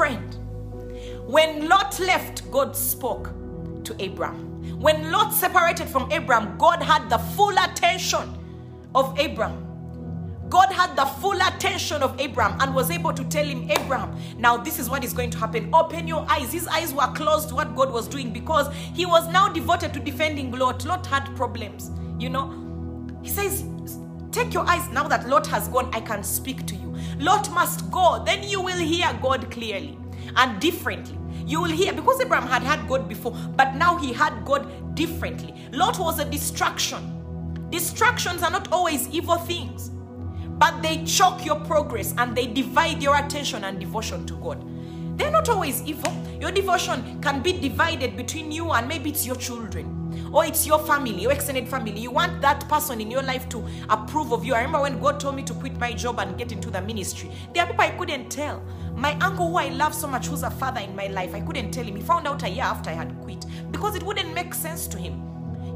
Friend, 0.02 0.34
when 1.28 1.70
Lot 1.70 2.00
left, 2.00 2.50
God 2.50 2.76
spoke 2.76 3.30
to 3.84 3.96
Abraham. 4.00 4.80
When 4.82 5.12
Lot 5.12 5.32
separated 5.32 5.88
from 5.88 6.12
Abraham, 6.12 6.58
God 6.58 6.82
had 6.82 7.08
the 7.08 7.20
full 7.20 7.54
attention 7.56 8.28
of 8.96 9.14
Abraham. 9.20 9.64
God 10.50 10.72
had 10.72 10.96
the 10.96 11.06
full 11.06 11.40
attention 11.40 12.02
of 12.02 12.20
Abraham 12.20 12.60
and 12.62 12.74
was 12.74 12.90
able 12.90 13.14
to 13.14 13.24
tell 13.26 13.46
him, 13.46 13.70
Abraham, 13.70 14.20
now 14.40 14.58
this 14.58 14.80
is 14.80 14.90
what 14.90 15.04
is 15.04 15.14
going 15.14 15.30
to 15.30 15.38
happen. 15.38 15.70
Open 15.72 16.08
your 16.08 16.26
eyes. 16.28 16.52
His 16.52 16.68
eyes 16.68 16.96
were 16.96 17.14
closed 17.14 17.50
to 17.50 17.56
what 17.56 17.76
God 17.76 17.94
was 17.94 18.08
doing 18.08 18.34
because 18.34 18.74
he 18.96 19.06
was 19.06 19.28
now 19.28 19.50
devoted 19.50 19.94
to 19.94 20.00
defending 20.00 20.52
Lot. 20.52 20.84
Lot 20.84 21.06
had 21.06 21.26
problems, 21.36 21.92
you 22.18 22.32
know. 22.32 22.50
He 23.22 23.30
says, 23.30 23.66
Take 24.32 24.54
your 24.54 24.66
eyes 24.66 24.88
now 24.90 25.10
that 25.10 25.28
Lot 25.28 25.46
has 25.48 25.68
gone, 25.68 25.94
I 25.94 26.00
can 26.00 26.24
speak 26.24 26.66
to 26.68 26.76
you. 26.76 26.96
Lot 27.20 27.52
must 27.52 27.92
go, 27.92 28.24
then 28.26 28.48
you 28.48 28.62
will 28.62 28.78
hear 28.78 29.12
God 29.22 29.52
clearly 29.52 29.98
and 30.38 30.60
differently. 30.62 31.18
You 31.46 31.62
will 31.62 31.70
hear 31.70 31.92
because 31.92 32.22
Abraham 32.22 32.48
had 32.48 32.64
had 32.64 32.88
God 32.88 33.10
before, 33.10 33.32
but 33.32 33.76
now 33.76 33.98
he 33.98 34.14
had 34.14 34.46
God 34.46 34.96
differently. 34.96 35.54
Lot 35.74 36.00
was 36.00 36.20
a 36.20 36.26
distraction. 36.26 37.68
Distractions 37.70 38.42
are 38.42 38.52
not 38.52 38.72
always 38.72 39.10
evil 39.10 39.36
things, 39.36 39.90
but 39.90 40.82
they 40.82 41.04
choke 41.04 41.46
your 41.46 41.60
progress 41.62 42.14
and 42.18 42.34
they 42.36 42.48
divide 42.48 43.04
your 43.04 43.18
attention 43.18 43.66
and 43.66 43.82
devotion 43.82 44.26
to 44.28 44.36
God. 44.36 44.66
They're 45.18 45.32
not 45.32 45.50
always 45.50 45.84
evil. 45.84 46.14
Your 46.40 46.52
devotion 46.52 47.22
can 47.22 47.42
be 47.42 47.52
divided 47.52 48.16
between 48.16 48.50
you 48.50 48.72
and 48.72 48.88
maybe 48.88 49.10
it's 49.10 49.26
your 49.26 49.36
children 49.36 50.01
or 50.32 50.46
it's 50.46 50.66
your 50.66 50.80
family, 50.80 51.22
your 51.22 51.32
extended 51.32 51.68
family. 51.68 52.00
You 52.00 52.12
want 52.12 52.42
that 52.42 52.68
person 52.70 53.02
in 53.02 53.12
your 53.12 53.22
life 53.22 53.50
to 53.50 53.66
approve 53.90 54.32
of 54.32 54.46
you. 54.46 54.54
I 54.54 54.60
remember 54.60 54.82
when 54.82 55.00
God 55.00 55.20
told 55.20 55.36
me 55.36 55.44
to 55.44 55.54
quit 55.54 55.78
my 55.78 55.94
job 55.94 56.20
and 56.20 56.38
get 56.38 56.52
into 56.52 56.70
the 56.70 56.82
ministry. 56.82 57.32
There 57.54 57.64
are 57.64 57.68
people 57.68 57.84
I 57.84 57.92
couldn't 57.92 58.30
tell. 58.30 58.64
My 58.96 59.14
uncle, 59.20 59.50
who 59.50 59.58
I 59.58 59.70
love 59.70 59.94
so 59.94 60.08
much, 60.08 60.28
who's 60.28 60.44
a 60.44 60.52
father 60.52 60.82
in 60.82 60.96
my 60.96 61.08
life, 61.08 61.34
I 61.34 61.42
couldn't 61.42 61.72
tell 61.72 61.84
him. 61.84 61.96
He 61.96 62.02
found 62.02 62.28
out 62.28 62.44
a 62.44 62.50
year 62.50 62.64
after 62.64 62.90
I 62.90 62.94
had 62.94 63.20
quit 63.22 63.46
because 63.72 63.96
it 63.96 64.04
wouldn't 64.04 64.34
make 64.34 64.54
sense 64.54 64.88
to 64.88 64.98
him. 64.98 65.22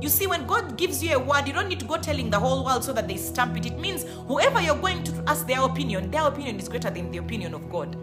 You 0.02 0.10
see, 0.10 0.28
when 0.28 0.46
God 0.46 0.78
gives 0.78 1.04
you 1.04 1.16
a 1.16 1.20
word, 1.20 1.48
you 1.48 1.54
don't 1.54 1.70
need 1.70 1.80
to 1.80 1.86
go 1.86 1.98
telling 1.98 2.30
the 2.30 2.40
whole 2.40 2.66
world 2.66 2.84
so 2.84 2.94
that 2.94 3.08
they 3.08 3.18
stamp 3.18 3.58
it. 3.58 3.66
It 3.66 3.80
means 3.80 4.04
whoever 4.28 4.62
you're 4.62 4.78
going 4.78 5.04
to 5.06 5.24
ask 5.26 5.48
their 5.48 5.62
opinion, 5.62 6.12
their 6.12 6.28
opinion 6.28 6.60
is 6.60 6.70
greater 6.70 6.90
than 6.90 7.12
the 7.12 7.18
opinion 7.18 7.54
of 7.54 7.70
God. 7.70 7.96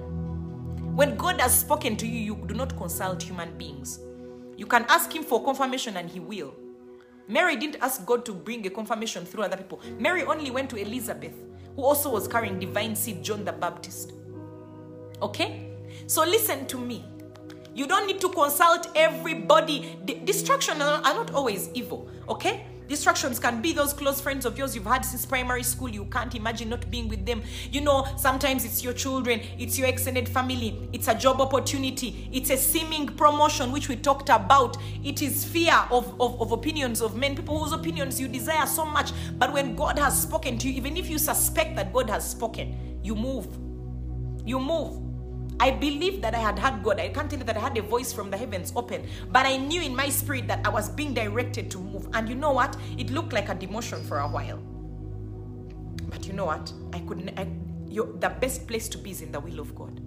When 0.97 1.17
God 1.17 1.41
has 1.41 1.59
spoken 1.59 1.97
to 1.97 2.07
you, 2.07 2.35
you 2.35 2.45
do 2.47 2.55
not 2.55 2.77
consult 2.77 3.23
human 3.23 3.57
beings. 3.57 4.01
You 4.63 4.69
can 4.69 4.87
ask 4.89 5.13
him 5.13 5.25
for 5.25 5.43
confirmation 5.43 5.97
and 5.97 6.09
he 6.09 6.21
will. 6.21 6.55
Mary 7.27 7.57
didn't 7.57 7.83
ask 7.83 8.07
God 8.07 8.25
to 8.27 8.33
bring 8.33 8.65
a 8.65 8.71
confirmation 8.71 9.25
through 9.25 9.43
other 9.43 9.57
people. 9.57 9.81
Mary 9.99 10.23
only 10.23 10.53
went 10.53 10.71
to 10.71 10.77
Elizabeth, 10.77 11.33
who 11.75 11.83
also 11.83 12.09
was 12.09 12.29
carrying 12.29 12.61
divine 12.61 12.95
seed, 12.95 13.25
John 13.25 13.45
the 13.45 13.51
Baptist. 13.51 14.13
Okay? 15.21 15.73
So 16.07 16.23
listen 16.23 16.69
to 16.69 16.79
me. 16.79 17.05
You 17.75 17.89
don't 17.89 18.07
need 18.07 18.21
to 18.21 18.29
consult 18.29 18.87
everybody. 18.95 19.99
Distractions 20.05 20.81
are 20.81 21.03
not 21.03 21.33
always 21.35 21.69
evil. 21.75 22.09
Okay? 22.29 22.65
Distractions 22.93 23.39
can 23.39 23.63
be 23.63 23.73
those 23.73 23.95
close 23.95 24.21
friends 24.21 24.45
of 24.45 24.59
yours 24.59 24.75
you've 24.77 24.85
had 24.85 25.03
since 25.03 25.25
primary 25.25 25.63
school. 25.63 25.89
You 25.89 26.05
can't 26.05 26.35
imagine 26.35 26.69
not 26.69 26.91
being 26.91 27.09
with 27.09 27.25
them. 27.25 27.43
You 27.71 27.81
know, 27.81 28.07
sometimes 28.19 28.67
it's 28.67 28.85
your 28.85 28.93
children, 28.93 29.41
it's 29.59 29.79
your 29.79 29.89
extended 29.89 30.29
family, 30.29 30.91
it's 30.93 31.09
a 31.09 31.15
job 31.15 31.41
opportunity, 31.41 32.29
it's 32.31 32.51
a 32.51 32.57
seeming 32.59 33.07
promotion, 33.07 33.73
which 33.73 33.89
we 33.89 33.97
talked 33.97 34.29
about. 34.29 34.77
It 35.03 35.23
is 35.23 35.43
fear 35.43 35.73
of, 35.91 36.21
of, 36.21 36.39
of 36.39 36.53
opinions 36.53 37.01
of 37.01 37.17
men, 37.17 37.35
people 37.35 37.59
whose 37.59 37.73
opinions 37.73 38.21
you 38.21 38.29
desire 38.29 38.67
so 38.67 38.85
much. 38.85 39.13
But 39.39 39.55
when 39.55 39.75
God 39.75 39.99
has 39.99 40.21
spoken 40.21 40.59
to 40.59 40.69
you, 40.69 40.75
even 40.75 40.99
if 40.99 41.09
you 41.09 41.17
suspect 41.17 41.77
that 41.77 41.95
God 41.95 42.11
has 42.11 42.29
spoken, 42.29 43.01
you 43.03 43.17
move. 43.17 43.47
You 44.47 44.61
move. 44.61 45.12
I 45.63 45.71
believed 45.71 46.23
that 46.23 46.35
I 46.35 46.41
had 46.41 46.59
heard 46.59 46.83
God. 46.83 46.99
I 46.99 47.09
can't 47.11 47.31
tell 47.31 47.39
you 47.39 47.45
that 47.45 47.57
I 47.57 47.61
had 47.61 47.79
a 47.79 47.83
voice 47.83 48.13
from 48.13 48.33
the 48.33 48.37
heavens 48.37 48.73
open, 48.75 49.07
but 49.31 49.47
I 49.47 49.59
knew 49.59 49.81
in 49.81 49.95
my 49.95 50.09
spirit 50.09 50.49
that 50.49 50.67
I 50.67 50.69
was 50.69 50.89
being 50.89 51.15
directed 51.15 51.71
to 51.71 51.79
move. 51.79 52.09
And 52.15 52.29
you 52.29 52.35
know 52.35 52.51
what? 52.51 52.77
It 52.99 53.11
looked 53.11 53.33
like 53.33 53.49
a 53.49 53.55
demotion 53.55 54.03
for 54.03 54.19
a 54.19 54.27
while. 54.27 54.57
But 56.11 56.27
you 56.27 56.33
know 56.33 56.47
what? 56.47 56.73
I 56.93 56.99
couldn't. 56.99 57.39
I, 57.39 57.47
you, 57.87 58.17
the 58.19 58.31
best 58.31 58.67
place 58.67 58.89
to 58.89 58.99
be 58.99 59.13
is 59.13 59.23
in 59.23 59.31
the 59.31 59.39
will 59.39 59.61
of 59.61 59.73
God, 59.77 60.01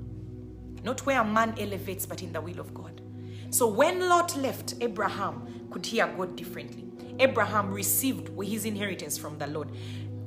not 0.84 1.06
where 1.06 1.22
a 1.22 1.24
man 1.24 1.56
elevates, 1.58 2.06
but 2.06 2.22
in 2.22 2.34
the 2.34 2.42
will 2.42 2.60
of 2.60 2.74
God. 2.74 3.00
So 3.50 3.66
when 3.66 4.10
Lot 4.10 4.36
left, 4.36 4.74
Abraham 4.82 5.70
could 5.72 5.86
hear 5.86 6.06
God 6.06 6.36
differently. 6.36 6.84
Abraham 7.18 7.72
received 7.72 8.30
his 8.44 8.66
inheritance 8.66 9.18
from 9.18 9.38
the 9.38 9.48
Lord. 9.48 9.70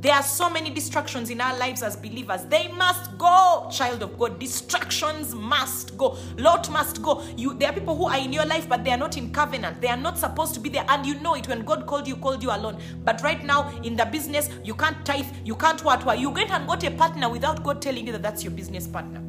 There 0.01 0.15
are 0.15 0.23
so 0.23 0.49
many 0.49 0.71
distractions 0.71 1.29
in 1.29 1.41
our 1.41 1.59
lives 1.59 1.83
as 1.83 1.97
believers. 1.97 2.45
They 2.45 2.69
must 2.69 3.19
go, 3.19 3.69
child 3.73 4.01
of 4.05 4.17
God. 4.17 4.39
Distractions 4.39 5.35
must 5.35 5.97
go. 5.99 6.17
Lot 6.37 6.71
must 6.71 7.03
go. 7.03 7.25
You, 7.37 7.55
there 7.55 7.71
are 7.71 7.73
people 7.73 7.97
who 7.97 8.07
are 8.07 8.17
in 8.19 8.33
your 8.33 8.47
life, 8.47 8.69
but 8.69 8.85
they 8.85 8.93
are 8.93 8.97
not 8.97 9.17
in 9.17 9.33
covenant. 9.33 9.81
They 9.81 9.89
are 9.89 9.97
not 9.97 10.17
supposed 10.17 10.55
to 10.55 10.61
be 10.61 10.69
there, 10.69 10.85
and 10.89 11.05
you 11.05 11.19
know 11.21 11.35
it. 11.35 11.49
When 11.49 11.65
God 11.65 11.87
called 11.87 12.07
you, 12.07 12.15
called 12.15 12.45
you 12.45 12.51
alone. 12.51 12.81
But 13.05 13.23
right 13.23 13.43
now 13.45 13.77
in 13.83 13.97
the 13.97 14.05
business, 14.05 14.49
you 14.63 14.75
can't 14.75 15.05
tithe, 15.05 15.27
you 15.45 15.57
can't 15.57 15.83
what 15.83 16.05
what. 16.07 16.21
You 16.21 16.31
went 16.31 16.53
and 16.53 16.69
got 16.69 16.85
a 16.85 16.93
partner 16.93 17.29
without 17.29 17.65
God 17.65 17.83
telling 17.83 18.07
you 18.07 18.13
that 18.13 18.23
that's 18.23 18.45
your 18.45 18.53
business 18.53 18.87
partner, 18.87 19.21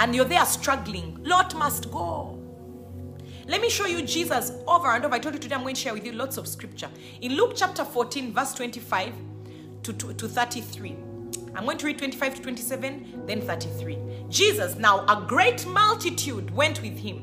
and 0.00 0.12
you're 0.12 0.24
there 0.24 0.44
struggling. 0.44 1.22
Lot 1.22 1.54
must 1.54 1.88
go. 1.92 2.31
Let 3.52 3.60
me 3.60 3.68
show 3.68 3.84
you 3.84 4.00
Jesus 4.00 4.50
over 4.66 4.86
and 4.86 5.04
over. 5.04 5.14
I 5.14 5.18
told 5.18 5.34
you 5.34 5.38
today 5.38 5.54
I'm 5.54 5.60
going 5.60 5.74
to 5.74 5.80
share 5.80 5.92
with 5.92 6.06
you 6.06 6.12
lots 6.12 6.38
of 6.38 6.48
scripture. 6.48 6.88
In 7.20 7.36
Luke 7.36 7.52
chapter 7.54 7.84
14, 7.84 8.32
verse 8.32 8.54
25 8.54 9.12
to, 9.82 9.92
to, 9.92 10.14
to 10.14 10.26
33. 10.26 10.96
I'm 11.54 11.64
going 11.66 11.76
to 11.76 11.84
read 11.84 11.98
25 11.98 12.36
to 12.36 12.42
27, 12.44 13.24
then 13.26 13.42
33. 13.42 13.98
Jesus, 14.30 14.76
now 14.76 15.04
a 15.04 15.26
great 15.28 15.66
multitude 15.66 16.50
went 16.52 16.80
with 16.80 16.96
him. 16.96 17.22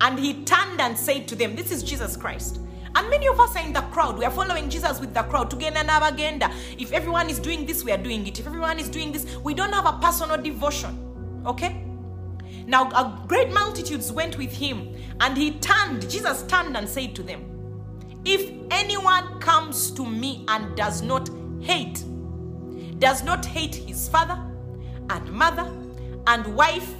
And 0.00 0.18
he 0.18 0.42
turned 0.42 0.80
and 0.80 0.98
said 0.98 1.28
to 1.28 1.36
them, 1.36 1.54
This 1.54 1.70
is 1.70 1.84
Jesus 1.84 2.16
Christ. 2.16 2.58
And 2.96 3.08
many 3.08 3.28
of 3.28 3.38
us 3.38 3.54
are 3.54 3.64
in 3.64 3.72
the 3.72 3.82
crowd. 3.82 4.18
We 4.18 4.24
are 4.24 4.32
following 4.32 4.68
Jesus 4.68 4.98
with 4.98 5.14
the 5.14 5.22
crowd 5.22 5.50
to 5.50 5.56
gain 5.56 5.76
another 5.76 6.12
agenda. 6.12 6.50
If 6.78 6.92
everyone 6.92 7.30
is 7.30 7.38
doing 7.38 7.64
this, 7.64 7.84
we 7.84 7.92
are 7.92 7.96
doing 7.96 8.26
it. 8.26 8.40
If 8.40 8.46
everyone 8.48 8.80
is 8.80 8.88
doing 8.88 9.12
this, 9.12 9.36
we 9.36 9.54
don't 9.54 9.72
have 9.72 9.86
a 9.86 10.00
personal 10.00 10.36
devotion. 10.36 10.98
Okay? 11.46 11.86
Now, 12.66 12.90
a 12.90 13.24
great 13.28 13.52
multitudes 13.52 14.10
went 14.10 14.36
with 14.36 14.52
him, 14.52 14.94
and 15.20 15.36
he 15.36 15.52
turned, 15.52 16.10
Jesus 16.10 16.42
turned 16.42 16.76
and 16.76 16.88
said 16.88 17.14
to 17.14 17.22
them, 17.22 17.44
If 18.24 18.50
anyone 18.72 19.38
comes 19.38 19.92
to 19.92 20.04
me 20.04 20.44
and 20.48 20.76
does 20.76 21.00
not 21.00 21.30
hate, 21.60 22.04
does 22.98 23.22
not 23.22 23.46
hate 23.46 23.76
his 23.76 24.08
father 24.08 24.38
and 25.10 25.30
mother 25.30 25.70
and 26.26 26.56
wife 26.56 26.94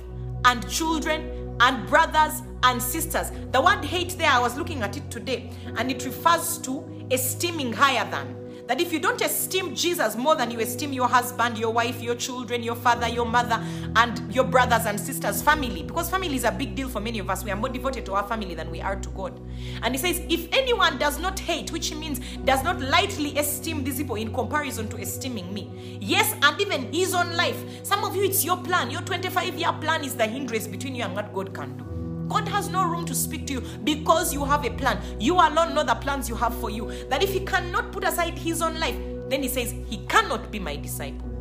and 0.45 0.69
children 0.71 1.57
and 1.61 1.89
brothers 1.89 2.43
and 2.63 2.81
sisters. 2.81 3.33
The 3.51 3.61
word 3.61 3.85
hate 3.85 4.17
there, 4.19 4.31
I 4.31 4.39
was 4.39 4.57
looking 4.57 4.83
at 4.83 4.97
it 4.97 5.11
today, 5.11 5.51
and 5.77 5.91
it 5.91 6.05
refers 6.05 6.59
to 6.59 6.85
esteeming 7.11 7.73
higher 7.73 8.09
than 8.11 8.46
that 8.67 8.81
if 8.81 8.93
you 8.93 8.99
don't 8.99 9.21
esteem 9.21 9.75
Jesus 9.75 10.17
more 10.17 10.35
than 10.35 10.51
you 10.51 10.61
esteem 10.61 10.93
your 10.93 11.09
husband, 11.09 11.59
your 11.59 11.73
wife, 11.73 12.03
your 12.03 12.15
children, 12.15 12.63
your 12.63 12.75
father, 12.75 13.09
your 13.09 13.27
mother, 13.27 13.63
and 13.97 14.35
your 14.35 14.45
brothers 14.45 14.87
and 14.87 14.99
sisters, 14.99 15.43
family, 15.43 15.83
because 15.83 16.11
family 16.11 16.35
is 16.35 16.45
a 16.45 16.51
big 16.51 16.75
deal 16.75 16.89
for 16.89 17.01
many 17.01 17.19
of 17.19 17.31
us. 17.31 17.45
We 17.45 17.51
are 17.51 17.57
more 17.57 17.69
devoted 17.69 18.05
to 18.07 18.15
our 18.15 18.27
family 18.27 18.55
than 18.55 18.71
we 18.71 18.81
are 18.81 18.97
to 18.97 19.09
God. 19.11 19.41
And 19.83 19.95
he 19.95 19.99
says, 19.99 20.21
if 20.29 20.49
anyone 20.53 20.99
does 20.99 21.19
not 21.19 21.39
hate, 21.39 21.71
which 21.73 21.95
means 21.95 22.21
does 22.45 22.63
not 22.63 22.81
lightly 22.81 23.39
esteem 23.39 23.85
these 23.85 23.97
people 23.97 24.17
in 24.17 24.33
comparison 24.33 24.89
to 24.89 24.97
esteeming 24.97 25.53
me, 25.53 25.99
yes, 26.01 26.35
and 26.43 26.61
even 26.61 26.93
his 26.93 27.15
own 27.15 27.37
life. 27.37 27.63
Some 27.85 28.05
of 28.05 28.17
you, 28.17 28.25
it's 28.25 28.45
your 28.45 28.57
plan. 28.57 28.91
Your 28.91 29.03
25 29.03 29.55
year 29.55 29.73
plan 29.75 30.05
is 30.05 30.15
the 30.15 30.27
hindrance 30.27 30.67
between 30.67 30.95
you 30.95 31.05
and 31.05 31.15
what 31.15 31.33
God 31.33 31.55
can 31.55 31.77
do. 31.77 31.96
God 32.29 32.49
has 32.49 32.69
no 32.69 32.85
room 32.85 33.05
to 33.07 33.15
speak 33.15 33.47
to 33.49 33.55
you 33.55 33.61
because 33.85 34.33
you 34.33 34.45
have 34.45 34.65
a 34.65 34.71
plan. 34.71 35.01
You 35.21 35.35
alone 35.35 35.75
know 35.75 35.85
the 35.85 35.95
plans 35.95 36.29
you 36.29 36.35
have 36.35 36.55
for 36.61 36.71
you. 36.71 36.91
That 37.09 37.23
if 37.23 37.33
he 37.33 37.41
cannot 37.41 37.93
put 37.93 38.05
aside 38.05 38.39
his 38.39 38.63
own 38.63 38.79
life, 38.81 38.97
then 39.29 39.43
he 39.43 39.49
says, 39.49 39.75
He 39.87 39.99
cannot 40.07 40.51
be 40.51 40.59
my 40.59 40.77
disciple. 40.77 41.33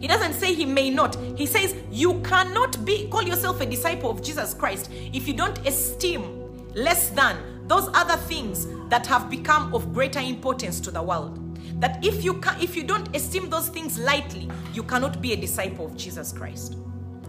He 0.00 0.06
doesn't 0.06 0.34
say 0.34 0.54
he 0.54 0.64
may 0.64 0.90
not. 0.90 1.16
He 1.36 1.46
says, 1.46 1.74
You 1.90 2.20
cannot 2.20 2.84
be, 2.84 3.08
call 3.08 3.22
yourself 3.22 3.60
a 3.60 3.66
disciple 3.66 4.10
of 4.10 4.22
Jesus 4.22 4.54
Christ 4.54 4.90
if 4.92 5.26
you 5.26 5.34
don't 5.34 5.58
esteem 5.66 6.66
less 6.74 7.10
than 7.10 7.66
those 7.66 7.88
other 7.94 8.16
things 8.16 8.66
that 8.88 9.06
have 9.06 9.28
become 9.28 9.74
of 9.74 9.92
greater 9.92 10.20
importance 10.20 10.80
to 10.80 10.90
the 10.90 11.02
world. 11.02 11.44
That 11.80 12.04
if 12.04 12.24
you 12.24 12.34
can, 12.34 12.60
if 12.60 12.76
you 12.76 12.84
don't 12.84 13.14
esteem 13.14 13.50
those 13.50 13.68
things 13.68 13.98
lightly, 13.98 14.48
you 14.72 14.82
cannot 14.82 15.20
be 15.20 15.32
a 15.32 15.36
disciple 15.36 15.86
of 15.86 15.96
Jesus 15.96 16.32
Christ. 16.32 16.76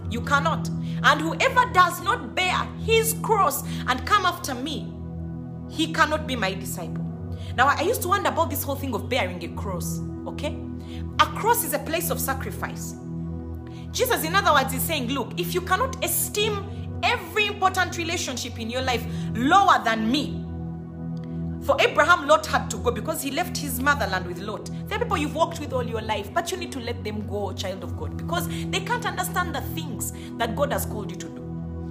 You 0.09 0.21
cannot. 0.21 0.67
And 1.03 1.21
whoever 1.21 1.71
does 1.73 2.01
not 2.01 2.35
bear 2.35 2.57
his 2.83 3.15
cross 3.21 3.63
and 3.87 4.05
come 4.05 4.25
after 4.25 4.53
me, 4.53 4.93
he 5.69 5.93
cannot 5.93 6.27
be 6.27 6.35
my 6.35 6.53
disciple. 6.53 7.05
Now, 7.55 7.67
I 7.67 7.81
used 7.81 8.01
to 8.03 8.07
wonder 8.07 8.29
about 8.29 8.49
this 8.49 8.63
whole 8.63 8.75
thing 8.75 8.93
of 8.93 9.09
bearing 9.09 9.43
a 9.43 9.49
cross, 9.49 9.99
okay? 10.27 10.59
A 11.19 11.25
cross 11.25 11.63
is 11.63 11.73
a 11.73 11.79
place 11.79 12.09
of 12.09 12.19
sacrifice. 12.19 12.95
Jesus, 13.91 14.23
in 14.23 14.35
other 14.35 14.53
words, 14.53 14.73
is 14.73 14.81
saying, 14.81 15.09
look, 15.09 15.39
if 15.39 15.53
you 15.53 15.61
cannot 15.61 16.03
esteem 16.03 16.99
every 17.03 17.47
important 17.47 17.97
relationship 17.97 18.59
in 18.59 18.69
your 18.69 18.81
life 18.81 19.05
lower 19.33 19.81
than 19.83 20.11
me, 20.11 20.45
for 21.69 21.79
Abraham, 21.79 22.27
Lot 22.27 22.47
had 22.47 22.67
to 22.71 22.77
go 22.77 22.89
because 22.89 23.21
he 23.21 23.29
left 23.29 23.55
his 23.55 23.79
motherland 23.79 24.25
with 24.25 24.39
Lot. 24.39 24.71
There 24.87 24.97
are 24.97 25.01
people 25.03 25.17
you've 25.17 25.35
walked 25.35 25.59
with 25.59 25.71
all 25.71 25.83
your 25.83 26.01
life, 26.01 26.33
but 26.33 26.49
you 26.49 26.57
need 26.57 26.71
to 26.71 26.79
let 26.79 27.03
them 27.03 27.27
go, 27.27 27.51
child 27.51 27.83
of 27.83 27.95
God, 27.95 28.17
because 28.17 28.47
they 28.47 28.79
can't 28.79 29.05
understand 29.05 29.53
the 29.53 29.61
things 29.75 30.13
that 30.39 30.55
God 30.55 30.73
has 30.73 30.87
called 30.87 31.11
you 31.11 31.17
to 31.17 31.29
do. 31.29 31.38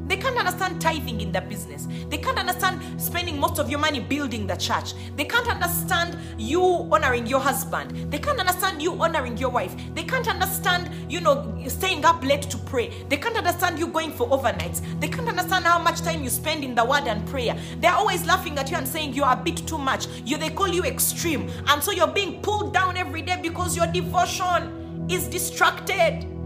They 0.08 0.16
can't 0.16 0.38
understand 0.38 0.80
tithing 0.80 1.20
in 1.20 1.32
their 1.32 1.42
business. 1.42 1.86
They 2.08 2.16
can't 2.16 2.38
understand 2.38 3.00
spending 3.00 3.38
most 3.38 3.58
of 3.58 3.68
your 3.68 3.78
money 3.78 4.00
building 4.00 4.46
the 4.46 4.56
church. 4.56 4.94
They 5.16 5.24
can't 5.24 5.46
understand 5.48 6.16
you 6.38 6.62
honoring 6.90 7.26
your 7.26 7.40
husband. 7.40 8.10
They 8.10 8.18
can't 8.18 8.40
understand 8.40 8.80
you 8.80 9.00
honoring 9.00 9.36
your 9.36 9.50
wife. 9.50 9.74
They 9.94 10.04
can't 10.04 10.26
understand, 10.26 10.90
you 11.10 11.20
know, 11.20 11.62
staying 11.68 12.06
up 12.06 12.24
late 12.24 12.42
to 12.42 12.58
pray. 12.58 12.90
They 13.08 13.18
can't 13.18 13.36
understand 13.36 13.78
you 13.78 13.88
going 13.88 14.12
for 14.12 14.28
overnights. 14.28 14.82
They 15.00 15.08
can't 15.08 15.28
understand 15.28 15.66
how 15.66 15.78
much 15.78 16.00
time 16.00 16.24
you 16.24 16.30
spend 16.30 16.64
in 16.64 16.74
the 16.74 16.84
word 16.84 17.06
and 17.06 17.26
prayer. 17.28 17.56
They're 17.80 17.92
always 17.92 18.24
laughing 18.26 18.58
at 18.58 18.70
you 18.70 18.76
and 18.78 18.88
saying 18.88 19.12
you 19.12 19.24
are 19.24 19.34
a 19.34 19.42
bit 19.42 19.58
too 19.66 19.78
much. 19.78 20.06
You 20.24 20.38
they 20.38 20.50
call 20.50 20.68
you 20.68 20.84
extreme. 20.84 21.50
And 21.66 21.82
so 21.82 21.92
you're 21.92 22.06
being 22.06 22.40
pulled 22.40 22.72
down 22.72 22.96
every 22.96 23.22
day 23.22 23.38
because 23.42 23.76
your 23.76 23.86
devotion 23.86 25.06
is 25.10 25.28
distracted. 25.28 26.37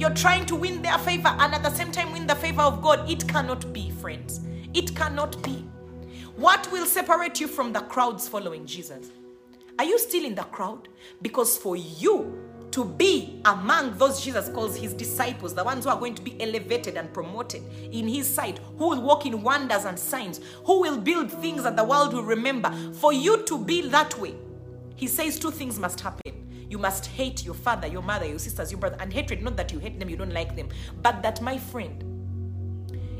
You're 0.00 0.08
trying 0.14 0.46
to 0.46 0.56
win 0.56 0.80
their 0.80 0.96
favor 0.96 1.28
and 1.28 1.54
at 1.54 1.62
the 1.62 1.68
same 1.68 1.92
time 1.92 2.10
win 2.10 2.26
the 2.26 2.34
favor 2.34 2.62
of 2.62 2.80
God. 2.80 3.06
It 3.10 3.28
cannot 3.28 3.70
be, 3.70 3.90
friends. 3.90 4.40
It 4.72 4.96
cannot 4.96 5.42
be. 5.42 5.62
What 6.36 6.72
will 6.72 6.86
separate 6.86 7.38
you 7.38 7.46
from 7.46 7.74
the 7.74 7.80
crowds 7.80 8.26
following 8.26 8.64
Jesus? 8.64 9.10
Are 9.78 9.84
you 9.84 9.98
still 9.98 10.24
in 10.24 10.34
the 10.34 10.44
crowd? 10.44 10.88
Because 11.20 11.58
for 11.58 11.76
you 11.76 12.48
to 12.70 12.86
be 12.86 13.42
among 13.44 13.98
those 13.98 14.24
Jesus 14.24 14.48
calls 14.48 14.74
his 14.74 14.94
disciples, 14.94 15.54
the 15.54 15.64
ones 15.64 15.84
who 15.84 15.90
are 15.90 15.98
going 15.98 16.14
to 16.14 16.22
be 16.22 16.40
elevated 16.40 16.96
and 16.96 17.12
promoted 17.12 17.62
in 17.92 18.08
his 18.08 18.26
sight, 18.26 18.58
who 18.78 18.88
will 18.88 19.02
walk 19.02 19.26
in 19.26 19.42
wonders 19.42 19.84
and 19.84 19.98
signs, 19.98 20.40
who 20.64 20.80
will 20.80 20.96
build 20.96 21.30
things 21.30 21.62
that 21.64 21.76
the 21.76 21.84
world 21.84 22.14
will 22.14 22.24
remember, 22.24 22.72
for 22.94 23.12
you 23.12 23.42
to 23.42 23.58
be 23.62 23.86
that 23.88 24.18
way, 24.18 24.34
he 24.96 25.06
says 25.06 25.38
two 25.38 25.50
things 25.50 25.78
must 25.78 26.00
happen. 26.00 26.49
You 26.70 26.78
must 26.78 27.06
hate 27.06 27.44
your 27.44 27.54
father, 27.54 27.88
your 27.88 28.00
mother, 28.00 28.26
your 28.26 28.38
sisters, 28.38 28.70
your 28.70 28.78
brother. 28.78 28.96
And 29.00 29.12
hatred, 29.12 29.42
not 29.42 29.56
that 29.56 29.72
you 29.72 29.80
hate 29.80 29.98
them, 29.98 30.08
you 30.08 30.16
don't 30.16 30.32
like 30.32 30.54
them, 30.54 30.68
but 31.02 31.20
that, 31.22 31.42
my 31.42 31.58
friend, 31.58 32.04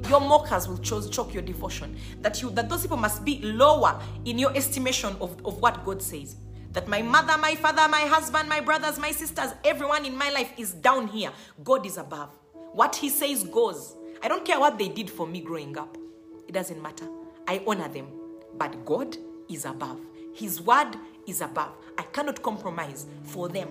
your 0.09 0.21
mockers 0.21 0.69
will 0.69 0.79
choke 0.79 1.35
your 1.35 1.43
devotion. 1.43 1.97
That 2.23 2.41
you 2.41 2.51
that 2.53 2.69
those 2.69 2.83
people 2.83 2.97
must 2.97 3.25
be 3.25 3.41
lower 3.43 4.01
in 4.25 4.39
your 4.39 4.57
estimation 4.57 5.17
of, 5.21 5.37
of 5.45 5.61
what 5.61 5.85
God 5.85 6.01
says. 6.01 6.37
That 6.73 6.87
my 6.87 7.03
mother, 7.03 7.37
my 7.39 7.57
father, 7.57 7.89
my 7.89 8.03
husband, 8.03 8.49
my 8.49 8.61
brothers, 8.61 8.99
my 8.99 9.11
sisters, 9.11 9.51
everyone 9.65 10.07
in 10.07 10.17
my 10.17 10.31
life 10.31 10.53
is 10.57 10.73
down 10.73 11.09
here. 11.09 11.33
God 11.65 11.85
is 11.85 11.99
above. 11.99 12.31
What 12.73 12.95
he 12.95 13.09
says 13.09 13.43
goes. 13.43 13.97
I 14.23 14.29
don't 14.29 14.45
care 14.45 14.61
what 14.61 14.79
they 14.79 14.89
did 14.89 15.11
for 15.11 15.27
me 15.27 15.41
growing 15.41 15.77
up. 15.77 15.97
It 16.47 16.53
doesn't 16.53 16.81
matter. 16.81 17.09
I 17.49 17.63
honor 17.67 17.89
them. 17.89 18.07
But 18.57 18.85
God 18.85 19.17
is 19.49 19.65
above. 19.65 19.99
His 20.33 20.61
word 20.61 20.97
is 21.31 21.41
above. 21.41 21.73
I 21.97 22.03
cannot 22.03 22.43
compromise 22.43 23.07
for 23.23 23.49
them. 23.49 23.69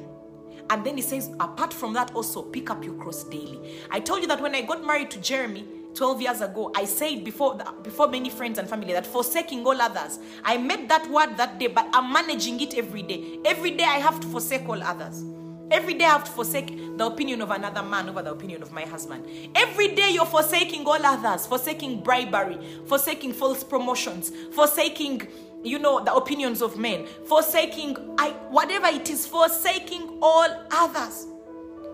And 0.70 0.86
then 0.86 0.96
he 0.96 1.02
says, 1.02 1.30
apart 1.40 1.74
from 1.74 1.94
that, 1.94 2.14
also 2.14 2.42
pick 2.42 2.70
up 2.70 2.84
your 2.84 2.94
cross 2.96 3.24
daily. 3.24 3.80
I 3.90 4.00
told 4.00 4.22
you 4.22 4.28
that 4.28 4.42
when 4.42 4.54
I 4.56 4.62
got 4.62 4.86
married 4.86 5.10
to 5.12 5.20
Jeremy 5.20 5.66
12 5.96 6.22
years 6.22 6.42
ago, 6.42 6.72
I 6.76 6.86
said 6.86 7.24
before 7.24 7.58
before 7.82 8.08
many 8.08 8.30
friends 8.30 8.60
and 8.60 8.70
family 8.70 8.94
that 8.94 9.08
forsaking 9.08 9.66
all 9.66 9.82
others. 9.82 10.20
I 10.44 10.58
made 10.58 10.88
that 10.90 11.10
word 11.10 11.38
that 11.38 11.58
day, 11.58 11.68
but 11.68 11.88
I'm 11.94 12.14
managing 12.14 12.62
it 12.62 12.78
every 12.78 13.02
day. 13.02 13.40
Every 13.46 13.72
day 13.72 13.84
I 13.84 13.98
have 13.98 14.20
to 14.20 14.28
forsake 14.28 14.70
all 14.70 14.82
others. 14.82 15.24
Every 15.72 15.94
day 15.94 16.06
I 16.06 16.10
have 16.10 16.24
to 16.24 16.32
forsake 16.32 16.98
the 16.98 17.06
opinion 17.06 17.42
of 17.42 17.52
another 17.52 17.84
man 17.84 18.10
over 18.10 18.24
the 18.24 18.32
opinion 18.32 18.64
of 18.64 18.72
my 18.72 18.82
husband. 18.82 19.26
Every 19.56 19.90
day 19.90 20.12
you're 20.12 20.26
forsaking 20.26 20.86
all 20.86 21.06
others, 21.06 21.46
forsaking 21.46 22.02
bribery, 22.02 22.58
forsaking 22.88 23.34
false 23.34 23.64
promotions, 23.64 24.32
forsaking 24.52 25.28
you 25.64 25.80
know 25.80 26.04
the 26.04 26.14
opinions 26.14 26.62
of 26.62 26.78
men. 26.78 27.06
Forsaking 27.26 28.16
i 28.18 28.30
whatever 28.50 28.88
it 28.88 29.10
is 29.10 29.26
forsaking 29.28 30.20
all 30.22 30.48
others. 30.72 31.28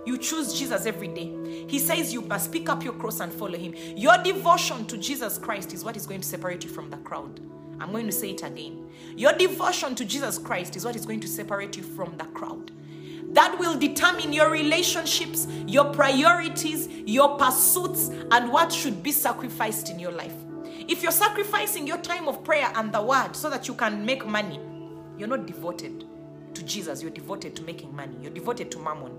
You 0.06 0.18
choose 0.18 0.58
jesus 0.58 0.86
every 0.86 1.08
day. 1.08 1.66
He 1.68 1.80
says 1.80 2.14
you 2.14 2.22
must 2.22 2.52
pick 2.52 2.70
up 2.70 2.84
your 2.84 2.94
cross 2.94 3.20
and 3.20 3.34
follow 3.34 3.58
him. 3.58 3.74
Your 3.96 4.18
devotion 4.20 4.86
to 4.86 4.98
jesus 4.98 5.38
christ 5.38 5.74
is 5.74 5.84
what 5.84 5.98
is 5.98 6.06
going 6.06 6.22
to 6.22 6.28
separate 6.28 6.64
you 6.64 6.70
from 6.70 6.90
the 6.90 6.98
crowd. 6.98 7.40
I'm 7.80 7.92
going 7.92 8.06
to 8.06 8.12
say 8.12 8.32
it 8.32 8.44
again. 8.44 8.88
Your 9.16 9.34
devotion 9.34 9.96
to 9.96 10.06
jesus 10.06 10.38
christ 10.38 10.76
is 10.76 10.86
what 10.86 10.96
is 10.96 11.06
going 11.06 11.22
to 11.22 11.28
separate 11.28 11.76
you 11.76 11.84
from 11.84 12.18
the 12.18 12.26
crowd. 12.26 12.72
That 13.32 13.58
will 13.60 13.78
determine 13.78 14.32
your 14.32 14.52
relationships 14.52 15.48
your 15.68 15.86
priorities 15.86 16.88
your 16.88 17.38
pursuits 17.38 18.10
and 18.32 18.52
what 18.52 18.72
should 18.72 19.02
be 19.02 19.12
sacrificed 19.12 19.90
in 19.90 20.00
your 20.00 20.12
life 20.12 20.36
if 20.88 21.02
you're 21.02 21.12
sacrificing 21.12 21.88
your 21.88 21.98
time 21.98 22.28
of 22.28 22.44
prayer 22.44 22.72
and 22.76 22.94
the 22.94 23.02
word 23.02 23.36
so 23.36 23.50
that 23.50 23.68
you 23.68 23.74
can 23.74 24.06
make 24.06 24.26
money, 24.26 24.60
you're 25.18 25.28
not 25.28 25.46
devoted 25.46 26.06
to 26.54 26.64
Jesus, 26.64 27.02
you're 27.02 27.12
devoted 27.12 27.56
to 27.56 27.64
making 27.64 27.96
money, 27.96 28.16
you're 28.22 28.32
devoted 28.32 28.72
to 28.72 28.80
mammon. 28.80 29.12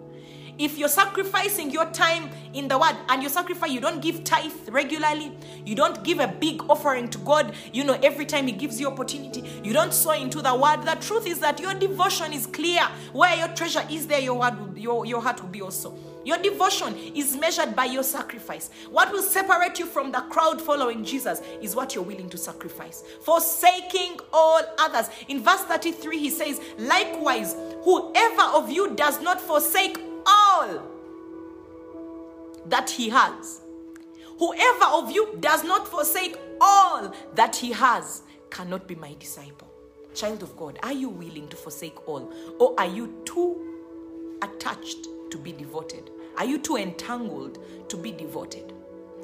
If 0.58 0.78
you're 0.78 0.88
sacrificing 0.88 1.70
your 1.70 1.86
time 1.86 2.30
in 2.54 2.68
the 2.68 2.78
word 2.78 2.96
and 3.08 3.22
you 3.22 3.28
sacrifice, 3.28 3.70
you 3.70 3.80
don't 3.80 4.00
give 4.00 4.24
tithe 4.24 4.52
regularly, 4.68 5.32
you 5.64 5.74
don't 5.74 6.02
give 6.02 6.18
a 6.18 6.28
big 6.28 6.62
offering 6.70 7.08
to 7.10 7.18
God, 7.18 7.54
you 7.72 7.84
know, 7.84 7.98
every 8.02 8.24
time 8.24 8.46
He 8.46 8.52
gives 8.52 8.80
you 8.80 8.88
opportunity, 8.88 9.44
you 9.62 9.72
don't 9.72 9.92
sow 9.92 10.12
into 10.12 10.40
the 10.40 10.54
word. 10.54 10.82
The 10.84 10.96
truth 11.00 11.26
is 11.26 11.40
that 11.40 11.60
your 11.60 11.74
devotion 11.74 12.32
is 12.32 12.46
clear. 12.46 12.82
Where 13.12 13.36
your 13.36 13.48
treasure 13.48 13.84
is, 13.90 14.06
there 14.06 14.20
your, 14.20 14.38
word, 14.38 14.76
your, 14.76 15.04
your 15.04 15.20
heart 15.20 15.42
will 15.42 15.50
be 15.50 15.60
also. 15.60 15.96
Your 16.24 16.38
devotion 16.38 16.96
is 17.14 17.36
measured 17.36 17.76
by 17.76 17.84
your 17.84 18.02
sacrifice. 18.02 18.70
What 18.90 19.12
will 19.12 19.22
separate 19.22 19.78
you 19.78 19.86
from 19.86 20.10
the 20.10 20.18
crowd 20.22 20.60
following 20.60 21.04
Jesus 21.04 21.40
is 21.62 21.76
what 21.76 21.94
you're 21.94 22.02
willing 22.02 22.28
to 22.30 22.36
sacrifice. 22.36 23.04
Forsaking 23.22 24.18
all 24.32 24.60
others. 24.76 25.08
In 25.28 25.40
verse 25.40 25.60
33, 25.60 26.18
he 26.18 26.30
says, 26.30 26.60
Likewise, 26.78 27.54
whoever 27.84 28.42
of 28.42 28.68
you 28.70 28.96
does 28.96 29.20
not 29.20 29.40
forsake 29.40 30.05
all 30.26 30.82
that 32.66 32.90
he 32.90 33.08
has, 33.08 33.60
whoever 34.38 34.84
of 34.92 35.10
you 35.10 35.36
does 35.40 35.64
not 35.64 35.86
forsake 35.86 36.36
all 36.60 37.14
that 37.34 37.54
he 37.56 37.72
has, 37.72 38.22
cannot 38.50 38.86
be 38.86 38.94
my 38.94 39.14
disciple. 39.18 39.68
Child 40.14 40.42
of 40.42 40.56
God, 40.56 40.78
are 40.82 40.92
you 40.92 41.08
willing 41.08 41.48
to 41.48 41.56
forsake 41.56 42.08
all? 42.08 42.32
Or 42.58 42.74
are 42.78 42.86
you 42.86 43.22
too 43.24 44.38
attached 44.42 45.08
to 45.30 45.38
be 45.38 45.52
devoted? 45.52 46.10
Are 46.38 46.44
you 46.44 46.58
too 46.58 46.76
entangled 46.76 47.58
to 47.88 47.96
be 47.96 48.12
devoted? 48.12 48.72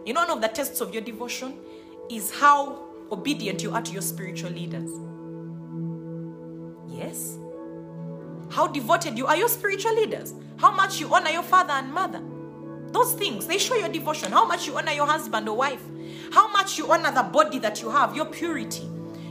You 0.05 0.15
know, 0.15 0.21
one 0.21 0.31
of 0.31 0.41
the 0.41 0.49
tests 0.49 0.81
of 0.81 0.93
your 0.93 1.03
devotion 1.03 1.59
is 2.11 2.31
how 2.31 2.85
obedient 3.11 3.63
you 3.63 3.73
are 3.73 3.83
to 3.83 3.93
your 3.93 4.03
spiritual 4.03 4.51
leaders. 4.51 4.91
Yes. 6.89 7.39
How 8.53 8.67
devoted 8.67 9.17
you 9.17 9.27
are 9.27 9.37
your 9.37 9.49
spiritual 9.49 9.95
leaders. 9.95 10.35
How 10.59 10.71
much 10.71 11.01
you 11.01 11.13
honor 11.13 11.31
your 11.31 11.43
father 11.43 11.73
and 11.73 11.91
mother. 11.91 12.21
Those 12.89 13.15
things, 13.15 13.47
they 13.47 13.57
show 13.57 13.77
your 13.77 13.89
devotion. 13.89 14.31
How 14.31 14.45
much 14.45 14.67
you 14.67 14.77
honor 14.77 14.93
your 14.93 15.07
husband 15.07 15.49
or 15.49 15.57
wife. 15.57 15.83
How 16.31 16.53
much 16.53 16.77
you 16.77 16.93
honor 16.93 17.11
the 17.11 17.23
body 17.23 17.59
that 17.61 17.81
you 17.81 17.91
have, 17.91 18.15
your 18.15 18.27
purity. 18.27 18.87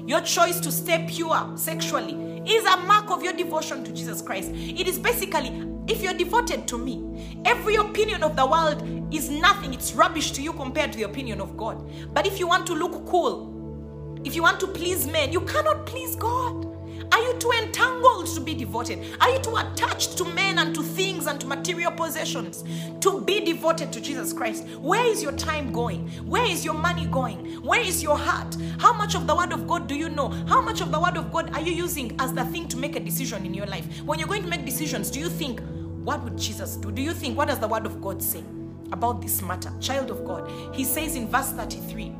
Your 0.07 0.21
choice 0.21 0.59
to 0.61 0.71
stay 0.71 1.05
pure 1.07 1.51
sexually 1.55 2.41
is 2.49 2.65
a 2.65 2.77
mark 2.77 3.11
of 3.11 3.23
your 3.23 3.33
devotion 3.33 3.83
to 3.83 3.91
Jesus 3.91 4.23
Christ. 4.23 4.49
It 4.53 4.87
is 4.87 4.97
basically 4.97 5.49
if 5.87 6.01
you're 6.01 6.13
devoted 6.13 6.67
to 6.69 6.77
me, 6.79 7.41
every 7.45 7.75
opinion 7.75 8.23
of 8.23 8.35
the 8.35 8.45
world 8.45 8.81
is 9.13 9.29
nothing, 9.29 9.73
it's 9.73 9.93
rubbish 9.93 10.31
to 10.31 10.41
you 10.41 10.53
compared 10.53 10.91
to 10.93 10.97
the 10.97 11.03
opinion 11.03 11.41
of 11.41 11.55
God. 11.57 11.87
But 12.13 12.25
if 12.25 12.39
you 12.39 12.47
want 12.47 12.65
to 12.67 12.73
look 12.73 13.05
cool, 13.05 14.19
if 14.23 14.35
you 14.35 14.41
want 14.41 14.59
to 14.61 14.67
please 14.67 15.05
men, 15.05 15.31
you 15.31 15.41
cannot 15.41 15.85
please 15.85 16.15
God. 16.15 16.71
Are 17.11 17.21
you 17.21 17.33
too 17.37 17.51
entangled 17.61 18.27
to 18.27 18.39
be 18.39 18.53
devoted? 18.53 18.99
Are 19.19 19.29
you 19.29 19.39
too 19.39 19.55
attached 19.57 20.17
to 20.17 20.25
men 20.25 20.59
and 20.59 20.73
to 20.75 20.81
things 20.81 21.27
and 21.27 21.39
to 21.41 21.47
material 21.47 21.91
possessions 21.91 22.63
to 23.01 23.21
be 23.21 23.43
devoted 23.43 23.91
to 23.93 24.01
Jesus 24.01 24.33
Christ? 24.33 24.67
Where 24.79 25.05
is 25.05 25.21
your 25.21 25.33
time 25.33 25.71
going? 25.71 26.07
Where 26.25 26.45
is 26.45 26.63
your 26.63 26.73
money 26.73 27.05
going? 27.05 27.61
Where 27.63 27.81
is 27.81 28.01
your 28.01 28.17
heart? 28.17 28.55
How 28.79 28.93
much 28.93 29.15
of 29.15 29.27
the 29.27 29.35
Word 29.35 29.51
of 29.51 29.67
God 29.67 29.87
do 29.87 29.95
you 29.95 30.09
know? 30.09 30.29
How 30.47 30.61
much 30.61 30.81
of 30.81 30.91
the 30.91 30.99
Word 30.99 31.17
of 31.17 31.31
God 31.31 31.53
are 31.53 31.61
you 31.61 31.73
using 31.73 32.15
as 32.19 32.33
the 32.33 32.45
thing 32.45 32.67
to 32.69 32.77
make 32.77 32.95
a 32.95 32.99
decision 32.99 33.45
in 33.45 33.53
your 33.53 33.67
life? 33.67 33.85
When 34.03 34.17
you're 34.19 34.27
going 34.27 34.43
to 34.43 34.49
make 34.49 34.65
decisions, 34.65 35.11
do 35.11 35.19
you 35.19 35.29
think, 35.29 35.61
what 36.03 36.23
would 36.23 36.37
Jesus 36.37 36.77
do? 36.77 36.91
Do 36.91 37.01
you 37.01 37.13
think, 37.13 37.37
what 37.37 37.49
does 37.49 37.59
the 37.59 37.67
Word 37.67 37.85
of 37.85 38.01
God 38.01 38.23
say 38.23 38.43
about 38.91 39.21
this 39.21 39.41
matter? 39.41 39.71
Child 39.79 40.11
of 40.11 40.25
God, 40.25 40.49
He 40.73 40.83
says 40.83 41.15
in 41.15 41.27
verse 41.27 41.51
33 41.51 42.13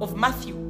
of 0.00 0.16
Matthew 0.16 0.67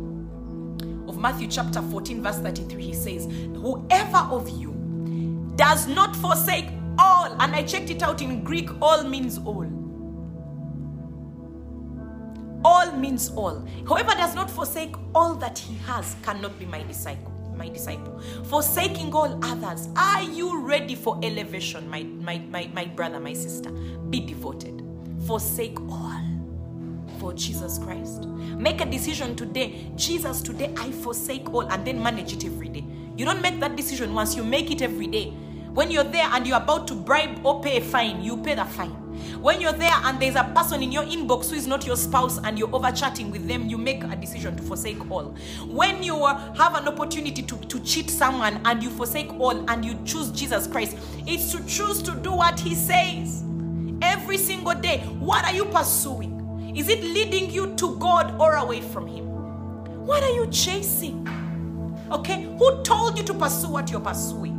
Matthew 1.18 1.48
chapter 1.48 1.82
14, 1.82 2.22
verse 2.22 2.38
33, 2.38 2.82
he 2.82 2.92
says, 2.94 3.26
Whoever 3.26 4.18
of 4.30 4.48
you 4.48 5.52
does 5.56 5.88
not 5.88 6.14
forsake 6.14 6.68
all, 6.96 7.32
and 7.40 7.54
I 7.54 7.64
checked 7.64 7.90
it 7.90 8.02
out 8.02 8.22
in 8.22 8.44
Greek, 8.44 8.70
all 8.80 9.02
means 9.02 9.38
all. 9.38 9.66
All 12.64 12.92
means 12.92 13.30
all. 13.30 13.60
Whoever 13.86 14.12
does 14.12 14.36
not 14.36 14.48
forsake 14.48 14.94
all 15.14 15.34
that 15.36 15.58
he 15.58 15.74
has 15.78 16.14
cannot 16.22 16.56
be 16.58 16.66
my 16.66 16.82
disciple. 16.84 17.32
My 17.56 17.68
disciple, 17.68 18.20
forsaking 18.44 19.12
all 19.12 19.44
others. 19.44 19.88
Are 19.96 20.22
you 20.22 20.60
ready 20.60 20.94
for 20.94 21.18
elevation, 21.24 21.90
my, 21.90 22.04
my, 22.04 22.38
my, 22.38 22.70
my 22.72 22.84
brother, 22.84 23.18
my 23.18 23.32
sister? 23.32 23.72
Be 24.10 24.20
devoted. 24.20 24.84
Forsake 25.26 25.80
all 25.80 26.37
for 27.18 27.32
Jesus 27.32 27.78
Christ. 27.78 28.24
Make 28.26 28.80
a 28.80 28.86
decision 28.86 29.36
today. 29.36 29.90
Jesus, 29.96 30.40
today 30.42 30.72
I 30.76 30.90
forsake 30.90 31.52
all 31.52 31.68
and 31.70 31.86
then 31.86 32.02
manage 32.02 32.32
it 32.32 32.44
every 32.44 32.68
day. 32.68 32.84
You 33.16 33.24
don't 33.24 33.42
make 33.42 33.60
that 33.60 33.76
decision 33.76 34.14
once, 34.14 34.36
you 34.36 34.44
make 34.44 34.70
it 34.70 34.82
every 34.82 35.06
day. 35.06 35.30
When 35.74 35.90
you're 35.90 36.04
there 36.04 36.28
and 36.32 36.46
you're 36.46 36.56
about 36.56 36.88
to 36.88 36.94
bribe 36.94 37.44
or 37.44 37.60
pay 37.60 37.78
a 37.78 37.80
fine, 37.80 38.22
you 38.22 38.36
pay 38.36 38.54
the 38.54 38.64
fine. 38.64 38.90
When 39.40 39.60
you're 39.60 39.72
there 39.72 39.92
and 39.92 40.20
there's 40.20 40.36
a 40.36 40.44
person 40.54 40.82
in 40.82 40.90
your 40.92 41.04
inbox 41.04 41.50
who 41.50 41.56
is 41.56 41.66
not 41.66 41.86
your 41.86 41.96
spouse 41.96 42.38
and 42.38 42.58
you're 42.58 42.74
over 42.74 42.90
chatting 42.90 43.30
with 43.30 43.46
them, 43.46 43.68
you 43.68 43.78
make 43.78 44.02
a 44.04 44.16
decision 44.16 44.56
to 44.56 44.62
forsake 44.62 45.10
all. 45.10 45.34
When 45.66 46.02
you 46.02 46.24
have 46.26 46.74
an 46.74 46.88
opportunity 46.88 47.42
to, 47.42 47.56
to 47.56 47.80
cheat 47.80 48.10
someone 48.10 48.60
and 48.64 48.82
you 48.82 48.90
forsake 48.90 49.32
all 49.34 49.68
and 49.70 49.84
you 49.84 49.98
choose 50.04 50.30
Jesus 50.30 50.66
Christ, 50.66 50.96
it's 51.26 51.52
to 51.52 51.64
choose 51.66 52.02
to 52.02 52.14
do 52.14 52.32
what 52.32 52.58
He 52.58 52.74
says 52.74 53.44
every 54.02 54.38
single 54.38 54.74
day. 54.74 55.00
What 55.18 55.44
are 55.44 55.54
you 55.54 55.64
pursuing? 55.66 56.37
Is 56.74 56.88
it 56.90 57.02
leading 57.02 57.50
you 57.50 57.74
to 57.76 57.96
God 57.96 58.38
or 58.38 58.56
away 58.56 58.82
from 58.82 59.06
Him? 59.06 59.26
What 60.06 60.22
are 60.22 60.30
you 60.30 60.46
chasing? 60.48 61.26
Okay, 62.12 62.42
who 62.42 62.82
told 62.82 63.16
you 63.16 63.24
to 63.24 63.34
pursue 63.34 63.68
what 63.68 63.90
you're 63.90 64.00
pursuing? 64.00 64.54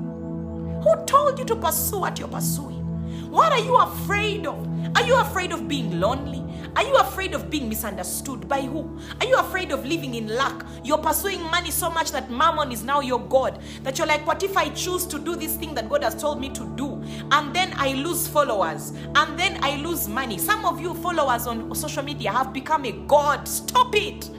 Who 0.83 1.05
told 1.05 1.37
you 1.37 1.45
to 1.45 1.55
pursue 1.55 1.99
what 1.99 2.17
you're 2.17 2.27
pursuing? 2.27 3.29
What 3.29 3.51
are 3.51 3.59
you 3.59 3.77
afraid 3.77 4.47
of? 4.47 4.67
Are 4.95 5.03
you 5.03 5.19
afraid 5.19 5.51
of 5.51 5.67
being 5.67 5.99
lonely? 5.99 6.43
Are 6.75 6.83
you 6.83 6.95
afraid 6.95 7.33
of 7.33 7.49
being 7.49 7.69
misunderstood? 7.69 8.47
By 8.47 8.61
who? 8.61 8.99
Are 9.19 9.27
you 9.27 9.37
afraid 9.37 9.71
of 9.71 9.85
living 9.85 10.15
in 10.15 10.27
lack? 10.27 10.65
You're 10.83 10.97
pursuing 10.97 11.41
money 11.43 11.71
so 11.71 11.89
much 11.89 12.11
that 12.11 12.29
mammon 12.29 12.71
is 12.71 12.83
now 12.83 13.01
your 13.01 13.19
God. 13.19 13.59
That 13.83 13.97
you're 13.97 14.07
like, 14.07 14.25
what 14.25 14.43
if 14.43 14.55
I 14.55 14.69
choose 14.69 15.05
to 15.07 15.19
do 15.19 15.35
this 15.35 15.55
thing 15.55 15.73
that 15.75 15.89
God 15.89 16.03
has 16.03 16.19
told 16.19 16.39
me 16.39 16.49
to 16.49 16.65
do? 16.75 17.01
And 17.31 17.53
then 17.53 17.73
I 17.75 17.93
lose 17.93 18.27
followers. 18.27 18.91
And 19.15 19.37
then 19.37 19.63
I 19.63 19.77
lose 19.77 20.07
money. 20.07 20.37
Some 20.37 20.65
of 20.65 20.79
you 20.79 20.93
followers 20.95 21.47
on 21.47 21.73
social 21.75 22.03
media 22.03 22.31
have 22.31 22.53
become 22.53 22.85
a 22.85 22.91
God. 22.91 23.47
Stop 23.47 23.95
it. 23.95 24.29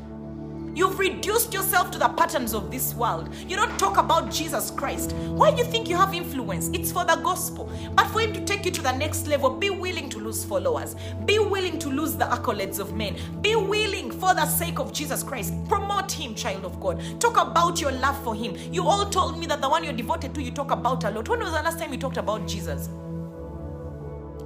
You've 0.75 0.99
reduced 0.99 1.53
yourself 1.53 1.91
to 1.91 1.99
the 1.99 2.09
patterns 2.09 2.55
of 2.55 2.71
this 2.71 2.95
world. 2.95 3.29
You 3.49 3.57
don't 3.57 3.77
talk 3.79 3.97
about 3.97 4.31
Jesus 4.31 4.71
Christ. 4.71 5.13
Why 5.13 5.51
do 5.51 5.59
you 5.59 5.65
think 5.65 5.89
you 5.89 5.97
have 5.97 6.15
influence? 6.15 6.69
It's 6.73 6.93
for 6.93 7.05
the 7.05 7.17
gospel. 7.17 7.71
But 7.95 8.07
for 8.09 8.21
Him 8.21 8.33
to 8.35 8.45
take 8.45 8.65
you 8.65 8.71
to 8.71 8.83
the 8.83 8.93
next 8.93 9.27
level, 9.27 9.51
be 9.51 9.71
willing 9.71 10.09
to 10.11 10.19
lose 10.19 10.45
followers. 10.45 10.95
Be 11.25 11.41
willing 11.41 11.79
to 11.81 11.89
lose 11.89 12.15
the 12.15 12.27
accolades 12.27 12.79
of 12.79 12.95
men. 12.95 13.17
Be 13.41 13.57
willing 13.57 14.13
for 14.13 14.33
the 14.33 14.47
sake 14.47 14.79
of 14.79 14.93
Jesus 14.93 15.25
Christ. 15.25 15.55
Promote 15.69 16.13
Him, 16.13 16.35
child 16.37 16.65
of 16.65 16.79
God. 16.79 17.03
Talk 17.21 17.37
about 17.37 17.81
your 17.81 17.93
love 17.93 18.23
for 18.23 18.35
Him. 18.35 18.57
You 18.73 18.87
all 18.87 19.11
told 19.11 19.39
me 19.39 19.47
that 19.47 19.61
the 19.61 19.69
one 19.69 19.83
you're 19.83 19.93
devoted 19.93 20.35
to, 20.37 20.43
you 20.43 20.53
talk 20.53 20.71
about 20.71 21.03
a 21.03 21.11
lot. 21.11 21.29
When 21.29 21.41
was 21.41 21.51
the 21.51 21.63
last 21.63 21.81
time 21.81 21.93
you 21.93 21.99
talked 21.99 22.17
about 22.17 22.47
Jesus? 22.47 22.89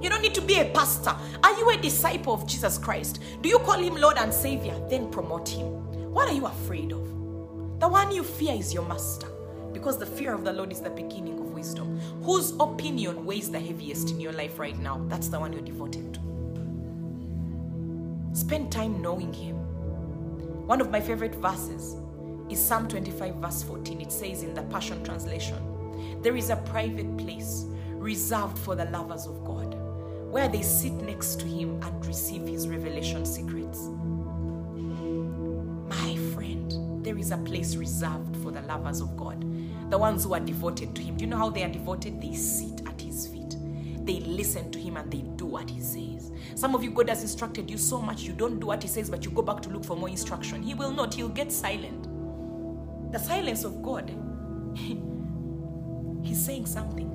You 0.01 0.09
don't 0.09 0.21
need 0.21 0.35
to 0.35 0.41
be 0.41 0.59
a 0.59 0.65
pastor. 0.65 1.15
Are 1.43 1.57
you 1.57 1.69
a 1.69 1.77
disciple 1.77 2.33
of 2.33 2.45
Jesus 2.45 2.77
Christ? 2.77 3.21
Do 3.41 3.49
you 3.49 3.59
call 3.59 3.79
him 3.79 3.95
Lord 3.95 4.17
and 4.17 4.33
Savior? 4.33 4.75
Then 4.89 5.09
promote 5.09 5.47
him. 5.49 5.84
What 6.15 6.29
are 6.29 6.33
you 6.33 6.45
afraid 6.45 6.93
of? 6.93 7.03
The 7.81 7.89
one 7.89 8.09
you 8.09 8.23
fear 8.23 8.53
is 8.53 8.73
your 8.73 8.85
master. 8.85 9.27
Because 9.73 9.97
the 9.97 10.05
fear 10.05 10.33
of 10.33 10.45
the 10.45 10.53
Lord 10.53 10.71
is 10.71 10.79
the 10.79 10.89
beginning 10.89 11.37
of 11.37 11.51
wisdom. 11.51 11.99
Whose 12.23 12.53
opinion 12.57 13.25
weighs 13.25 13.51
the 13.51 13.59
heaviest 13.59 14.11
in 14.11 14.21
your 14.21 14.31
life 14.31 14.57
right 14.57 14.79
now? 14.79 15.05
That's 15.09 15.27
the 15.27 15.37
one 15.37 15.51
you're 15.51 15.61
devoted 15.61 16.13
to. 16.13 16.21
Spend 18.31 18.71
time 18.71 19.01
knowing 19.01 19.33
Him. 19.33 19.57
One 20.65 20.79
of 20.79 20.89
my 20.89 21.01
favorite 21.01 21.35
verses 21.35 21.97
is 22.49 22.61
Psalm 22.61 22.87
25, 22.87 23.35
verse 23.35 23.63
14. 23.63 23.99
It 23.99 24.09
says 24.13 24.41
in 24.41 24.53
the 24.53 24.63
Passion 24.63 25.03
Translation, 25.03 26.21
There 26.21 26.37
is 26.37 26.49
a 26.49 26.55
private 26.55 27.17
place 27.17 27.65
reserved 27.91 28.57
for 28.57 28.73
the 28.73 28.85
lovers 28.85 29.25
of 29.27 29.43
God, 29.43 29.75
where 30.31 30.47
they 30.47 30.61
sit 30.61 30.93
next 30.93 31.41
to 31.41 31.45
Him 31.45 31.83
and 31.83 32.05
receive 32.05 32.47
His 32.47 32.69
revelation 32.69 33.25
secrets. 33.25 33.89
There 37.05 37.17
is 37.19 37.29
a 37.29 37.37
place 37.37 37.75
reserved 37.75 38.35
for 38.37 38.51
the 38.51 38.61
lovers 38.63 38.99
of 38.99 39.15
God, 39.15 39.39
the 39.91 39.97
ones 39.97 40.23
who 40.23 40.33
are 40.33 40.39
devoted 40.39 40.95
to 40.95 41.03
Him. 41.03 41.15
Do 41.15 41.23
you 41.23 41.29
know 41.29 41.37
how 41.37 41.51
they 41.51 41.63
are 41.63 41.69
devoted? 41.69 42.19
They 42.19 42.33
sit 42.33 42.81
at 42.87 42.99
His 42.99 43.27
feet, 43.27 43.55
they 44.03 44.21
listen 44.21 44.71
to 44.71 44.79
Him, 44.79 44.97
and 44.97 45.11
they 45.11 45.21
do 45.37 45.45
what 45.45 45.69
He 45.69 45.79
says. 45.79 46.31
Some 46.55 46.73
of 46.73 46.83
you, 46.83 46.89
God 46.89 47.07
has 47.09 47.21
instructed 47.21 47.69
you 47.69 47.77
so 47.77 48.01
much, 48.01 48.23
you 48.23 48.33
don't 48.33 48.59
do 48.59 48.67
what 48.67 48.81
He 48.81 48.89
says, 48.89 49.09
but 49.11 49.23
you 49.23 49.29
go 49.29 49.43
back 49.43 49.61
to 49.61 49.69
look 49.69 49.85
for 49.85 49.95
more 49.95 50.09
instruction. 50.09 50.63
He 50.63 50.73
will 50.73 50.91
not, 50.91 51.13
He'll 51.13 51.29
get 51.29 51.51
silent. 51.51 52.07
The 53.11 53.19
silence 53.19 53.63
of 53.63 53.83
God, 53.83 54.09
He's 54.75 56.43
saying 56.43 56.65
something. 56.65 57.11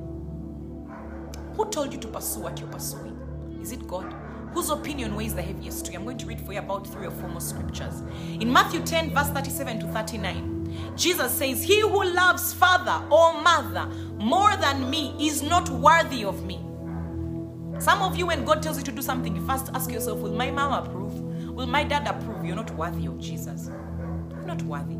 Who 1.57 1.69
told 1.69 1.93
you 1.93 1.99
to 1.99 2.09
pursue 2.09 2.41
what 2.41 2.61
you're 2.61 2.71
pursuing? 2.71 3.19
Is 3.61 3.73
it 3.73 3.87
God? 3.89 4.15
Whose 4.53 4.71
opinion 4.71 5.15
weighs 5.15 5.35
the 5.35 5.43
heaviest? 5.43 5.95
I'm 5.95 6.05
going 6.05 6.19
to 6.19 6.27
read 6.27 6.41
for 6.41 6.53
you 6.53 6.59
about 6.59 6.87
three 6.87 7.07
or 7.07 7.11
four 7.11 7.29
more 7.29 7.41
scriptures. 7.41 8.03
In 8.41 8.53
Matthew 8.53 8.81
10, 8.83 9.15
verse 9.15 9.29
37 9.29 9.81
to 9.81 9.87
39, 9.89 10.97
Jesus 10.97 11.33
says, 11.33 11.63
He 11.63 11.81
who 11.81 12.05
loves 12.05 12.53
father 12.53 13.05
or 13.11 13.41
mother 13.43 13.87
more 14.15 14.57
than 14.57 14.91
me 14.91 15.15
is 15.21 15.43
not 15.43 15.69
worthy 15.69 16.25
of 16.25 16.45
me. 16.45 16.61
Some 17.81 18.03
of 18.03 18.17
you, 18.17 18.27
when 18.27 18.45
God 18.45 18.63
tells 18.63 18.77
you 18.77 18.85
to 18.85 18.93
do 18.93 19.01
something, 19.03 19.35
you 19.35 19.47
first 19.47 19.71
ask 19.73 19.91
yourself, 19.91 20.19
Will 20.19 20.35
my 20.35 20.51
mom 20.51 20.85
approve? 20.85 21.15
Will 21.51 21.67
my 21.67 21.85
dad 21.85 22.07
approve? 22.07 22.45
You're 22.45 22.57
not 22.57 22.71
worthy 22.73 23.07
of 23.07 23.19
Jesus. 23.19 23.71
You're 24.31 24.47
not 24.47 24.63
worthy. 24.63 24.97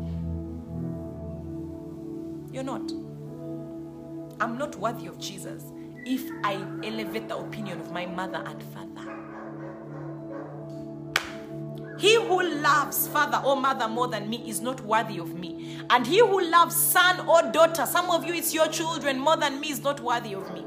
You're 2.51 2.63
not. 2.63 2.91
I'm 4.41 4.57
not 4.57 4.75
worthy 4.77 5.07
of 5.07 5.19
Jesus 5.19 5.63
if 6.05 6.29
I 6.43 6.53
elevate 6.83 7.27
the 7.27 7.37
opinion 7.37 7.79
of 7.79 7.91
my 7.91 8.05
mother 8.07 8.43
and 8.45 8.61
father. 8.63 8.90
He 12.01 12.15
who 12.15 12.41
loves 12.41 13.07
father 13.09 13.39
or 13.45 13.55
mother 13.55 13.87
more 13.87 14.07
than 14.07 14.27
me 14.27 14.43
is 14.49 14.59
not 14.59 14.81
worthy 14.81 15.19
of 15.19 15.35
me. 15.35 15.77
And 15.91 16.07
he 16.07 16.17
who 16.17 16.41
loves 16.41 16.75
son 16.75 17.27
or 17.27 17.43
daughter, 17.51 17.85
some 17.85 18.09
of 18.09 18.25
you, 18.25 18.33
it's 18.33 18.55
your 18.55 18.67
children 18.69 19.19
more 19.19 19.37
than 19.37 19.59
me, 19.59 19.69
is 19.69 19.83
not 19.83 19.99
worthy 19.99 20.33
of 20.33 20.51
me. 20.51 20.65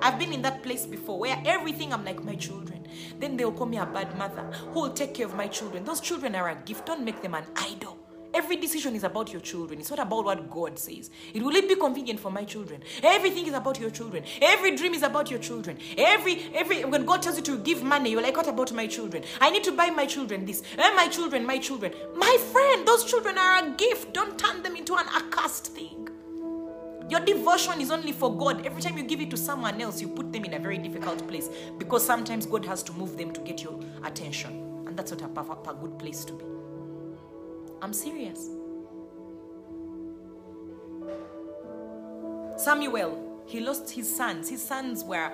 I've 0.00 0.20
been 0.20 0.32
in 0.32 0.42
that 0.42 0.62
place 0.62 0.86
before 0.86 1.18
where 1.18 1.42
everything 1.44 1.92
I'm 1.92 2.04
like, 2.04 2.22
my 2.22 2.36
children. 2.36 2.86
Then 3.18 3.36
they'll 3.36 3.50
call 3.50 3.66
me 3.66 3.78
a 3.78 3.86
bad 3.86 4.16
mother 4.16 4.42
who 4.72 4.82
will 4.82 4.92
take 4.92 5.14
care 5.14 5.26
of 5.26 5.34
my 5.34 5.48
children. 5.48 5.82
Those 5.84 6.00
children 6.00 6.36
are 6.36 6.48
a 6.48 6.54
gift. 6.54 6.86
Don't 6.86 7.04
make 7.04 7.22
them 7.22 7.34
an 7.34 7.46
idol. 7.56 7.95
Every 8.36 8.56
decision 8.56 8.94
is 8.94 9.02
about 9.02 9.32
your 9.32 9.40
children. 9.40 9.80
It's 9.80 9.88
not 9.88 9.98
about 9.98 10.26
what 10.26 10.50
God 10.50 10.78
says. 10.78 11.08
It 11.32 11.42
will 11.42 11.56
it 11.56 11.66
be 11.66 11.74
convenient 11.74 12.20
for 12.20 12.30
my 12.30 12.44
children? 12.44 12.82
Everything 13.02 13.46
is 13.46 13.54
about 13.54 13.80
your 13.80 13.88
children. 13.88 14.24
Every 14.42 14.76
dream 14.76 14.92
is 14.92 15.02
about 15.02 15.30
your 15.30 15.38
children. 15.38 15.78
Every 15.96 16.42
every 16.54 16.84
when 16.84 17.06
God 17.06 17.22
tells 17.22 17.36
you 17.38 17.42
to 17.44 17.56
give 17.56 17.82
money, 17.82 18.10
you're 18.10 18.20
like, 18.20 18.36
what 18.36 18.46
about 18.46 18.72
my 18.72 18.86
children? 18.86 19.24
I 19.40 19.48
need 19.48 19.64
to 19.64 19.72
buy 19.72 19.88
my 19.88 20.04
children 20.04 20.44
this. 20.44 20.62
And 20.76 20.94
my 20.94 21.08
children, 21.08 21.46
my 21.46 21.56
children. 21.56 21.94
My 22.14 22.36
friend, 22.52 22.86
those 22.86 23.04
children 23.04 23.38
are 23.38 23.64
a 23.64 23.70
gift. 23.70 24.12
Don't 24.12 24.38
turn 24.38 24.62
them 24.62 24.76
into 24.76 24.96
an 24.96 25.06
accursed 25.14 25.68
thing. 25.68 26.10
Your 27.08 27.20
devotion 27.20 27.80
is 27.80 27.90
only 27.90 28.12
for 28.12 28.36
God. 28.36 28.66
Every 28.66 28.82
time 28.82 28.98
you 28.98 29.04
give 29.04 29.22
it 29.22 29.30
to 29.30 29.38
someone 29.38 29.80
else, 29.80 30.02
you 30.02 30.08
put 30.08 30.30
them 30.30 30.44
in 30.44 30.52
a 30.52 30.58
very 30.58 30.76
difficult 30.76 31.26
place 31.26 31.48
because 31.78 32.04
sometimes 32.04 32.44
God 32.44 32.66
has 32.66 32.82
to 32.82 32.92
move 32.92 33.16
them 33.16 33.32
to 33.32 33.40
get 33.40 33.62
your 33.62 33.80
attention. 34.04 34.84
And 34.86 34.94
that's 34.94 35.12
not 35.12 35.22
a, 35.22 35.70
a 35.70 35.74
good 35.74 35.98
place 35.98 36.22
to 36.26 36.34
be. 36.34 36.55
I'm 37.82 37.92
serious. 37.92 38.50
Samuel, 42.56 43.42
he 43.46 43.60
lost 43.60 43.90
his 43.90 44.14
sons. 44.14 44.48
His 44.48 44.62
sons 44.62 45.04
were, 45.04 45.30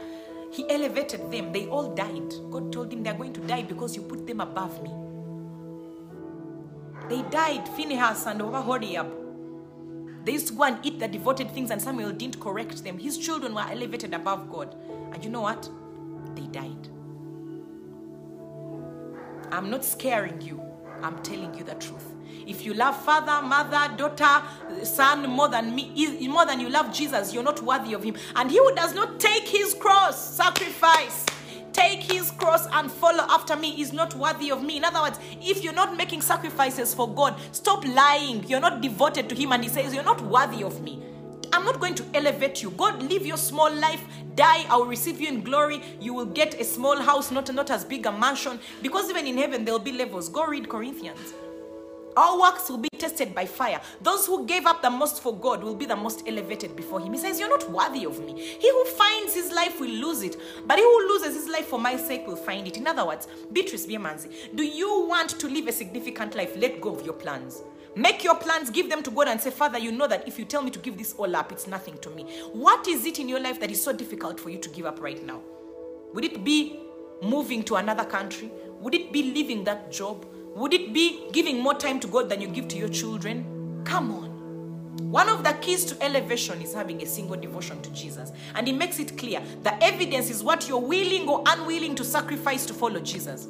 he 0.50 0.68
elevated 0.68 1.30
them. 1.30 1.52
They 1.52 1.66
all 1.66 1.94
died. 1.94 2.34
God 2.50 2.72
told 2.72 2.92
him 2.92 3.02
they're 3.02 3.14
going 3.14 3.32
to 3.34 3.40
die 3.40 3.62
because 3.62 3.96
you 3.96 4.02
put 4.02 4.26
them 4.26 4.40
above 4.40 4.82
me. 4.82 4.90
They 7.08 7.22
died, 7.30 7.68
Phinehas 7.68 8.26
and 8.26 8.40
Hodiab. 8.40 9.22
They 10.24 10.32
used 10.32 10.48
to 10.48 10.54
go 10.54 10.64
and 10.64 10.78
eat 10.84 10.98
the 10.98 11.08
devoted 11.08 11.50
things, 11.50 11.70
and 11.70 11.82
Samuel 11.82 12.12
didn't 12.12 12.38
correct 12.40 12.84
them. 12.84 12.98
His 12.98 13.18
children 13.18 13.54
were 13.54 13.66
elevated 13.68 14.14
above 14.14 14.50
God. 14.50 14.76
And 15.12 15.24
you 15.24 15.30
know 15.30 15.40
what? 15.40 15.68
They 16.34 16.46
died. 16.46 16.88
I'm 19.50 19.68
not 19.68 19.84
scaring 19.84 20.40
you, 20.40 20.62
I'm 21.02 21.22
telling 21.22 21.54
you 21.54 21.64
the 21.64 21.74
truth. 21.74 22.12
If 22.46 22.64
you 22.64 22.74
love 22.74 22.96
father, 23.04 23.46
mother, 23.46 23.94
daughter, 23.96 24.42
son 24.84 25.28
more 25.28 25.48
than 25.48 25.74
me, 25.74 26.26
more 26.28 26.44
than 26.44 26.60
you 26.60 26.68
love 26.68 26.92
Jesus, 26.92 27.32
you're 27.32 27.42
not 27.42 27.62
worthy 27.62 27.94
of 27.94 28.02
him. 28.02 28.16
And 28.34 28.50
he 28.50 28.58
who 28.58 28.74
does 28.74 28.94
not 28.94 29.20
take 29.20 29.46
his 29.46 29.74
cross, 29.74 30.36
sacrifice, 30.36 31.24
take 31.72 32.00
his 32.02 32.30
cross 32.32 32.66
and 32.72 32.90
follow 32.90 33.24
after 33.30 33.56
me 33.56 33.80
is 33.80 33.92
not 33.92 34.14
worthy 34.14 34.50
of 34.50 34.62
me. 34.62 34.76
In 34.76 34.84
other 34.84 35.00
words, 35.00 35.18
if 35.40 35.62
you're 35.62 35.72
not 35.72 35.96
making 35.96 36.22
sacrifices 36.22 36.94
for 36.94 37.12
God, 37.12 37.40
stop 37.52 37.86
lying. 37.86 38.44
You're 38.48 38.60
not 38.60 38.80
devoted 38.80 39.28
to 39.28 39.34
him, 39.34 39.52
and 39.52 39.62
he 39.62 39.68
says, 39.68 39.94
You're 39.94 40.04
not 40.04 40.20
worthy 40.20 40.62
of 40.64 40.80
me. 40.82 41.02
I'm 41.52 41.64
not 41.64 41.80
going 41.80 41.94
to 41.96 42.04
elevate 42.14 42.62
you. 42.62 42.70
God, 42.70 43.02
live 43.02 43.26
your 43.26 43.36
small 43.36 43.72
life, 43.72 44.02
die, 44.34 44.64
I 44.68 44.76
will 44.76 44.86
receive 44.86 45.20
you 45.20 45.28
in 45.28 45.42
glory. 45.42 45.82
You 46.00 46.14
will 46.14 46.26
get 46.26 46.58
a 46.60 46.64
small 46.64 47.00
house, 47.00 47.30
not, 47.30 47.52
not 47.52 47.70
as 47.70 47.84
big 47.84 48.06
a 48.06 48.12
mansion. 48.12 48.58
Because 48.80 49.10
even 49.10 49.26
in 49.26 49.36
heaven, 49.36 49.64
there'll 49.64 49.78
be 49.78 49.92
levels. 49.92 50.28
Go 50.28 50.46
read 50.46 50.68
Corinthians. 50.68 51.34
Our 52.16 52.38
works 52.38 52.68
will 52.68 52.78
be 52.78 52.88
tested 52.98 53.34
by 53.34 53.46
fire. 53.46 53.80
Those 54.02 54.26
who 54.26 54.46
gave 54.46 54.66
up 54.66 54.82
the 54.82 54.90
most 54.90 55.22
for 55.22 55.34
God 55.34 55.62
will 55.62 55.74
be 55.74 55.86
the 55.86 55.96
most 55.96 56.22
elevated 56.26 56.76
before 56.76 57.00
Him. 57.00 57.14
He 57.14 57.18
says, 57.18 57.40
You're 57.40 57.48
not 57.48 57.70
worthy 57.70 58.04
of 58.04 58.22
me. 58.24 58.34
He 58.38 58.70
who 58.70 58.84
finds 58.84 59.34
his 59.34 59.50
life 59.50 59.80
will 59.80 59.90
lose 59.90 60.22
it, 60.22 60.36
but 60.66 60.76
he 60.78 60.84
who 60.84 61.08
loses 61.08 61.34
his 61.34 61.48
life 61.48 61.66
for 61.66 61.78
my 61.78 61.96
sake 61.96 62.26
will 62.26 62.36
find 62.36 62.66
it. 62.66 62.76
In 62.76 62.86
other 62.86 63.06
words, 63.06 63.28
Beatrice 63.52 63.86
Byemanzi, 63.86 64.54
do 64.54 64.62
you 64.62 65.06
want 65.06 65.30
to 65.30 65.48
live 65.48 65.68
a 65.68 65.72
significant 65.72 66.34
life? 66.34 66.54
Let 66.56 66.80
go 66.80 66.94
of 66.94 67.04
your 67.04 67.14
plans. 67.14 67.62
Make 67.94 68.24
your 68.24 68.36
plans, 68.36 68.70
give 68.70 68.88
them 68.88 69.02
to 69.02 69.10
God, 69.10 69.28
and 69.28 69.40
say, 69.40 69.50
Father, 69.50 69.78
you 69.78 69.92
know 69.92 70.06
that 70.06 70.26
if 70.26 70.38
you 70.38 70.46
tell 70.46 70.62
me 70.62 70.70
to 70.70 70.78
give 70.78 70.96
this 70.96 71.14
all 71.18 71.36
up, 71.36 71.52
it's 71.52 71.66
nothing 71.66 71.98
to 71.98 72.10
me. 72.10 72.24
What 72.52 72.88
is 72.88 73.04
it 73.04 73.18
in 73.18 73.28
your 73.28 73.40
life 73.40 73.60
that 73.60 73.70
is 73.70 73.82
so 73.82 73.92
difficult 73.92 74.40
for 74.40 74.48
you 74.48 74.58
to 74.58 74.68
give 74.70 74.86
up 74.86 75.00
right 75.00 75.22
now? 75.24 75.42
Would 76.14 76.24
it 76.24 76.42
be 76.42 76.80
moving 77.22 77.62
to 77.64 77.76
another 77.76 78.04
country? 78.04 78.50
Would 78.80 78.94
it 78.94 79.12
be 79.12 79.22
leaving 79.34 79.64
that 79.64 79.92
job? 79.92 80.26
Would 80.54 80.72
it 80.72 80.92
be 80.92 81.28
giving 81.32 81.60
more 81.60 81.74
time 81.74 82.00
to 82.00 82.06
God 82.06 82.28
than 82.28 82.40
you 82.40 82.48
give 82.48 82.68
to 82.68 82.78
your 82.78 82.88
children? 82.88 83.82
Come 83.84 84.10
on. 84.10 84.32
One 85.10 85.28
of 85.28 85.44
the 85.44 85.52
keys 85.54 85.84
to 85.86 86.02
elevation 86.02 86.60
is 86.62 86.74
having 86.74 87.02
a 87.02 87.06
single 87.06 87.36
devotion 87.36 87.80
to 87.82 87.90
Jesus. 87.90 88.32
And 88.54 88.66
he 88.66 88.72
makes 88.72 88.98
it 88.98 89.18
clear 89.18 89.42
the 89.62 89.82
evidence 89.82 90.30
is 90.30 90.42
what 90.42 90.68
you're 90.68 90.78
willing 90.78 91.28
or 91.28 91.42
unwilling 91.46 91.94
to 91.96 92.04
sacrifice 92.04 92.64
to 92.66 92.74
follow 92.74 93.00
Jesus. 93.00 93.48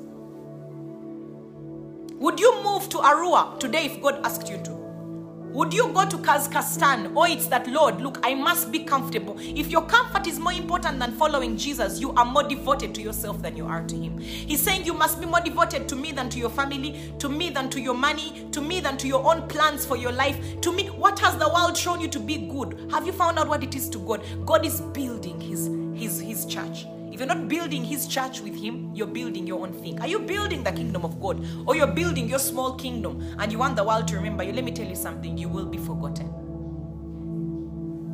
Would 2.23 2.39
you 2.39 2.63
move 2.63 2.89
to 2.91 2.99
Arua 2.99 3.59
today 3.59 3.87
if 3.87 4.01
God 4.01 4.25
asked 4.25 4.49
you 4.49 4.57
to? 4.59 4.71
Would 4.71 5.75
you 5.75 5.89
go 5.89 6.09
to 6.09 6.17
Kazakhstan? 6.19 7.13
Oh, 7.17 7.25
it's 7.25 7.47
that, 7.49 7.67
Lord, 7.67 8.01
look, 8.01 8.21
I 8.23 8.33
must 8.33 8.71
be 8.71 8.85
comfortable. 8.85 9.35
If 9.41 9.73
your 9.73 9.83
comfort 9.87 10.29
is 10.29 10.39
more 10.39 10.53
important 10.53 11.01
than 11.01 11.17
following 11.17 11.57
Jesus, 11.57 12.01
you 12.01 12.13
are 12.13 12.25
more 12.25 12.45
devoted 12.45 12.95
to 12.95 13.03
yourself 13.03 13.43
than 13.43 13.57
you 13.57 13.67
are 13.67 13.83
to 13.83 13.97
Him. 13.97 14.19
He's 14.19 14.63
saying 14.63 14.87
you 14.87 14.95
must 14.95 15.19
be 15.19 15.27
more 15.27 15.41
devoted 15.41 15.89
to 15.89 15.97
me 15.97 16.13
than 16.13 16.31
to 16.31 16.39
your 16.39 16.51
family, 16.51 17.13
to 17.19 17.29
me 17.29 17.51
than 17.51 17.69
to 17.71 17.81
your 17.81 17.97
money, 17.97 18.47
to 18.53 18.61
me 18.61 18.79
than 18.79 18.97
to 18.99 19.09
your 19.09 19.27
own 19.27 19.49
plans 19.49 19.85
for 19.85 19.97
your 19.97 20.13
life. 20.13 20.61
To 20.61 20.71
me, 20.71 20.91
what 20.91 21.19
has 21.19 21.37
the 21.39 21.49
world 21.49 21.77
shown 21.77 22.01
you 22.01 22.07
to 22.07 22.21
be 22.21 22.37
good? 22.47 22.89
Have 22.93 23.05
you 23.05 23.13
found 23.13 23.41
out 23.41 23.49
what 23.49 23.65
it 23.65 23.75
is 23.75 23.89
to 23.89 23.99
God? 23.99 24.23
God 24.47 24.65
is 24.65 24.81
building 24.81 25.41
His, 25.41 25.69
His, 26.01 26.21
His 26.21 26.47
church. 26.47 26.87
If 27.13 27.21
you're 27.21 27.29
not 27.29 27.47
building 27.47 27.85
his 27.85 28.07
church 28.07 28.41
with 28.41 28.59
him, 28.59 28.91
you're 28.95 29.07
building 29.07 29.47
your 29.47 29.61
own 29.61 29.75
thing. 29.75 30.01
Are 30.01 30.09
you 30.09 30.21
building 30.21 30.65
the 30.65 30.73
kingdom 30.73 31.05
of 31.05 31.21
God? 31.21 31.47
Or 31.67 31.77
you're 31.77 31.87
building 31.87 32.27
your 32.27 32.39
small 32.39 32.75
kingdom 32.77 33.37
and 33.39 33.53
you 33.53 33.59
want 33.59 33.77
the 33.77 33.85
world 33.85 34.09
to 34.09 34.17
remember 34.17 34.43
you? 34.43 34.55
Let 34.55 34.65
me 34.65 34.73
tell 34.73 34.87
you 34.87 34.97
something, 34.97 35.37
you 35.37 35.51
will 35.51 35.67
be 35.67 35.77
forgotten. 35.77 36.29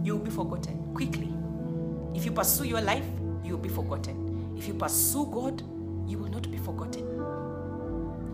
You 0.04 0.16
will 0.16 0.24
be 0.24 0.32
forgotten 0.32 0.92
quickly. 0.94 1.32
If 2.12 2.24
you 2.24 2.32
pursue 2.32 2.64
your 2.64 2.80
life, 2.80 3.04
you 3.44 3.52
will 3.52 3.62
be 3.62 3.68
forgotten. 3.68 4.56
If 4.58 4.66
you 4.66 4.74
pursue 4.74 5.26
God, 5.26 5.62
you 6.08 6.18
will 6.18 6.30
not 6.30 6.50
be 6.50 6.58
forgotten. 6.58 7.06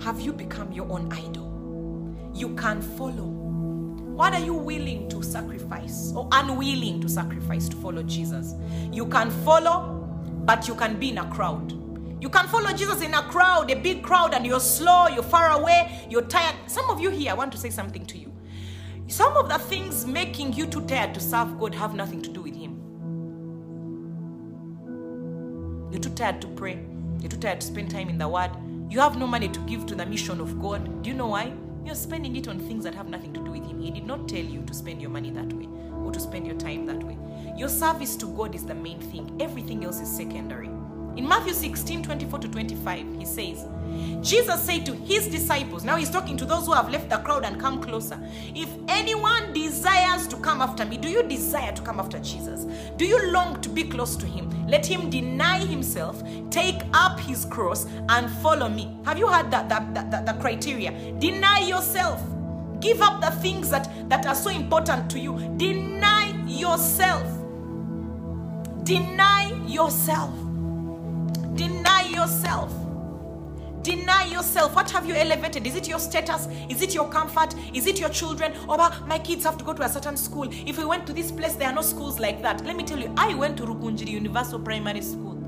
Have 0.01 0.19
you 0.19 0.33
become 0.33 0.73
your 0.73 0.91
own 0.91 1.12
idol? 1.12 1.53
You 2.35 2.55
can 2.55 2.81
follow. 2.81 3.27
What 4.15 4.33
are 4.33 4.41
you 4.41 4.55
willing 4.55 5.11
to 5.11 5.23
sacrifice 5.23 6.12
or 6.17 6.27
unwilling 6.33 7.03
to 7.03 7.09
sacrifice 7.09 7.69
to 7.69 7.77
follow 7.77 8.03
Jesus? 8.03 8.55
You 8.91 9.07
can 9.07 9.31
follow 9.45 10.04
but 10.45 10.68
you 10.68 10.74
can 10.74 10.99
be 10.99 11.11
in 11.11 11.18
a 11.18 11.30
crowd. 11.30 11.72
You 12.20 12.28
can 12.28 12.49
follow 12.49 12.72
Jesus 12.72 13.03
in 13.03 13.12
a 13.12 13.22
crowd, 13.22 13.70
a 13.70 13.74
big 13.74 14.03
crowd, 14.03 14.34
and 14.34 14.47
you're 14.47 14.61
slow, 14.61 15.09
you're 15.09 15.22
far 15.22 15.51
away, 15.61 16.07
you're 16.09 16.22
tired. 16.22 16.57
Some 16.66 16.88
of 16.88 17.01
you 17.01 17.11
here, 17.11 17.32
I 17.32 17.34
want 17.34 17.53
to 17.53 17.59
say 17.59 17.70
something 17.70 18.07
to 18.07 18.18
you. 18.18 18.32
Some 19.09 19.36
of 19.36 19.49
the 19.49 19.59
things 19.59 20.07
making 20.07 20.55
you 20.55 20.66
too 20.66 20.80
tired 20.86 21.12
to 21.14 21.20
serve 21.20 21.59
God 21.59 21.74
have 21.74 21.95
nothing 21.95 22.22
to 22.22 22.30
do 22.30 22.40
with 22.42 22.57
Him. 22.57 22.80
You're 25.90 26.01
too 26.01 26.14
tired 26.14 26.40
to 26.40 26.49
pray, 26.49 26.84
you're 27.20 27.30
too 27.30 27.36
tired 27.36 27.61
to 27.61 27.66
spend 27.66 27.90
time 27.90 28.09
in 28.09 28.18
the 28.18 28.26
Word. 28.26 28.51
You 28.90 29.01
have 29.01 29.18
no 29.18 29.26
money 29.26 29.49
to 29.49 29.61
give 29.61 29.86
to 29.86 29.95
the 29.95 30.07
mission 30.07 30.40
of 30.40 30.61
God. 30.61 31.03
Do 31.03 31.11
you 31.11 31.16
know 31.16 31.28
why? 31.28 31.53
You're 31.84 31.95
spending 31.95 32.34
it 32.36 32.49
on 32.49 32.59
things 32.59 32.84
that 32.84 32.95
have 32.95 33.09
nothing 33.09 33.34
to 33.34 33.45
do 33.45 33.51
with 33.51 33.66
Him. 33.66 33.80
He 33.80 33.90
did 33.90 34.07
not 34.07 34.28
tell 34.28 34.45
you 34.45 34.62
to 34.62 34.74
spend 34.74 35.03
your 35.03 35.11
money 35.11 35.30
that 35.30 35.53
way 35.53 35.68
or 36.03 36.11
to 36.11 36.20
spend 36.20 36.47
your 36.47 36.57
time 36.57 36.86
that 36.86 37.03
way. 37.03 37.18
Your 37.57 37.69
service 37.69 38.17
to 38.17 38.27
God 38.27 38.55
is 38.55 38.65
the 38.65 38.75
main 38.75 39.01
thing, 39.01 39.37
everything 39.41 39.85
else 39.85 40.01
is 40.01 40.09
secondary. 40.09 40.69
In 41.17 41.29
Matthew 41.29 41.53
16 41.53 42.03
24 42.03 42.41
to 42.41 42.49
25, 42.49 43.17
he 43.17 43.25
says, 43.25 43.67
Jesus 44.21 44.61
said 44.61 44.85
to 44.87 44.95
his 44.95 45.29
disciples, 45.29 45.85
now 45.85 45.95
he's 45.95 46.11
talking 46.11 46.37
to 46.37 46.45
those 46.45 46.67
who 46.67 46.73
have 46.73 46.91
left 46.91 47.09
the 47.09 47.19
crowd 47.19 47.45
and 47.45 47.61
come 47.61 47.81
closer. 47.81 48.19
If 48.57 48.69
anyone 48.89 49.53
desires 49.53 50.27
to 50.29 50.37
come 50.39 50.61
after 50.61 50.85
me, 50.85 50.97
do 50.97 51.09
you 51.09 51.23
desire 51.23 51.71
to 51.71 51.83
come 51.83 52.01
after 52.01 52.19
Jesus? 52.19 52.65
Do 52.97 53.05
you 53.05 53.31
long 53.31 53.61
to 53.61 53.69
be 53.69 53.85
close 53.85 54.17
to 54.17 54.27
him? 54.27 54.51
Let 54.67 54.85
him 54.85 55.09
deny 55.09 55.61
himself, 55.61 56.25
take 56.51 56.83
up 56.93 57.21
his 57.21 57.45
cross, 57.45 57.87
and 58.09 58.29
follow 58.43 58.69
me. 58.69 58.99
Have 59.05 59.19
you 59.19 59.29
heard 59.29 59.53
that, 59.53 59.69
that, 59.69 59.95
that, 59.95 60.11
that 60.11 60.27
the 60.27 60.33
criteria? 60.41 60.91
Deny 61.21 61.61
yourself. 61.61 62.21
Give 62.81 63.01
up 63.01 63.21
the 63.21 63.31
things 63.41 63.71
that, 63.71 63.89
that 64.09 64.27
are 64.27 64.35
so 64.35 64.51
important 64.51 65.09
to 65.13 65.21
you. 65.21 65.39
Deny 65.57 66.35
yourself. 66.47 67.34
Deny 68.85 69.51
yourself. 69.66 70.30
Deny 71.57 72.03
yourself. 72.03 72.70
Deny 73.82 74.26
yourself. 74.26 74.76
What 74.76 74.91
have 74.91 75.07
you 75.07 75.14
elevated? 75.14 75.66
Is 75.66 75.74
it 75.74 75.89
your 75.89 75.99
status? 75.99 76.49
Is 76.68 76.82
it 76.82 76.95
your 76.95 77.09
comfort? 77.09 77.55
Is 77.72 77.87
it 77.87 77.99
your 77.99 78.11
children? 78.11 78.53
Or 78.68 78.76
my 79.07 79.18
kids 79.18 79.43
have 79.45 79.57
to 79.57 79.64
go 79.64 79.72
to 79.72 79.82
a 79.82 79.89
certain 79.89 80.18
school. 80.18 80.49
If 80.51 80.76
we 80.76 80.85
went 80.85 81.07
to 81.07 81.14
this 81.14 81.32
place, 81.32 81.55
there 81.55 81.68
are 81.68 81.74
no 81.74 81.80
schools 81.80 82.20
like 82.20 82.43
that. 82.43 82.62
Let 82.66 82.76
me 82.76 82.85
tell 82.85 82.99
you, 82.99 83.11
I 83.16 83.32
went 83.32 83.57
to 83.57 83.62
Rukungiri 83.62 84.11
Universal 84.11 84.59
Primary 84.61 85.01
School. 85.01 85.41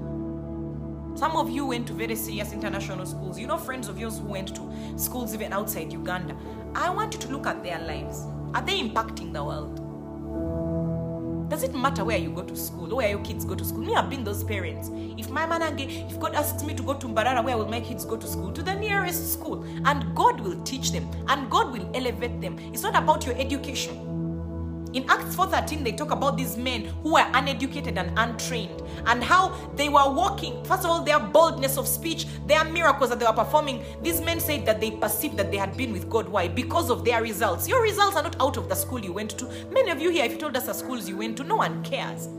Some 1.14 1.36
of 1.36 1.50
you 1.50 1.66
went 1.66 1.86
to 1.88 1.92
very 1.92 2.16
serious 2.16 2.54
international 2.54 3.04
schools. 3.04 3.38
You 3.38 3.48
know 3.48 3.58
friends 3.58 3.86
of 3.88 3.98
yours 3.98 4.18
who 4.18 4.28
went 4.28 4.54
to 4.56 4.72
schools 4.96 5.34
even 5.34 5.52
outside 5.52 5.92
Uganda. 5.92 6.34
I 6.74 6.88
want 6.88 7.12
you 7.12 7.20
to 7.20 7.28
look 7.28 7.46
at 7.46 7.62
their 7.62 7.80
lives. 7.80 8.24
Are 8.54 8.62
they 8.62 8.80
impacting 8.80 9.34
the 9.34 9.44
world? 9.44 9.85
Does 11.48 11.62
it 11.62 11.74
matter 11.74 12.04
where 12.04 12.18
you 12.18 12.30
go 12.30 12.42
to 12.42 12.56
school 12.56 12.96
where 12.96 13.08
your 13.08 13.20
kids 13.20 13.44
go 13.44 13.54
to 13.54 13.64
school? 13.64 13.84
Me, 13.84 13.94
I've 13.94 14.10
been 14.10 14.24
those 14.24 14.42
parents. 14.42 14.90
If 15.16 15.30
my 15.30 15.46
manage, 15.46 15.80
if 15.80 16.18
God 16.18 16.34
asks 16.34 16.64
me 16.64 16.74
to 16.74 16.82
go 16.82 16.94
to 16.94 17.06
Mbarara, 17.06 17.44
where 17.44 17.56
will 17.56 17.68
my 17.68 17.80
kids 17.80 18.04
go 18.04 18.16
to 18.16 18.26
school? 18.26 18.52
To 18.52 18.62
the 18.62 18.74
nearest 18.74 19.32
school. 19.32 19.64
And 19.84 20.14
God 20.14 20.40
will 20.40 20.60
teach 20.64 20.90
them 20.90 21.08
and 21.28 21.48
God 21.50 21.72
will 21.72 21.88
elevate 21.94 22.40
them. 22.40 22.58
It's 22.72 22.82
not 22.82 22.96
about 22.96 23.26
your 23.26 23.36
education. 23.36 24.15
In 24.96 25.04
Acts 25.10 25.36
4:13, 25.36 25.84
they 25.84 25.92
talk 25.92 26.10
about 26.10 26.38
these 26.38 26.56
men 26.56 26.86
who 27.02 27.12
were 27.12 27.26
uneducated 27.34 27.98
and 27.98 28.18
untrained, 28.18 28.82
and 29.04 29.22
how 29.22 29.54
they 29.74 29.90
were 29.90 30.10
walking. 30.10 30.64
First 30.64 30.84
of 30.84 30.90
all, 30.90 31.02
their 31.02 31.20
boldness 31.20 31.76
of 31.76 31.86
speech, 31.86 32.26
their 32.46 32.64
miracles 32.64 33.10
that 33.10 33.18
they 33.18 33.26
were 33.26 33.34
performing. 33.34 33.84
These 34.02 34.22
men 34.22 34.40
said 34.40 34.64
that 34.64 34.80
they 34.80 34.92
perceived 34.92 35.36
that 35.36 35.50
they 35.50 35.58
had 35.58 35.76
been 35.76 35.92
with 35.92 36.08
God. 36.08 36.30
Why? 36.30 36.48
Because 36.48 36.88
of 36.88 37.04
their 37.04 37.20
results. 37.20 37.68
Your 37.68 37.82
results 37.82 38.16
are 38.16 38.22
not 38.22 38.40
out 38.40 38.56
of 38.56 38.70
the 38.70 38.74
school 38.74 38.98
you 38.98 39.12
went 39.12 39.36
to. 39.38 39.44
Many 39.70 39.90
of 39.90 40.00
you 40.00 40.08
here, 40.08 40.24
if 40.24 40.32
you 40.32 40.38
told 40.38 40.56
us 40.56 40.64
the 40.64 40.72
schools 40.72 41.06
you 41.06 41.18
went 41.18 41.36
to, 41.36 41.44
no 41.44 41.56
one 41.56 41.82
cares. 41.82 42.30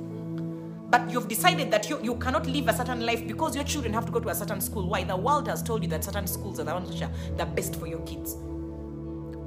But 0.89 1.11
you've 1.11 1.27
decided 1.27 1.69
that 1.69 1.91
you, 1.91 1.99
you 2.01 2.15
cannot 2.15 2.47
live 2.47 2.69
a 2.69 2.73
certain 2.73 3.05
life 3.05 3.27
because 3.27 3.53
your 3.53 3.65
children 3.65 3.93
have 3.93 4.07
to 4.07 4.11
go 4.11 4.19
to 4.19 4.29
a 4.29 4.35
certain 4.35 4.61
school. 4.61 4.89
Why? 4.89 5.03
The 5.03 5.15
world 5.15 5.47
has 5.47 5.61
told 5.61 5.83
you 5.83 5.89
that 5.89 6.03
certain 6.03 6.25
schools 6.25 6.59
are 6.59 6.63
the 6.63 6.73
ones 6.73 6.89
which 6.89 7.03
are 7.03 7.11
the 7.37 7.45
best 7.45 7.75
for 7.75 7.85
your 7.85 7.99
kids. 7.99 8.35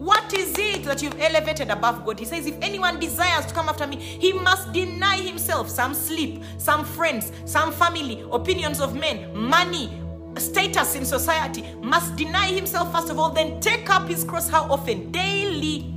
What 0.00 0.32
is 0.32 0.58
it 0.58 0.84
that 0.84 1.02
you've 1.02 1.20
elevated 1.20 1.68
above 1.68 2.06
God? 2.06 2.18
He 2.18 2.24
says, 2.24 2.46
if 2.46 2.56
anyone 2.62 2.98
desires 2.98 3.44
to 3.44 3.52
come 3.52 3.68
after 3.68 3.86
me, 3.86 3.96
he 3.96 4.32
must 4.32 4.72
deny 4.72 5.18
himself. 5.18 5.68
Some 5.68 5.92
sleep, 5.92 6.42
some 6.56 6.86
friends, 6.86 7.32
some 7.44 7.70
family, 7.70 8.24
opinions 8.32 8.80
of 8.80 8.94
men, 8.94 9.36
money, 9.36 10.00
status 10.38 10.94
in 10.94 11.04
society. 11.04 11.66
Must 11.82 12.16
deny 12.16 12.46
himself 12.46 12.90
first 12.92 13.10
of 13.10 13.18
all, 13.18 13.28
then 13.28 13.60
take 13.60 13.90
up 13.90 14.08
his 14.08 14.24
cross. 14.24 14.48
How 14.48 14.62
often? 14.72 15.12
Daily. 15.12 15.92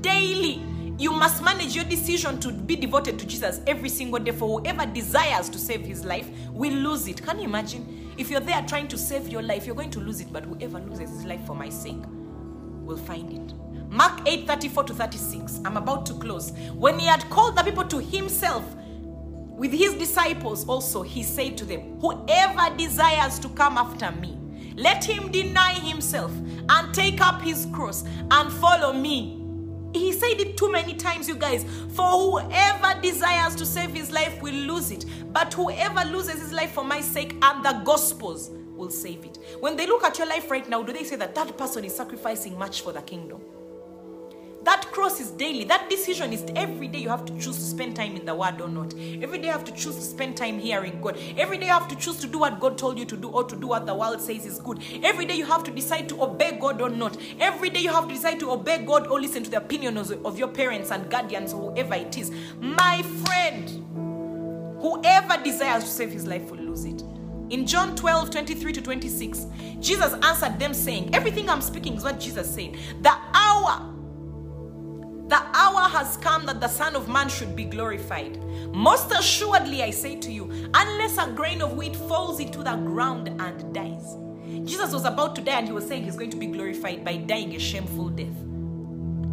Daily. 0.00 0.60
You 0.98 1.12
must 1.12 1.44
manage 1.44 1.76
your 1.76 1.84
decision 1.84 2.40
to 2.40 2.50
be 2.50 2.74
devoted 2.74 3.20
to 3.20 3.26
Jesus 3.26 3.60
every 3.68 3.88
single 3.88 4.18
day. 4.18 4.32
For 4.32 4.58
whoever 4.58 4.84
desires 4.84 5.48
to 5.50 5.58
save 5.60 5.82
his 5.82 6.04
life 6.04 6.28
will 6.50 6.74
lose 6.74 7.06
it. 7.06 7.22
Can 7.24 7.38
you 7.38 7.44
imagine? 7.44 8.10
If 8.18 8.32
you're 8.32 8.40
there 8.40 8.62
trying 8.62 8.88
to 8.88 8.98
save 8.98 9.28
your 9.28 9.42
life, 9.42 9.64
you're 9.64 9.76
going 9.76 9.92
to 9.92 10.00
lose 10.00 10.20
it. 10.20 10.32
But 10.32 10.42
whoever 10.42 10.80
loses 10.80 11.10
his 11.10 11.24
life 11.24 11.46
for 11.46 11.54
my 11.54 11.68
sake 11.68 12.02
will 12.84 12.96
find 12.96 13.32
it. 13.32 13.54
Mark 13.90 14.20
8 14.26 14.46
34 14.46 14.84
to 14.84 14.94
36. 14.94 15.60
I'm 15.64 15.76
about 15.76 16.04
to 16.06 16.14
close. 16.14 16.52
When 16.74 16.98
he 16.98 17.06
had 17.06 17.28
called 17.30 17.56
the 17.56 17.62
people 17.62 17.84
to 17.84 17.98
himself 17.98 18.64
with 19.56 19.72
his 19.72 19.94
disciples, 19.94 20.66
also, 20.66 21.02
he 21.02 21.22
said 21.22 21.56
to 21.58 21.64
them, 21.64 21.98
Whoever 22.00 22.76
desires 22.76 23.38
to 23.40 23.48
come 23.50 23.78
after 23.78 24.10
me, 24.12 24.36
let 24.76 25.04
him 25.04 25.30
deny 25.30 25.74
himself 25.74 26.32
and 26.68 26.92
take 26.92 27.20
up 27.20 27.40
his 27.40 27.66
cross 27.72 28.04
and 28.30 28.52
follow 28.52 28.92
me. 28.92 29.40
He 29.92 30.10
said 30.12 30.40
it 30.40 30.56
too 30.56 30.72
many 30.72 30.94
times, 30.94 31.28
you 31.28 31.36
guys. 31.36 31.64
For 31.90 32.02
whoever 32.04 33.00
desires 33.00 33.54
to 33.54 33.64
save 33.64 33.94
his 33.94 34.10
life 34.10 34.42
will 34.42 34.54
lose 34.54 34.90
it, 34.90 35.04
but 35.32 35.54
whoever 35.54 36.04
loses 36.10 36.40
his 36.40 36.52
life 36.52 36.72
for 36.72 36.82
my 36.82 37.00
sake 37.00 37.36
and 37.42 37.64
the 37.64 37.80
gospel's 37.84 38.50
will 38.76 38.90
save 38.90 39.24
it. 39.24 39.38
When 39.60 39.76
they 39.76 39.86
look 39.86 40.04
at 40.04 40.18
your 40.18 40.26
life 40.26 40.50
right 40.50 40.68
now, 40.68 40.82
do 40.82 40.92
they 40.92 41.04
say 41.04 41.16
that 41.16 41.34
that 41.34 41.56
person 41.56 41.84
is 41.84 41.94
sacrificing 41.94 42.58
much 42.58 42.82
for 42.82 42.92
the 42.92 43.02
kingdom? 43.02 43.40
That 44.64 44.86
cross 44.92 45.20
is 45.20 45.30
daily. 45.30 45.64
That 45.64 45.90
decision 45.90 46.32
is 46.32 46.42
every 46.56 46.88
day 46.88 46.98
you 46.98 47.10
have 47.10 47.26
to 47.26 47.32
choose 47.34 47.56
to 47.56 47.62
spend 47.62 47.96
time 47.96 48.16
in 48.16 48.24
the 48.24 48.34
word 48.34 48.62
or 48.62 48.68
not. 48.68 48.94
Every 48.94 49.38
day 49.38 49.48
you 49.48 49.52
have 49.52 49.64
to 49.66 49.72
choose 49.72 49.94
to 49.96 50.00
spend 50.00 50.38
time 50.38 50.58
hearing 50.58 51.02
God. 51.02 51.18
Every 51.36 51.58
day 51.58 51.66
you 51.66 51.72
have 51.72 51.86
to 51.88 51.96
choose 51.96 52.16
to 52.20 52.26
do 52.26 52.38
what 52.38 52.60
God 52.60 52.78
told 52.78 52.98
you 52.98 53.04
to 53.04 53.16
do 53.16 53.28
or 53.28 53.44
to 53.44 53.56
do 53.56 53.66
what 53.66 53.84
the 53.84 53.94
world 53.94 54.22
says 54.22 54.46
is 54.46 54.58
good. 54.60 54.82
Every 55.02 55.26
day 55.26 55.34
you 55.34 55.44
have 55.44 55.64
to 55.64 55.70
decide 55.70 56.08
to 56.08 56.22
obey 56.22 56.56
God 56.58 56.80
or 56.80 56.88
not. 56.88 57.18
Every 57.40 57.68
day 57.68 57.80
you 57.80 57.90
have 57.90 58.08
to 58.08 58.14
decide 58.14 58.40
to 58.40 58.52
obey 58.52 58.78
God 58.86 59.06
or 59.06 59.20
listen 59.20 59.44
to 59.44 59.50
the 59.50 59.58
opinions 59.58 60.10
of 60.10 60.38
your 60.38 60.48
parents 60.48 60.90
and 60.90 61.10
guardians 61.10 61.52
or 61.52 61.72
whoever 61.72 61.94
it 61.94 62.16
is. 62.16 62.32
My 62.58 63.02
friend, 63.02 63.68
whoever 64.80 65.42
desires 65.42 65.84
to 65.84 65.90
save 65.90 66.10
his 66.10 66.26
life 66.26 66.50
will 66.50 66.58
lose 66.58 66.86
it. 66.86 67.02
In 67.54 67.68
John 67.68 67.94
12, 67.94 68.30
23 68.30 68.72
to 68.72 68.82
26, 68.82 69.46
Jesus 69.78 70.12
answered 70.24 70.58
them 70.58 70.74
saying, 70.74 71.14
Everything 71.14 71.48
I'm 71.48 71.60
speaking 71.60 71.94
is 71.94 72.02
what 72.02 72.18
Jesus 72.18 72.52
said. 72.52 72.76
The 73.00 73.14
hour 73.32 73.92
The 75.28 75.40
hour 75.54 75.88
has 75.88 76.16
come 76.16 76.46
that 76.46 76.60
the 76.60 76.66
Son 76.66 76.96
of 76.96 77.08
Man 77.08 77.28
should 77.28 77.54
be 77.54 77.62
glorified. 77.62 78.42
Most 78.74 79.12
assuredly, 79.12 79.84
I 79.84 79.90
say 79.90 80.16
to 80.16 80.32
you, 80.32 80.50
unless 80.74 81.16
a 81.16 81.30
grain 81.30 81.62
of 81.62 81.76
wheat 81.76 81.94
falls 81.94 82.40
into 82.40 82.64
the 82.64 82.74
ground 82.74 83.28
and 83.28 83.72
dies. 83.72 84.16
Jesus 84.68 84.92
was 84.92 85.04
about 85.04 85.36
to 85.36 85.40
die 85.40 85.58
and 85.58 85.68
he 85.68 85.72
was 85.72 85.86
saying 85.86 86.02
he's 86.02 86.16
going 86.16 86.30
to 86.30 86.36
be 86.36 86.48
glorified 86.48 87.04
by 87.04 87.18
dying 87.18 87.54
a 87.54 87.60
shameful 87.60 88.08
death. 88.08 88.43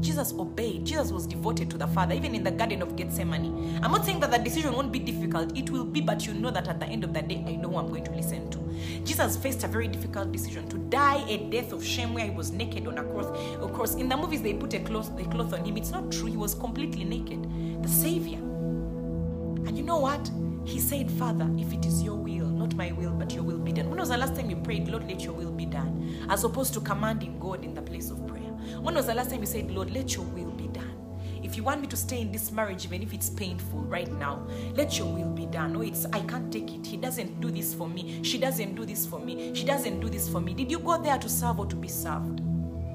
Jesus 0.02 0.34
obeyed. 0.34 0.86
Jesus 0.86 1.12
was 1.12 1.28
devoted 1.28 1.70
to 1.70 1.78
the 1.78 1.88
Father, 1.88 2.14
even 2.16 2.34
in 2.34 2.44
the 2.44 2.52
Garden 2.52 2.82
of 2.82 2.96
Gethsemane. 2.96 3.80
I'm 3.84 3.92
not 3.92 4.04
saying 4.04 4.20
that 4.22 4.32
the 4.32 4.40
decision 4.40 4.74
won't 4.74 4.92
be 4.92 5.00
difficult. 5.00 5.56
It 5.58 5.70
will 5.70 5.86
be, 5.86 6.02
but 6.02 6.26
you 6.26 6.34
know 6.34 6.50
that 6.52 6.68
at 6.68 6.80
the 6.80 6.88
end 6.88 7.04
of 7.04 7.14
the 7.14 7.22
day, 7.22 7.44
I 7.48 7.56
know 7.56 7.70
who 7.70 7.78
I'm 7.78 7.88
going 7.88 8.04
to 8.06 8.12
listen 8.12 8.50
to. 8.50 8.60
Jesus 9.04 9.38
faced 9.38 9.64
a 9.64 9.68
very 9.68 9.88
difficult 9.88 10.32
decision 10.32 10.68
to 10.70 10.78
die 10.78 11.24
a 11.30 11.50
death 11.50 11.72
of 11.72 11.86
shame 11.86 12.14
where 12.14 12.26
he 12.26 12.32
was 12.32 12.52
naked 12.52 12.88
on 12.88 12.98
a 12.98 13.04
cross. 13.04 13.28
Of 13.60 13.74
course, 13.74 13.94
in 13.96 14.10
the 14.10 14.18
movies, 14.18 14.42
they 14.42 14.54
put 14.54 14.74
a 14.74 14.80
cloth, 14.80 15.12
a 15.20 15.24
cloth 15.26 15.54
on 15.54 15.66
him. 15.66 15.78
It's 15.78 15.92
not 15.92 16.12
true. 16.12 16.28
He 16.28 16.38
was 16.38 16.56
completely 16.56 17.04
naked. 17.04 17.84
The 17.84 17.90
Savior. 17.90 18.40
And 18.40 19.78
you 19.78 19.84
know 19.84 20.00
what? 20.00 20.30
He 20.66 20.80
said, 20.80 21.12
Father, 21.12 21.50
if 21.58 21.74
it 21.74 21.86
is 21.86 22.02
your 22.04 22.16
will, 22.16 22.48
not 22.48 22.76
my 22.76 22.92
will, 22.92 23.12
but 23.12 23.34
your 23.34 23.44
will 23.44 23.60
be 23.60 23.72
done. 23.72 23.90
When 23.90 24.00
was 24.00 24.10
the 24.10 24.18
last 24.18 24.36
time 24.36 24.50
you 24.50 24.56
prayed, 24.56 24.88
Lord, 24.88 25.08
let 25.08 25.22
your 25.22 25.34
will 25.34 25.52
be 25.52 25.66
done? 25.66 26.28
As 26.30 26.44
opposed 26.44 26.74
to 26.76 26.82
commanding 26.82 27.40
God 27.40 27.64
in 27.64 27.74
the 27.74 27.82
place 27.82 28.10
of 28.12 28.26
prayer. 28.28 28.41
When 28.82 28.96
was 28.96 29.06
the 29.06 29.14
last 29.14 29.30
time 29.30 29.42
you 29.42 29.46
said, 29.46 29.70
Lord, 29.70 29.92
let 29.92 30.16
your 30.16 30.26
will 30.26 30.50
be 30.52 30.68
done? 30.68 30.98
If 31.44 31.56
you 31.56 31.64
want 31.64 31.82
me 31.82 31.88
to 31.88 31.96
stay 31.96 32.20
in 32.20 32.32
this 32.32 32.52
marriage, 32.52 32.86
even 32.86 33.04
if 33.04 33.14
it's 33.14 33.30
painful 33.30 33.82
right 33.82 34.12
now, 34.14 34.48
let 34.74 34.98
your 34.98 35.08
will 35.08 35.30
be 35.30 35.46
done. 35.46 35.76
Oh, 35.76 35.82
it's 35.82 36.06
I 36.06 36.20
can't 36.22 36.52
take 36.52 36.74
it. 36.74 36.86
He 36.86 36.98
doesn't 36.98 37.40
do 37.42 37.52
this 37.52 37.76
for 37.76 37.88
me. 37.88 38.24
She 38.24 38.40
doesn't 38.40 38.74
do 38.76 38.86
this 38.86 39.06
for 39.06 39.20
me. 39.20 39.54
She 39.54 39.66
doesn't 39.66 40.00
do 40.00 40.10
this 40.10 40.28
for 40.28 40.42
me. 40.42 40.56
Did 40.56 40.72
you 40.72 40.80
go 40.80 41.02
there 41.02 41.20
to 41.20 41.30
serve 41.30 41.60
or 41.60 41.68
to 41.68 41.76
be 41.76 41.88
served? 41.88 42.42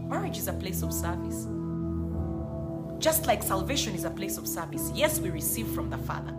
Marriage 0.08 0.38
is 0.38 0.48
a 0.48 0.52
place 0.52 0.82
of 0.82 0.92
service. 0.92 1.46
Just 2.98 3.26
like 3.26 3.42
salvation 3.42 3.94
is 3.94 4.04
a 4.04 4.10
place 4.10 4.38
of 4.38 4.48
service. 4.48 4.90
Yes, 4.94 5.20
we 5.20 5.30
receive 5.30 5.68
from 5.68 5.88
the 5.88 5.98
Father. 5.98 6.32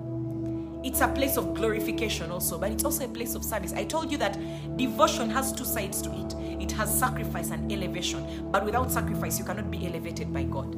It's 0.87 1.01
a 1.01 1.07
place 1.09 1.35
of 1.35 1.53
glorification 1.53 2.31
also, 2.31 2.57
but 2.57 2.71
it's 2.71 2.85
also 2.85 3.03
a 3.03 3.09
place 3.09 3.35
of 3.35 3.43
service. 3.43 3.73
I 3.73 3.83
told 3.83 4.09
you 4.09 4.17
that 4.19 4.37
devotion 4.77 5.29
has 5.29 5.51
two 5.51 5.65
sides 5.65 6.01
to 6.03 6.09
it 6.11 6.33
it 6.61 6.71
has 6.71 6.97
sacrifice 6.97 7.51
and 7.51 7.69
elevation, 7.69 8.49
but 8.51 8.63
without 8.63 8.89
sacrifice, 8.89 9.37
you 9.37 9.43
cannot 9.43 9.69
be 9.69 9.85
elevated 9.85 10.33
by 10.33 10.43
God. 10.43 10.75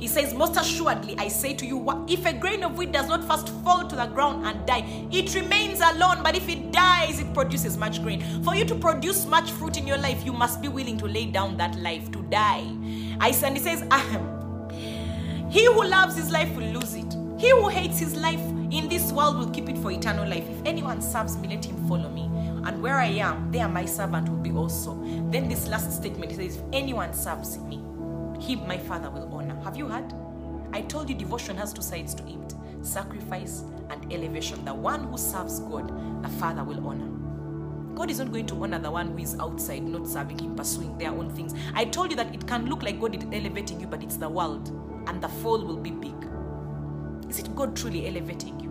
He 0.00 0.08
says, 0.08 0.34
Most 0.34 0.56
assuredly, 0.56 1.16
I 1.16 1.28
say 1.28 1.54
to 1.54 1.64
you, 1.64 2.04
if 2.08 2.26
a 2.26 2.32
grain 2.32 2.64
of 2.64 2.76
wheat 2.76 2.90
does 2.90 3.06
not 3.06 3.24
first 3.24 3.50
fall 3.62 3.86
to 3.86 3.94
the 3.94 4.06
ground 4.06 4.44
and 4.44 4.66
die, 4.66 4.84
it 5.12 5.32
remains 5.32 5.80
alone. 5.80 6.24
But 6.24 6.36
if 6.36 6.48
it 6.48 6.72
dies, 6.72 7.20
it 7.20 7.32
produces 7.32 7.76
much 7.76 8.02
grain. 8.02 8.20
For 8.42 8.56
you 8.56 8.64
to 8.64 8.74
produce 8.74 9.26
much 9.26 9.52
fruit 9.52 9.78
in 9.78 9.86
your 9.86 9.98
life, 9.98 10.24
you 10.24 10.32
must 10.32 10.60
be 10.60 10.66
willing 10.66 10.98
to 10.98 11.06
lay 11.06 11.26
down 11.26 11.56
that 11.58 11.76
life 11.76 12.10
to 12.10 12.22
die. 12.22 12.66
I 13.20 13.32
and 13.44 13.56
he 13.56 13.62
says, 13.62 13.82
Ahem. 13.92 14.28
He 15.52 15.66
who 15.66 15.84
loves 15.84 16.16
his 16.16 16.30
life 16.30 16.50
will 16.56 16.72
lose 16.80 16.94
it. 16.94 17.14
He 17.38 17.50
who 17.50 17.68
hates 17.68 17.98
his 17.98 18.16
life 18.16 18.40
in 18.72 18.88
this 18.88 19.12
world 19.12 19.36
will 19.36 19.50
keep 19.50 19.68
it 19.68 19.76
for 19.76 19.92
eternal 19.92 20.26
life. 20.26 20.48
If 20.48 20.64
anyone 20.64 21.02
serves 21.02 21.36
me, 21.36 21.48
let 21.48 21.64
him 21.64 21.76
follow 21.86 22.08
me. 22.08 22.22
And 22.64 22.82
where 22.82 22.96
I 22.96 23.06
am, 23.06 23.52
there 23.52 23.68
my 23.68 23.84
servant 23.84 24.30
will 24.30 24.38
be 24.38 24.50
also. 24.50 24.94
Then 25.30 25.48
this 25.48 25.68
last 25.68 25.92
statement 25.92 26.32
says, 26.32 26.56
If 26.56 26.62
anyone 26.72 27.12
serves 27.12 27.58
me, 27.58 27.76
him 28.40 28.66
my 28.66 28.78
father 28.78 29.10
will 29.10 29.32
honor. 29.34 29.60
Have 29.62 29.76
you 29.76 29.88
heard? 29.88 30.14
I 30.72 30.80
told 30.80 31.10
you 31.10 31.14
devotion 31.14 31.56
has 31.58 31.72
two 31.74 31.82
sides 31.82 32.14
to 32.14 32.26
it 32.26 32.54
sacrifice 32.80 33.64
and 33.90 34.12
elevation. 34.12 34.64
The 34.64 34.74
one 34.74 35.04
who 35.04 35.16
serves 35.16 35.60
God, 35.60 36.22
the 36.22 36.28
Father 36.28 36.64
will 36.64 36.84
honor. 36.86 37.08
God 37.94 38.10
is 38.10 38.18
not 38.18 38.32
going 38.32 38.46
to 38.46 38.64
honor 38.64 38.78
the 38.78 38.90
one 38.90 39.12
who 39.12 39.18
is 39.18 39.38
outside, 39.38 39.82
not 39.84 40.08
serving 40.08 40.38
Him, 40.38 40.56
pursuing 40.56 40.96
their 40.98 41.10
own 41.10 41.30
things. 41.30 41.54
I 41.74 41.84
told 41.84 42.10
you 42.10 42.16
that 42.16 42.34
it 42.34 42.46
can 42.46 42.66
look 42.66 42.82
like 42.82 43.00
God 43.00 43.14
is 43.14 43.22
elevating 43.32 43.80
you, 43.80 43.86
but 43.86 44.02
it's 44.02 44.16
the 44.16 44.28
world, 44.28 44.68
and 45.06 45.22
the 45.22 45.28
fall 45.28 45.64
will 45.64 45.76
be 45.76 45.90
big. 45.90 46.31
Is 47.32 47.38
it 47.38 47.56
God 47.56 47.74
truly 47.74 48.06
elevating 48.06 48.60
you? 48.60 48.70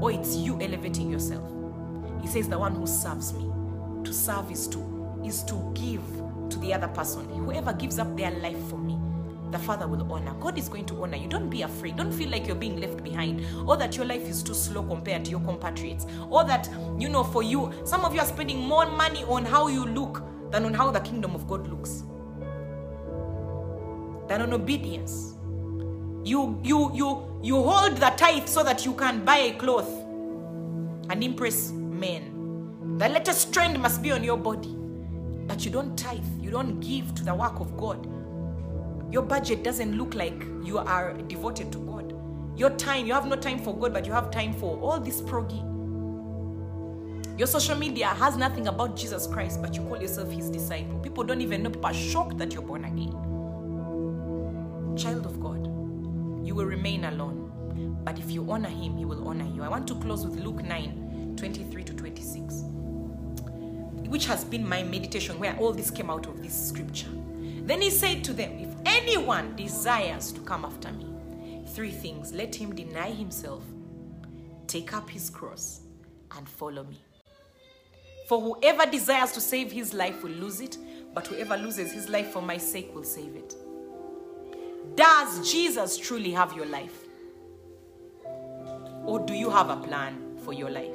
Or 0.00 0.10
it's 0.10 0.34
you 0.34 0.58
elevating 0.62 1.10
yourself? 1.10 1.46
He 2.22 2.26
says, 2.26 2.48
The 2.48 2.58
one 2.58 2.74
who 2.74 2.86
serves 2.86 3.34
me. 3.34 3.52
To 4.04 4.14
serve 4.14 4.50
is 4.50 4.66
to 4.68 5.20
is 5.22 5.44
to 5.44 5.70
give 5.74 6.00
to 6.48 6.58
the 6.60 6.72
other 6.72 6.88
person. 6.88 7.28
Whoever 7.28 7.74
gives 7.74 7.98
up 7.98 8.16
their 8.16 8.30
life 8.30 8.56
for 8.70 8.78
me, 8.78 8.98
the 9.50 9.58
Father 9.58 9.86
will 9.86 10.10
honor. 10.10 10.32
God 10.40 10.56
is 10.56 10.70
going 10.70 10.86
to 10.86 11.02
honor 11.02 11.18
you. 11.18 11.28
Don't 11.28 11.50
be 11.50 11.60
afraid. 11.60 11.96
Don't 11.96 12.10
feel 12.10 12.30
like 12.30 12.46
you're 12.46 12.56
being 12.56 12.80
left 12.80 13.04
behind 13.04 13.44
or 13.68 13.76
that 13.76 13.94
your 13.94 14.06
life 14.06 14.22
is 14.22 14.42
too 14.42 14.54
slow 14.54 14.82
compared 14.82 15.26
to 15.26 15.30
your 15.30 15.40
compatriots 15.40 16.06
or 16.30 16.44
that, 16.44 16.70
you 16.98 17.10
know, 17.10 17.22
for 17.22 17.42
you, 17.42 17.74
some 17.84 18.06
of 18.06 18.14
you 18.14 18.20
are 18.20 18.26
spending 18.26 18.58
more 18.58 18.86
money 18.86 19.22
on 19.24 19.44
how 19.44 19.68
you 19.68 19.84
look 19.84 20.22
than 20.50 20.64
on 20.64 20.72
how 20.72 20.90
the 20.90 21.00
kingdom 21.00 21.34
of 21.34 21.46
God 21.46 21.68
looks, 21.68 22.04
than 24.28 24.40
on 24.40 24.54
obedience. 24.54 25.34
You, 26.24 26.60
you, 26.62 26.92
you, 26.94 27.40
you 27.42 27.62
hold 27.62 27.96
the 27.96 28.10
tithe 28.16 28.46
so 28.46 28.62
that 28.62 28.84
you 28.84 28.94
can 28.94 29.24
buy 29.24 29.38
a 29.38 29.52
cloth 29.54 29.90
and 31.10 31.22
impress 31.22 31.70
men. 31.70 32.96
The 32.98 33.08
latest 33.08 33.52
trend 33.52 33.80
must 33.80 34.02
be 34.02 34.12
on 34.12 34.22
your 34.22 34.36
body. 34.36 34.76
But 35.46 35.64
you 35.64 35.70
don't 35.70 35.96
tithe, 35.98 36.24
you 36.40 36.50
don't 36.50 36.80
give 36.80 37.14
to 37.16 37.24
the 37.24 37.34
work 37.34 37.58
of 37.60 37.76
God. 37.76 38.06
Your 39.12 39.22
budget 39.22 39.62
doesn't 39.62 39.98
look 39.98 40.14
like 40.14 40.44
you 40.62 40.78
are 40.78 41.12
devoted 41.28 41.72
to 41.72 41.78
God. 41.78 42.14
Your 42.56 42.70
time, 42.70 43.06
you 43.06 43.12
have 43.12 43.26
no 43.26 43.36
time 43.36 43.58
for 43.58 43.76
God, 43.76 43.92
but 43.92 44.06
you 44.06 44.12
have 44.12 44.30
time 44.30 44.54
for 44.54 44.78
all 44.78 45.00
this 45.00 45.20
proggy. 45.20 45.68
Your 47.38 47.46
social 47.46 47.76
media 47.76 48.06
has 48.06 48.36
nothing 48.36 48.68
about 48.68 48.96
Jesus 48.96 49.26
Christ, 49.26 49.60
but 49.60 49.74
you 49.74 49.82
call 49.82 50.00
yourself 50.00 50.30
his 50.30 50.48
disciple. 50.48 50.98
People 51.00 51.24
don't 51.24 51.40
even 51.40 51.62
know, 51.62 51.70
people 51.70 51.86
are 51.86 51.94
shocked 51.94 52.38
that 52.38 52.52
you're 52.52 52.62
born 52.62 52.84
again. 52.84 53.12
Child 54.96 55.26
of 55.26 55.40
God, 55.40 55.61
you 56.44 56.54
will 56.54 56.66
remain 56.66 57.04
alone. 57.04 58.00
But 58.04 58.18
if 58.18 58.30
you 58.30 58.50
honor 58.50 58.68
him, 58.68 58.96
he 58.96 59.04
will 59.04 59.26
honor 59.28 59.48
you. 59.54 59.62
I 59.62 59.68
want 59.68 59.86
to 59.88 59.94
close 59.96 60.26
with 60.26 60.38
Luke 60.40 60.62
9 60.62 61.34
23 61.36 61.84
to 61.84 61.94
26 61.94 62.64
which 64.12 64.26
has 64.26 64.44
been 64.44 64.68
my 64.68 64.82
meditation, 64.82 65.38
where 65.38 65.56
all 65.56 65.72
this 65.72 65.90
came 65.90 66.10
out 66.10 66.26
of 66.26 66.42
this 66.42 66.68
scripture. 66.68 67.08
Then 67.64 67.80
he 67.80 67.88
said 67.88 68.22
to 68.24 68.34
them, 68.34 68.58
If 68.58 68.68
anyone 68.84 69.56
desires 69.56 70.32
to 70.32 70.40
come 70.42 70.66
after 70.66 70.92
me, 70.92 71.64
three 71.68 71.90
things 71.90 72.30
let 72.30 72.54
him 72.54 72.74
deny 72.74 73.10
himself, 73.10 73.62
take 74.66 74.92
up 74.92 75.08
his 75.08 75.30
cross, 75.30 75.80
and 76.36 76.46
follow 76.46 76.84
me. 76.84 77.00
For 78.28 78.38
whoever 78.38 78.84
desires 78.84 79.32
to 79.32 79.40
save 79.40 79.72
his 79.72 79.94
life 79.94 80.22
will 80.22 80.32
lose 80.32 80.60
it, 80.60 80.76
but 81.14 81.26
whoever 81.26 81.56
loses 81.56 81.90
his 81.90 82.10
life 82.10 82.32
for 82.32 82.42
my 82.42 82.58
sake 82.58 82.94
will 82.94 83.04
save 83.04 83.34
it. 83.34 83.54
Does 84.94 85.50
Jesus 85.50 85.96
truly 85.96 86.32
have 86.32 86.54
your 86.54 86.66
life? 86.66 87.04
Or 89.04 89.24
do 89.24 89.34
you 89.34 89.50
have 89.50 89.70
a 89.70 89.76
plan 89.76 90.38
for 90.44 90.52
your 90.52 90.70
life? 90.70 90.94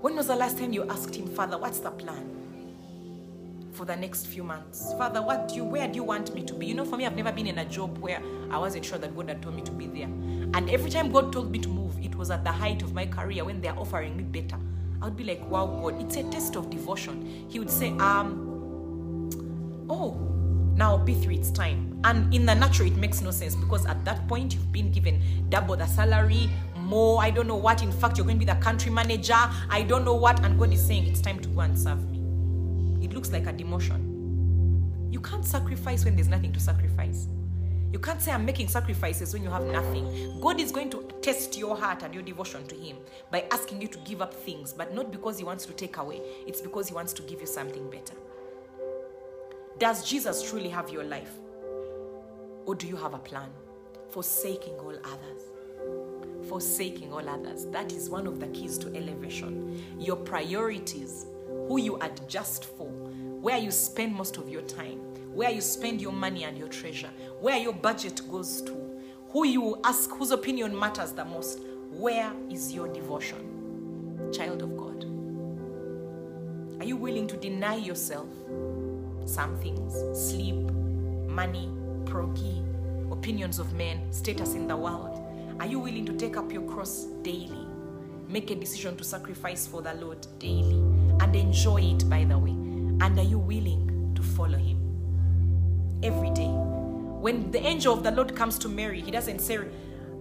When 0.00 0.16
was 0.16 0.26
the 0.26 0.36
last 0.36 0.58
time 0.58 0.72
you 0.72 0.88
asked 0.88 1.14
him, 1.14 1.26
Father, 1.26 1.58
what's 1.58 1.78
the 1.78 1.90
plan 1.90 2.30
for 3.72 3.84
the 3.84 3.96
next 3.96 4.26
few 4.26 4.42
months? 4.42 4.92
Father, 4.98 5.20
what 5.22 5.48
do 5.48 5.56
you, 5.56 5.64
where 5.64 5.86
do 5.86 5.94
you 5.96 6.04
want 6.04 6.34
me 6.34 6.42
to 6.44 6.54
be? 6.54 6.66
You 6.66 6.74
know, 6.74 6.84
for 6.84 6.96
me, 6.96 7.06
I've 7.06 7.16
never 7.16 7.32
been 7.32 7.46
in 7.46 7.58
a 7.58 7.64
job 7.64 7.98
where 7.98 8.22
I 8.50 8.58
wasn't 8.58 8.84
sure 8.84 8.98
that 8.98 9.14
God 9.14 9.28
had 9.28 9.42
told 9.42 9.56
me 9.56 9.62
to 9.62 9.72
be 9.72 9.86
there. 9.86 10.06
And 10.54 10.70
every 10.70 10.90
time 10.90 11.10
God 11.12 11.32
told 11.32 11.50
me 11.50 11.58
to 11.58 11.68
move, 11.68 11.98
it 12.02 12.14
was 12.14 12.30
at 12.30 12.44
the 12.44 12.52
height 12.52 12.82
of 12.82 12.94
my 12.94 13.06
career 13.06 13.44
when 13.44 13.60
they're 13.60 13.78
offering 13.78 14.16
me 14.16 14.22
better. 14.22 14.58
I 15.02 15.06
would 15.06 15.16
be 15.16 15.24
like, 15.24 15.48
wow, 15.50 15.66
God, 15.66 16.00
it's 16.00 16.16
a 16.16 16.22
test 16.30 16.56
of 16.56 16.70
devotion. 16.70 17.46
He 17.48 17.58
would 17.58 17.70
say, 17.70 17.90
um, 17.98 19.28
oh, 19.90 20.35
now 20.76 20.98
Bee3, 20.98 21.38
it's 21.38 21.50
time. 21.50 22.00
And 22.04 22.32
in 22.32 22.46
the 22.46 22.54
natural, 22.54 22.88
it 22.88 22.96
makes 22.96 23.22
no 23.22 23.30
sense 23.30 23.56
because 23.56 23.86
at 23.86 24.04
that 24.04 24.28
point, 24.28 24.54
you've 24.54 24.70
been 24.72 24.92
given 24.92 25.20
double 25.48 25.76
the 25.76 25.86
salary, 25.86 26.50
more. 26.76 27.22
I 27.22 27.30
don't 27.30 27.46
know 27.46 27.56
what. 27.56 27.82
In 27.82 27.90
fact, 27.90 28.16
you're 28.16 28.26
going 28.26 28.38
to 28.38 28.46
be 28.46 28.50
the 28.50 28.58
country 28.60 28.90
manager. 28.90 29.34
I 29.68 29.82
don't 29.82 30.04
know 30.04 30.14
what. 30.14 30.44
And 30.44 30.58
God 30.58 30.72
is 30.72 30.84
saying, 30.84 31.06
it's 31.06 31.20
time 31.20 31.40
to 31.40 31.48
go 31.48 31.60
and 31.60 31.78
serve 31.78 32.08
me. 32.10 33.04
It 33.04 33.12
looks 33.12 33.32
like 33.32 33.46
a 33.46 33.52
demotion. 33.52 35.12
You 35.12 35.20
can't 35.20 35.44
sacrifice 35.44 36.04
when 36.04 36.14
there's 36.14 36.28
nothing 36.28 36.52
to 36.52 36.60
sacrifice. 36.60 37.26
You 37.92 37.98
can't 37.98 38.20
say, 38.20 38.32
I'm 38.32 38.44
making 38.44 38.68
sacrifices 38.68 39.32
when 39.32 39.42
you 39.42 39.50
have 39.50 39.64
nothing. 39.64 40.40
God 40.40 40.60
is 40.60 40.70
going 40.70 40.90
to 40.90 41.08
test 41.22 41.56
your 41.56 41.76
heart 41.76 42.02
and 42.02 42.12
your 42.12 42.22
devotion 42.22 42.66
to 42.66 42.74
Him 42.74 42.96
by 43.30 43.46
asking 43.50 43.80
you 43.80 43.88
to 43.88 43.98
give 44.00 44.20
up 44.20 44.34
things, 44.34 44.72
but 44.72 44.94
not 44.94 45.10
because 45.10 45.38
He 45.38 45.44
wants 45.44 45.64
to 45.66 45.72
take 45.72 45.96
away, 45.96 46.20
it's 46.46 46.60
because 46.60 46.88
He 46.88 46.94
wants 46.94 47.12
to 47.14 47.22
give 47.22 47.40
you 47.40 47.46
something 47.46 47.88
better. 47.90 48.14
Does 49.78 50.08
Jesus 50.08 50.48
truly 50.48 50.68
have 50.68 50.90
your 50.90 51.04
life? 51.04 51.32
Or 52.64 52.74
do 52.74 52.86
you 52.86 52.96
have 52.96 53.14
a 53.14 53.18
plan? 53.18 53.50
Forsaking 54.10 54.74
all 54.78 54.96
others 55.04 55.42
forsaking 56.48 57.12
all 57.12 57.28
others. 57.28 57.66
That 57.66 57.92
is 57.92 58.08
one 58.08 58.26
of 58.26 58.40
the 58.40 58.46
keys 58.48 58.78
to 58.78 58.88
elevation. 58.94 59.82
Your 59.98 60.16
priorities, 60.16 61.26
who 61.68 61.78
you 61.78 61.98
adjust 62.00 62.64
for, 62.64 62.86
where 62.88 63.58
you 63.58 63.70
spend 63.70 64.14
most 64.14 64.36
of 64.36 64.48
your 64.48 64.62
time, 64.62 64.98
where 65.34 65.50
you 65.50 65.60
spend 65.60 66.00
your 66.00 66.12
money 66.12 66.44
and 66.44 66.56
your 66.56 66.68
treasure, 66.68 67.10
where 67.40 67.58
your 67.58 67.72
budget 67.72 68.22
goes 68.30 68.62
to, 68.62 68.72
who 69.30 69.46
you 69.46 69.80
ask 69.84 70.10
whose 70.10 70.30
opinion 70.30 70.78
matters 70.78 71.12
the 71.12 71.24
most. 71.24 71.60
Where 71.90 72.32
is 72.50 72.72
your 72.72 72.88
devotion? 72.88 74.30
Child 74.32 74.62
of 74.62 74.76
God. 74.76 75.04
Are 76.80 76.84
you 76.84 76.96
willing 76.96 77.26
to 77.28 77.36
deny 77.36 77.76
yourself 77.76 78.28
some 79.26 79.56
things? 79.58 79.94
Sleep, 80.30 80.56
money, 81.28 81.68
proggy, 82.04 82.62
opinions 83.12 83.58
of 83.58 83.72
men, 83.74 84.12
status 84.12 84.54
in 84.54 84.66
the 84.66 84.76
world? 84.76 85.22
Are 85.60 85.66
you 85.66 85.78
willing 85.78 86.06
to 86.06 86.12
take 86.12 86.36
up 86.36 86.52
your 86.52 86.62
cross 86.62 87.04
daily? 87.22 87.66
Make 88.28 88.50
a 88.50 88.54
decision 88.54 88.96
to 88.96 89.04
sacrifice 89.04 89.66
for 89.66 89.82
the 89.82 89.94
Lord 89.94 90.26
daily 90.38 90.78
and 91.20 91.34
enjoy 91.34 91.82
it, 91.82 92.08
by 92.10 92.24
the 92.24 92.38
way. 92.38 92.50
And 92.50 93.18
are 93.18 93.22
you 93.22 93.38
willing 93.38 94.12
to 94.14 94.22
follow 94.22 94.58
Him 94.58 94.78
every 96.02 96.30
day? 96.30 96.48
When 96.48 97.50
the 97.50 97.60
angel 97.60 97.94
of 97.94 98.02
the 98.02 98.10
Lord 98.10 98.34
comes 98.34 98.58
to 98.58 98.68
Mary, 98.68 99.00
He 99.00 99.10
doesn't 99.10 99.40
say, 99.40 99.58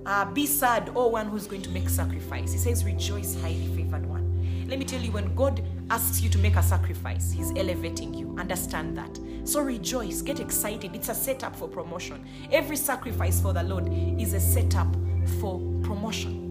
uh, 0.06 0.26
Be 0.26 0.46
sad, 0.46 0.92
oh 0.96 1.08
one 1.08 1.28
who's 1.28 1.48
going 1.48 1.64
to 1.64 1.70
make 1.70 1.90
sacrifice. 1.90 2.52
He 2.52 2.58
says, 2.60 2.86
Rejoice, 2.86 3.36
highly 3.42 3.68
favored 3.76 4.06
one. 4.06 4.66
Let 4.70 4.80
me 4.80 4.86
tell 4.86 5.02
you, 5.02 5.12
when 5.12 5.34
God 5.36 5.64
asks 5.90 6.22
you 6.22 6.30
to 6.30 6.38
make 6.40 6.56
a 6.56 6.64
sacrifice, 6.64 7.32
He's 7.32 7.52
elevating 7.56 8.14
you. 8.14 8.36
Understand 8.40 8.98
that. 8.98 9.20
So 9.44 9.62
rejoice, 9.62 10.22
get 10.22 10.40
excited. 10.40 10.96
It's 10.96 11.10
a 11.10 11.16
setup 11.16 11.56
for 11.56 11.68
promotion. 11.68 12.26
Every 12.52 12.76
sacrifice 12.76 13.40
for 13.40 13.54
the 13.54 13.64
Lord 13.64 13.90
is 14.20 14.34
a 14.34 14.40
setup 14.40 14.94
for 15.40 15.60
promotion. 15.84 16.42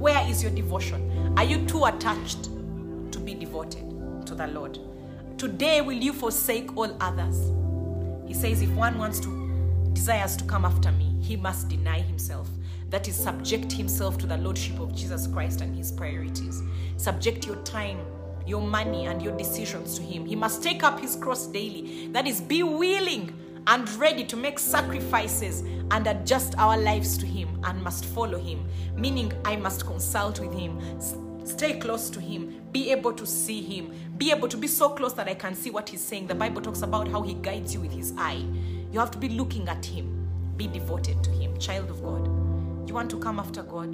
Where 0.00 0.28
is 0.28 0.42
your 0.42 0.52
devotion? 0.52 1.34
Are 1.36 1.44
you 1.44 1.64
too 1.66 1.84
attached 1.84 2.44
to 3.12 3.18
be 3.18 3.34
devoted 3.34 4.26
to 4.26 4.34
the 4.34 4.46
Lord? 4.48 4.78
Today, 5.38 5.80
will 5.80 5.92
you 5.92 6.12
forsake 6.12 6.76
all 6.76 6.96
others? 7.00 7.52
He 8.26 8.34
says, 8.34 8.62
if 8.62 8.70
one 8.70 8.98
wants 8.98 9.20
to, 9.20 9.90
desires 9.92 10.36
to 10.36 10.44
come 10.44 10.64
after 10.64 10.90
me, 10.92 11.16
he 11.20 11.36
must 11.36 11.68
deny 11.68 12.00
himself. 12.00 12.48
That 12.90 13.08
is, 13.08 13.16
subject 13.16 13.72
himself 13.72 14.16
to 14.18 14.26
the 14.26 14.36
Lordship 14.36 14.78
of 14.80 14.94
Jesus 14.94 15.26
Christ 15.26 15.60
and 15.60 15.74
his 15.74 15.92
priorities. 15.92 16.62
Subject 16.96 17.46
your 17.46 17.56
time, 17.56 17.98
your 18.46 18.62
money, 18.62 19.06
and 19.06 19.20
your 19.22 19.36
decisions 19.36 19.96
to 19.98 20.02
him. 20.02 20.24
He 20.24 20.36
must 20.36 20.62
take 20.62 20.82
up 20.82 21.00
his 21.00 21.16
cross 21.16 21.46
daily. 21.46 22.08
That 22.12 22.26
is, 22.26 22.40
be 22.40 22.62
willing 22.62 23.34
and 23.66 23.88
ready 23.94 24.24
to 24.24 24.36
make 24.36 24.58
sacrifices 24.58 25.60
and 25.90 26.06
adjust 26.06 26.56
our 26.58 26.76
lives 26.78 27.18
to 27.18 27.26
Him 27.26 27.60
and 27.64 27.82
must 27.82 28.04
follow 28.04 28.38
Him, 28.38 28.66
meaning 28.94 29.32
I 29.44 29.56
must 29.56 29.84
consult 29.86 30.40
with 30.40 30.52
Him, 30.52 30.80
stay 31.44 31.78
close 31.78 32.08
to 32.10 32.20
Him, 32.20 32.62
be 32.72 32.92
able 32.92 33.12
to 33.14 33.26
see 33.26 33.60
Him, 33.60 33.92
be 34.16 34.30
able 34.30 34.48
to 34.48 34.56
be 34.56 34.66
so 34.66 34.90
close 34.90 35.14
that 35.14 35.28
I 35.28 35.34
can 35.34 35.54
see 35.54 35.70
what 35.70 35.88
He's 35.88 36.02
saying. 36.02 36.28
The 36.28 36.34
Bible 36.34 36.62
talks 36.62 36.82
about 36.82 37.08
how 37.08 37.22
He 37.22 37.34
guides 37.34 37.74
you 37.74 37.80
with 37.80 37.92
His 37.92 38.12
eye. 38.16 38.44
You 38.92 39.00
have 39.00 39.10
to 39.12 39.18
be 39.18 39.30
looking 39.30 39.68
at 39.68 39.84
Him, 39.84 40.28
be 40.56 40.68
devoted 40.68 41.22
to 41.24 41.30
Him, 41.30 41.58
child 41.58 41.90
of 41.90 42.02
God. 42.02 42.26
You 42.88 42.94
want 42.94 43.10
to 43.10 43.18
come 43.18 43.40
after 43.40 43.62
God? 43.64 43.92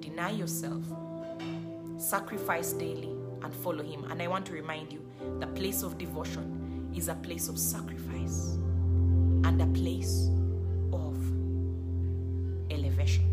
Deny 0.00 0.30
yourself, 0.30 0.82
sacrifice 2.02 2.72
daily, 2.72 3.10
and 3.42 3.54
follow 3.54 3.82
Him. 3.82 4.04
And 4.10 4.20
I 4.20 4.26
want 4.26 4.46
to 4.46 4.52
remind 4.52 4.92
you 4.92 5.04
the 5.38 5.46
place 5.48 5.82
of 5.82 5.98
devotion 5.98 6.90
is 6.94 7.08
a 7.08 7.14
place 7.14 7.48
of 7.48 7.58
sacrifice 7.58 8.58
and 9.44 9.60
a 9.62 9.66
place 9.66 10.28
of 10.92 11.16
elevation. 12.70 13.24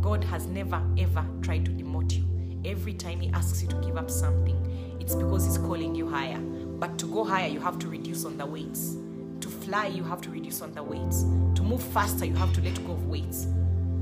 God 0.00 0.24
has 0.24 0.46
never 0.46 0.82
ever 0.98 1.24
tried 1.42 1.64
to 1.66 1.70
demote 1.72 2.16
you. 2.16 2.24
Every 2.64 2.94
time 2.94 3.20
He 3.20 3.30
asks 3.30 3.62
you 3.62 3.68
to 3.68 3.76
give 3.76 3.96
up 3.96 4.10
something, 4.10 4.96
it's 5.00 5.14
because 5.14 5.44
He's 5.44 5.58
calling 5.58 5.94
you 5.94 6.08
higher. 6.08 6.38
But 6.38 6.98
to 6.98 7.06
go 7.06 7.24
higher, 7.24 7.48
you 7.48 7.60
have 7.60 7.78
to 7.80 7.88
reduce 7.88 8.24
on 8.24 8.38
the 8.38 8.46
weights. 8.46 8.96
To 9.40 9.48
fly, 9.48 9.86
you 9.86 10.04
have 10.04 10.20
to 10.22 10.30
reduce 10.30 10.62
on 10.62 10.72
the 10.72 10.82
weights. 10.82 11.22
To 11.54 11.62
move 11.62 11.82
faster, 11.82 12.24
you 12.24 12.34
have 12.34 12.52
to 12.54 12.60
let 12.60 12.74
go 12.86 12.92
of 12.92 13.06
weights. 13.06 13.46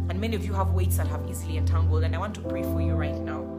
And 0.09 0.21
many 0.21 0.37
of 0.37 0.45
you 0.45 0.53
have 0.55 0.71
weights 0.71 0.97
that 0.99 1.07
have 1.09 1.29
easily 1.29 1.57
entangled. 1.57 2.05
And 2.05 2.15
I 2.15 2.19
want 2.19 2.35
to 2.37 2.41
pray 2.41 2.63
for 2.63 2.81
you 2.81 2.95
right 2.95 3.15
now 3.15 3.57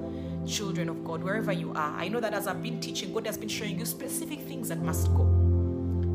children 0.48 0.88
of 0.88 1.04
God, 1.04 1.22
wherever 1.24 1.52
you 1.52 1.72
are. 1.72 2.00
I 2.00 2.08
know 2.08 2.20
that 2.20 2.34
as 2.34 2.48
I've 2.48 2.64
been 2.64 2.80
teaching, 2.80 3.14
God 3.14 3.26
has 3.28 3.38
been 3.38 3.50
showing 3.50 3.78
you 3.78 3.86
specific 3.86 4.40
things 4.42 4.70
that 4.70 4.82
must 4.82 5.08
go. 5.14 5.26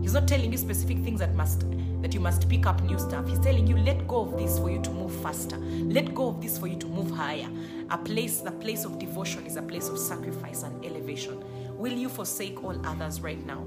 He's 0.01 0.15
not 0.15 0.27
telling 0.27 0.51
you 0.51 0.59
specific 0.59 0.99
things 1.05 1.21
that 1.21 1.35
must 1.35 1.65
that 2.01 2.13
you 2.13 2.19
must 2.19 2.49
pick 2.49 2.67
up 2.67 2.83
new 2.83 2.99
stuff. 2.99 3.29
He's 3.29 3.39
telling 3.39 3.69
you, 3.69 3.77
let 3.77 4.09
go 4.09 4.23
of 4.23 4.37
this 4.37 4.59
for 4.59 4.69
you 4.69 4.83
to 4.83 4.91
move 4.91 5.15
faster. 5.23 5.57
Let 5.57 6.13
go 6.13 6.31
of 6.31 6.43
this 6.43 6.59
for 6.59 6.67
you 6.67 6.77
to 6.79 6.87
move 6.89 7.13
higher. 7.13 7.49
A 7.91 7.99
place, 7.99 8.41
the 8.41 8.51
place 8.51 8.85
of 8.85 8.99
devotion 8.99 9.47
is 9.47 9.55
a 9.55 9.63
place 9.63 9.89
of 9.89 9.97
sacrifice 9.97 10.65
and 10.65 10.85
elevation. 10.85 11.41
Will 11.79 11.93
you 11.93 12.09
forsake 12.09 12.65
all 12.65 12.75
others 12.85 13.21
right 13.21 13.45
now? 13.47 13.65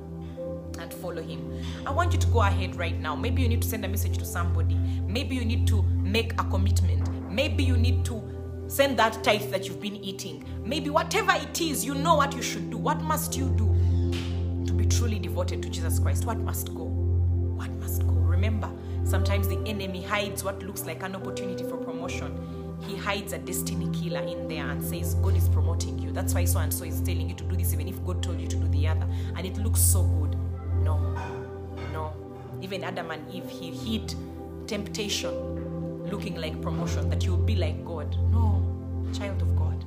and 0.79 0.93
follow 0.93 1.21
him. 1.21 1.63
I 1.85 1.91
want 1.91 2.11
you 2.11 2.19
to 2.19 2.27
go 2.27 2.41
ahead 2.41 2.75
right 2.75 2.99
now. 2.99 3.15
Maybe 3.15 3.41
you 3.41 3.47
need 3.47 3.61
to 3.61 3.67
send 3.67 3.85
a 3.85 3.87
message 3.87 4.17
to 4.17 4.25
somebody. 4.25 4.75
Maybe 5.07 5.33
you 5.33 5.45
need 5.45 5.67
to 5.67 5.85
make 6.05 6.33
a 6.33 6.43
commitment. 6.45 7.09
Maybe 7.31 7.63
you 7.63 7.75
need 7.75 8.05
to 8.05 8.35
Send 8.67 8.97
that 8.97 9.23
tithe 9.23 9.51
that 9.51 9.67
you've 9.67 9.79
been 9.79 9.95
eating. 9.97 10.43
Maybe 10.63 10.89
whatever 10.89 11.33
it 11.33 11.61
is, 11.61 11.85
you 11.85 11.93
know 11.93 12.15
what 12.15 12.33
you 12.33 12.41
should 12.41 12.71
do. 12.71 12.77
What 12.77 12.99
must 13.01 13.37
you 13.37 13.45
do 13.49 13.67
to 14.65 14.73
be 14.73 14.87
truly 14.87 15.19
devoted 15.19 15.61
to 15.61 15.69
Jesus 15.69 15.99
Christ? 15.99 16.25
What 16.25 16.39
must 16.39 16.73
go? 16.73 16.85
What 16.85 17.69
must 17.73 18.07
go? 18.07 18.13
Remember, 18.13 18.71
sometimes 19.03 19.47
the 19.47 19.59
enemy 19.67 20.01
hides 20.01 20.43
what 20.43 20.63
looks 20.63 20.85
like 20.85 21.03
an 21.03 21.15
opportunity 21.15 21.63
for 21.63 21.77
promotion. 21.77 22.81
He 22.87 22.95
hides 22.97 23.33
a 23.33 23.37
destiny 23.37 23.87
killer 23.97 24.21
in 24.21 24.47
there 24.47 24.67
and 24.67 24.83
says, 24.83 25.13
God 25.15 25.37
is 25.37 25.47
promoting 25.47 25.99
you. 25.99 26.11
That's 26.11 26.33
why 26.33 26.45
so 26.45 26.59
and 26.59 26.73
so 26.73 26.85
is 26.85 27.01
telling 27.01 27.29
you 27.29 27.35
to 27.35 27.43
do 27.43 27.55
this, 27.55 27.71
even 27.71 27.87
if 27.87 28.03
God 28.03 28.23
told 28.23 28.41
you 28.41 28.47
to 28.47 28.55
do 28.55 28.67
the 28.69 28.87
other. 28.87 29.07
And 29.35 29.45
it 29.45 29.57
looks 29.57 29.79
so 29.79 30.03
good. 30.03 30.35
No, 30.81 30.97
no. 31.93 32.13
Even 32.61 32.83
Adam 32.83 33.11
and 33.11 33.31
Eve, 33.31 33.47
he 33.47 33.69
hid 33.69 34.15
temptation 34.67 35.54
looking 36.09 36.35
like 36.35 36.61
promotion, 36.61 37.09
that 37.09 37.23
you'll 37.23 37.37
be 37.37 37.55
like 37.55 37.83
God. 37.85 38.15
No, 38.31 38.63
child 39.13 39.41
of 39.41 39.55
God. 39.55 39.83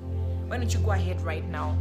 Why 0.48 0.58
don't 0.58 0.72
you 0.72 0.80
go 0.80 0.92
ahead 0.92 1.20
right 1.22 1.48
now? 1.48 1.76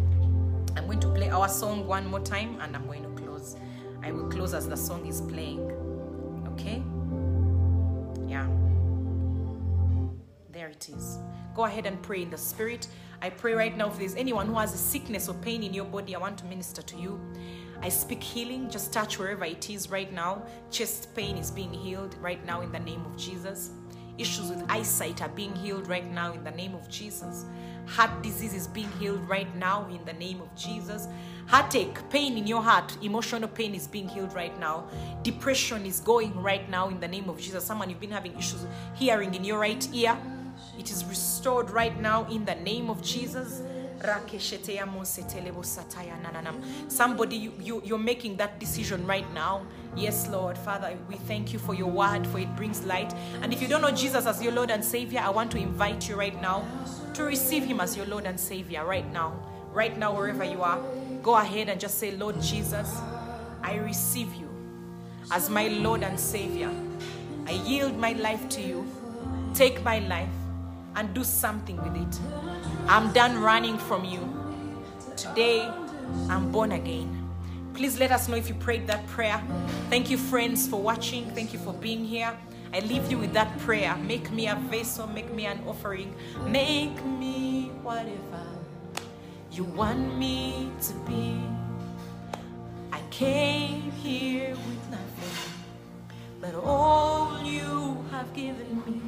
I'm 0.76 0.86
going 0.86 1.00
to 1.00 1.10
play 1.10 1.30
our 1.30 1.50
song 1.50 1.88
one 1.88 2.06
more 2.06 2.20
time 2.20 2.60
and 2.62 2.76
I'm 2.76 2.86
going 2.86 3.04
to 3.04 3.24
close. 3.24 3.56
I 4.04 4.12
will 4.12 4.30
close 4.30 4.54
as 4.54 4.68
the 4.70 4.78
song 4.78 5.08
is 5.08 5.22
playing. 5.22 5.72
Okay? 6.54 6.84
Yeah. 8.28 8.48
There 10.52 10.68
it 10.70 10.90
is. 10.90 11.18
Go 11.56 11.66
ahead 11.66 11.88
and 11.88 12.02
pray 12.04 12.22
in 12.22 12.30
the 12.30 12.38
spirit. 12.38 12.88
I 13.22 13.32
pray 13.32 13.54
right 13.54 13.76
now 13.76 13.88
if 13.88 13.98
there's 13.98 14.16
anyone 14.16 14.46
who 14.46 14.54
has 14.56 14.74
a 14.76 14.78
sickness 14.78 15.28
or 15.28 15.34
pain 15.36 15.64
in 15.64 15.74
your 15.74 15.86
body, 15.86 16.16
I 16.16 16.20
want 16.20 16.38
to 16.40 16.46
minister 16.46 16.84
to 16.84 16.98
you. 16.98 17.20
I 17.82 17.90
speak 17.90 18.22
healing. 18.22 18.70
Just 18.70 18.94
touch 18.94 19.18
wherever 19.18 19.46
it 19.46 19.70
is 19.70 19.90
right 19.90 20.12
now. 20.14 20.44
Chest 20.70 21.16
pain 21.16 21.38
is 21.38 21.50
being 21.50 21.74
healed 21.74 22.16
right 22.22 22.44
now 22.46 22.62
in 22.62 22.72
the 22.72 22.80
name 22.80 23.04
of 23.06 23.18
Jesus. 23.18 23.72
Issues 24.18 24.50
with 24.50 24.64
eyesight 24.68 25.22
are 25.22 25.30
being 25.30 25.56
healed 25.56 25.88
right 25.88 26.10
now 26.12 26.34
in 26.34 26.44
the 26.44 26.52
name 26.52 26.74
of 26.74 26.90
Jesus. 26.90 27.46
Heart 27.86 28.24
disease 28.24 28.54
is 28.54 28.68
being 28.68 28.92
healed 29.00 29.28
right 29.30 29.54
now 29.56 29.88
in 29.90 30.04
the 30.06 30.14
name 30.14 30.42
of 30.42 30.54
Jesus. 30.56 31.08
Heartache, 31.46 31.98
pain 32.10 32.38
in 32.38 32.46
your 32.46 32.62
heart, 32.62 32.98
emotional 33.02 33.48
pain 33.48 33.74
is 33.74 33.88
being 33.88 34.10
healed 34.10 34.34
right 34.34 34.58
now. 34.60 34.90
Depression 35.24 35.86
is 35.86 36.00
going 36.00 36.34
right 36.42 36.70
now 36.70 36.90
in 36.90 37.00
the 37.00 37.08
name 37.08 37.30
of 37.30 37.40
Jesus. 37.40 37.64
Someone 37.64 37.90
you've 37.90 38.00
been 38.00 38.12
having 38.12 38.38
issues 38.38 38.66
hearing 38.96 39.34
in 39.36 39.44
your 39.44 39.60
right 39.60 39.88
ear, 39.94 40.18
it 40.78 40.92
is 40.92 41.06
restored 41.06 41.70
right 41.70 41.98
now 42.02 42.26
in 42.30 42.44
the 42.44 42.56
name 42.56 42.90
of 42.90 43.02
Jesus. 43.02 43.62
Somebody, 46.88 47.36
you, 47.36 47.54
you, 47.60 47.82
you're 47.86 47.98
making 47.98 48.38
that 48.38 48.60
decision 48.60 49.06
right 49.06 49.32
now. 49.34 49.66
Yes, 49.96 50.28
Lord. 50.30 50.58
Father, 50.58 50.98
we 51.10 51.16
thank 51.16 51.54
you 51.54 51.60
for 51.60 51.74
your 51.74 51.90
word, 51.90 52.28
for 52.28 52.40
it 52.40 52.56
brings 52.56 52.84
light. 52.86 53.14
And 53.42 53.52
if 53.52 53.62
you 53.62 53.68
don't 53.68 53.82
know 53.82 53.92
Jesus 53.92 54.26
as 54.26 54.42
your 54.42 54.54
Lord 54.54 54.72
and 54.72 54.84
Savior, 54.84 55.20
I 55.24 55.30
want 55.30 55.52
to 55.52 55.58
invite 55.58 56.08
you 56.08 56.16
right 56.16 56.40
now 56.42 56.66
to 57.14 57.24
receive 57.24 57.64
Him 57.66 57.80
as 57.80 57.98
your 57.98 58.06
Lord 58.06 58.26
and 58.26 58.40
Savior 58.40 58.86
right 58.86 59.12
now. 59.12 59.34
Right 59.74 59.98
now, 59.98 60.16
wherever 60.16 60.44
you 60.44 60.62
are, 60.64 60.80
go 61.24 61.36
ahead 61.36 61.70
and 61.70 61.80
just 61.80 61.98
say, 61.98 62.12
Lord 62.12 62.42
Jesus, 62.42 62.96
I 63.64 63.76
receive 63.76 64.34
you 64.36 64.50
as 65.32 65.50
my 65.50 65.68
Lord 65.68 66.04
and 66.04 66.20
Savior. 66.20 66.72
I 67.46 67.52
yield 67.52 67.98
my 67.98 68.14
life 68.14 68.48
to 68.50 68.62
you. 68.62 68.86
Take 69.54 69.84
my 69.84 70.00
life 70.00 70.30
and 70.96 71.14
do 71.14 71.24
something 71.24 71.78
with 71.78 71.96
it. 71.96 72.67
I'm 72.90 73.12
done 73.12 73.42
running 73.42 73.78
from 73.78 74.06
you. 74.06 74.22
Today, 75.18 75.70
I'm 76.30 76.54
born 76.54 76.72
again. 76.72 77.30
Please 77.74 78.00
let 78.00 78.14
us 78.14 78.30
know 78.30 78.38
if 78.38 78.48
you 78.48 78.56
prayed 78.56 78.88
that 78.88 79.06
prayer. 79.08 79.44
Thank 79.90 80.10
you, 80.10 80.18
friends, 80.18 80.66
for 80.70 80.82
watching. 80.82 81.30
Thank 81.32 81.52
you 81.52 81.60
for 81.60 81.74
being 81.74 82.06
here. 82.06 82.32
I 82.74 82.80
leave 82.80 83.12
you 83.12 83.18
with 83.18 83.34
that 83.34 83.60
prayer. 83.60 83.94
Make 83.98 84.32
me 84.32 84.48
a 84.48 84.56
vessel, 84.56 85.06
make 85.06 85.34
me 85.34 85.48
an 85.48 85.62
offering, 85.68 86.16
make 86.46 87.04
me 87.06 87.72
whatever 87.84 88.46
you 89.52 89.66
want 89.66 90.18
me 90.18 90.72
to 90.84 90.94
be. 91.06 91.42
I 92.94 93.02
came 93.12 93.92
here 93.92 94.52
with 94.52 94.92
nothing, 94.92 95.54
but 96.40 96.56
all 96.56 97.44
you 97.44 98.02
have 98.12 98.34
given 98.34 98.82
me. 98.86 99.02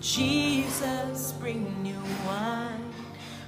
Jesus, 0.00 1.32
bring 1.32 1.82
new 1.82 2.00
wine 2.26 2.85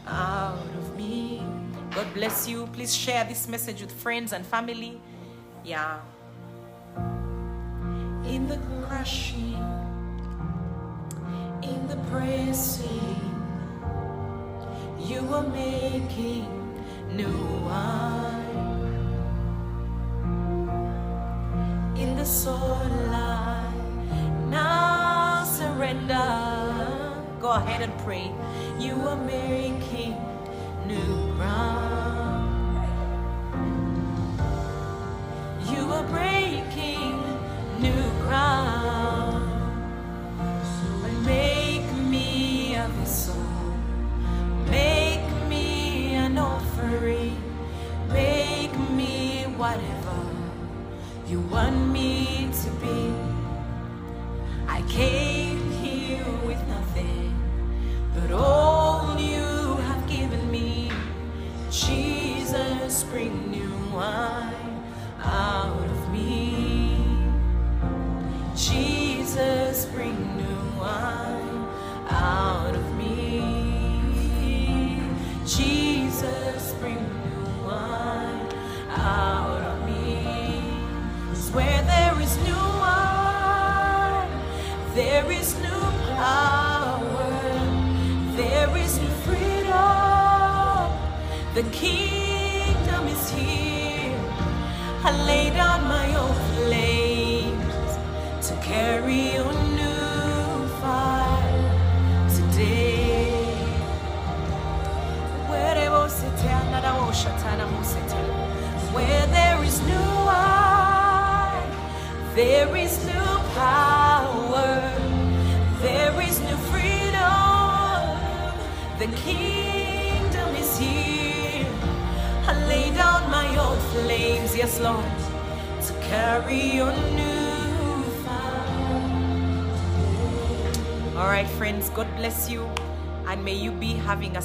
out 0.09 0.59
of 0.79 0.97
me. 0.97 1.43
God 1.91 2.07
bless 2.15 2.49
you. 2.49 2.67
Please 2.73 2.95
share 2.95 3.25
this 3.25 3.49
message 3.49 3.81
with 3.81 3.93
friends 3.93 4.33
and 4.33 4.45
family. 4.45 5.01
Yeah. 5.65 6.01
In 8.25 8.47
the 8.49 8.59
crushing, 8.87 9.55
in 11.63 11.89
the 11.89 11.97
pressing, 12.11 13.17
you 15.01 15.21
are 15.35 15.47
making 15.49 16.47
new 17.15 17.39
wine. 17.65 18.45
In 21.97 22.17
the 22.17 22.25
soul, 22.25 22.87
I 23.11 23.73
now 24.51 25.45
surrender. 25.45 26.27
Go 27.41 27.51
ahead 27.51 27.83
and 27.83 27.97
pray. 28.05 28.31
You 28.79 28.95
are 29.09 29.17
making 29.17 29.78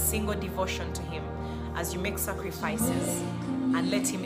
single 0.04 0.36
devotion 0.36 0.92
to 0.94 1.02
Him 1.04 1.24
as 1.76 1.94
you 1.94 2.00
make 2.00 2.18
sacrifices 2.18 3.22
and 3.76 3.90
let 3.90 4.08
Him 4.08 4.23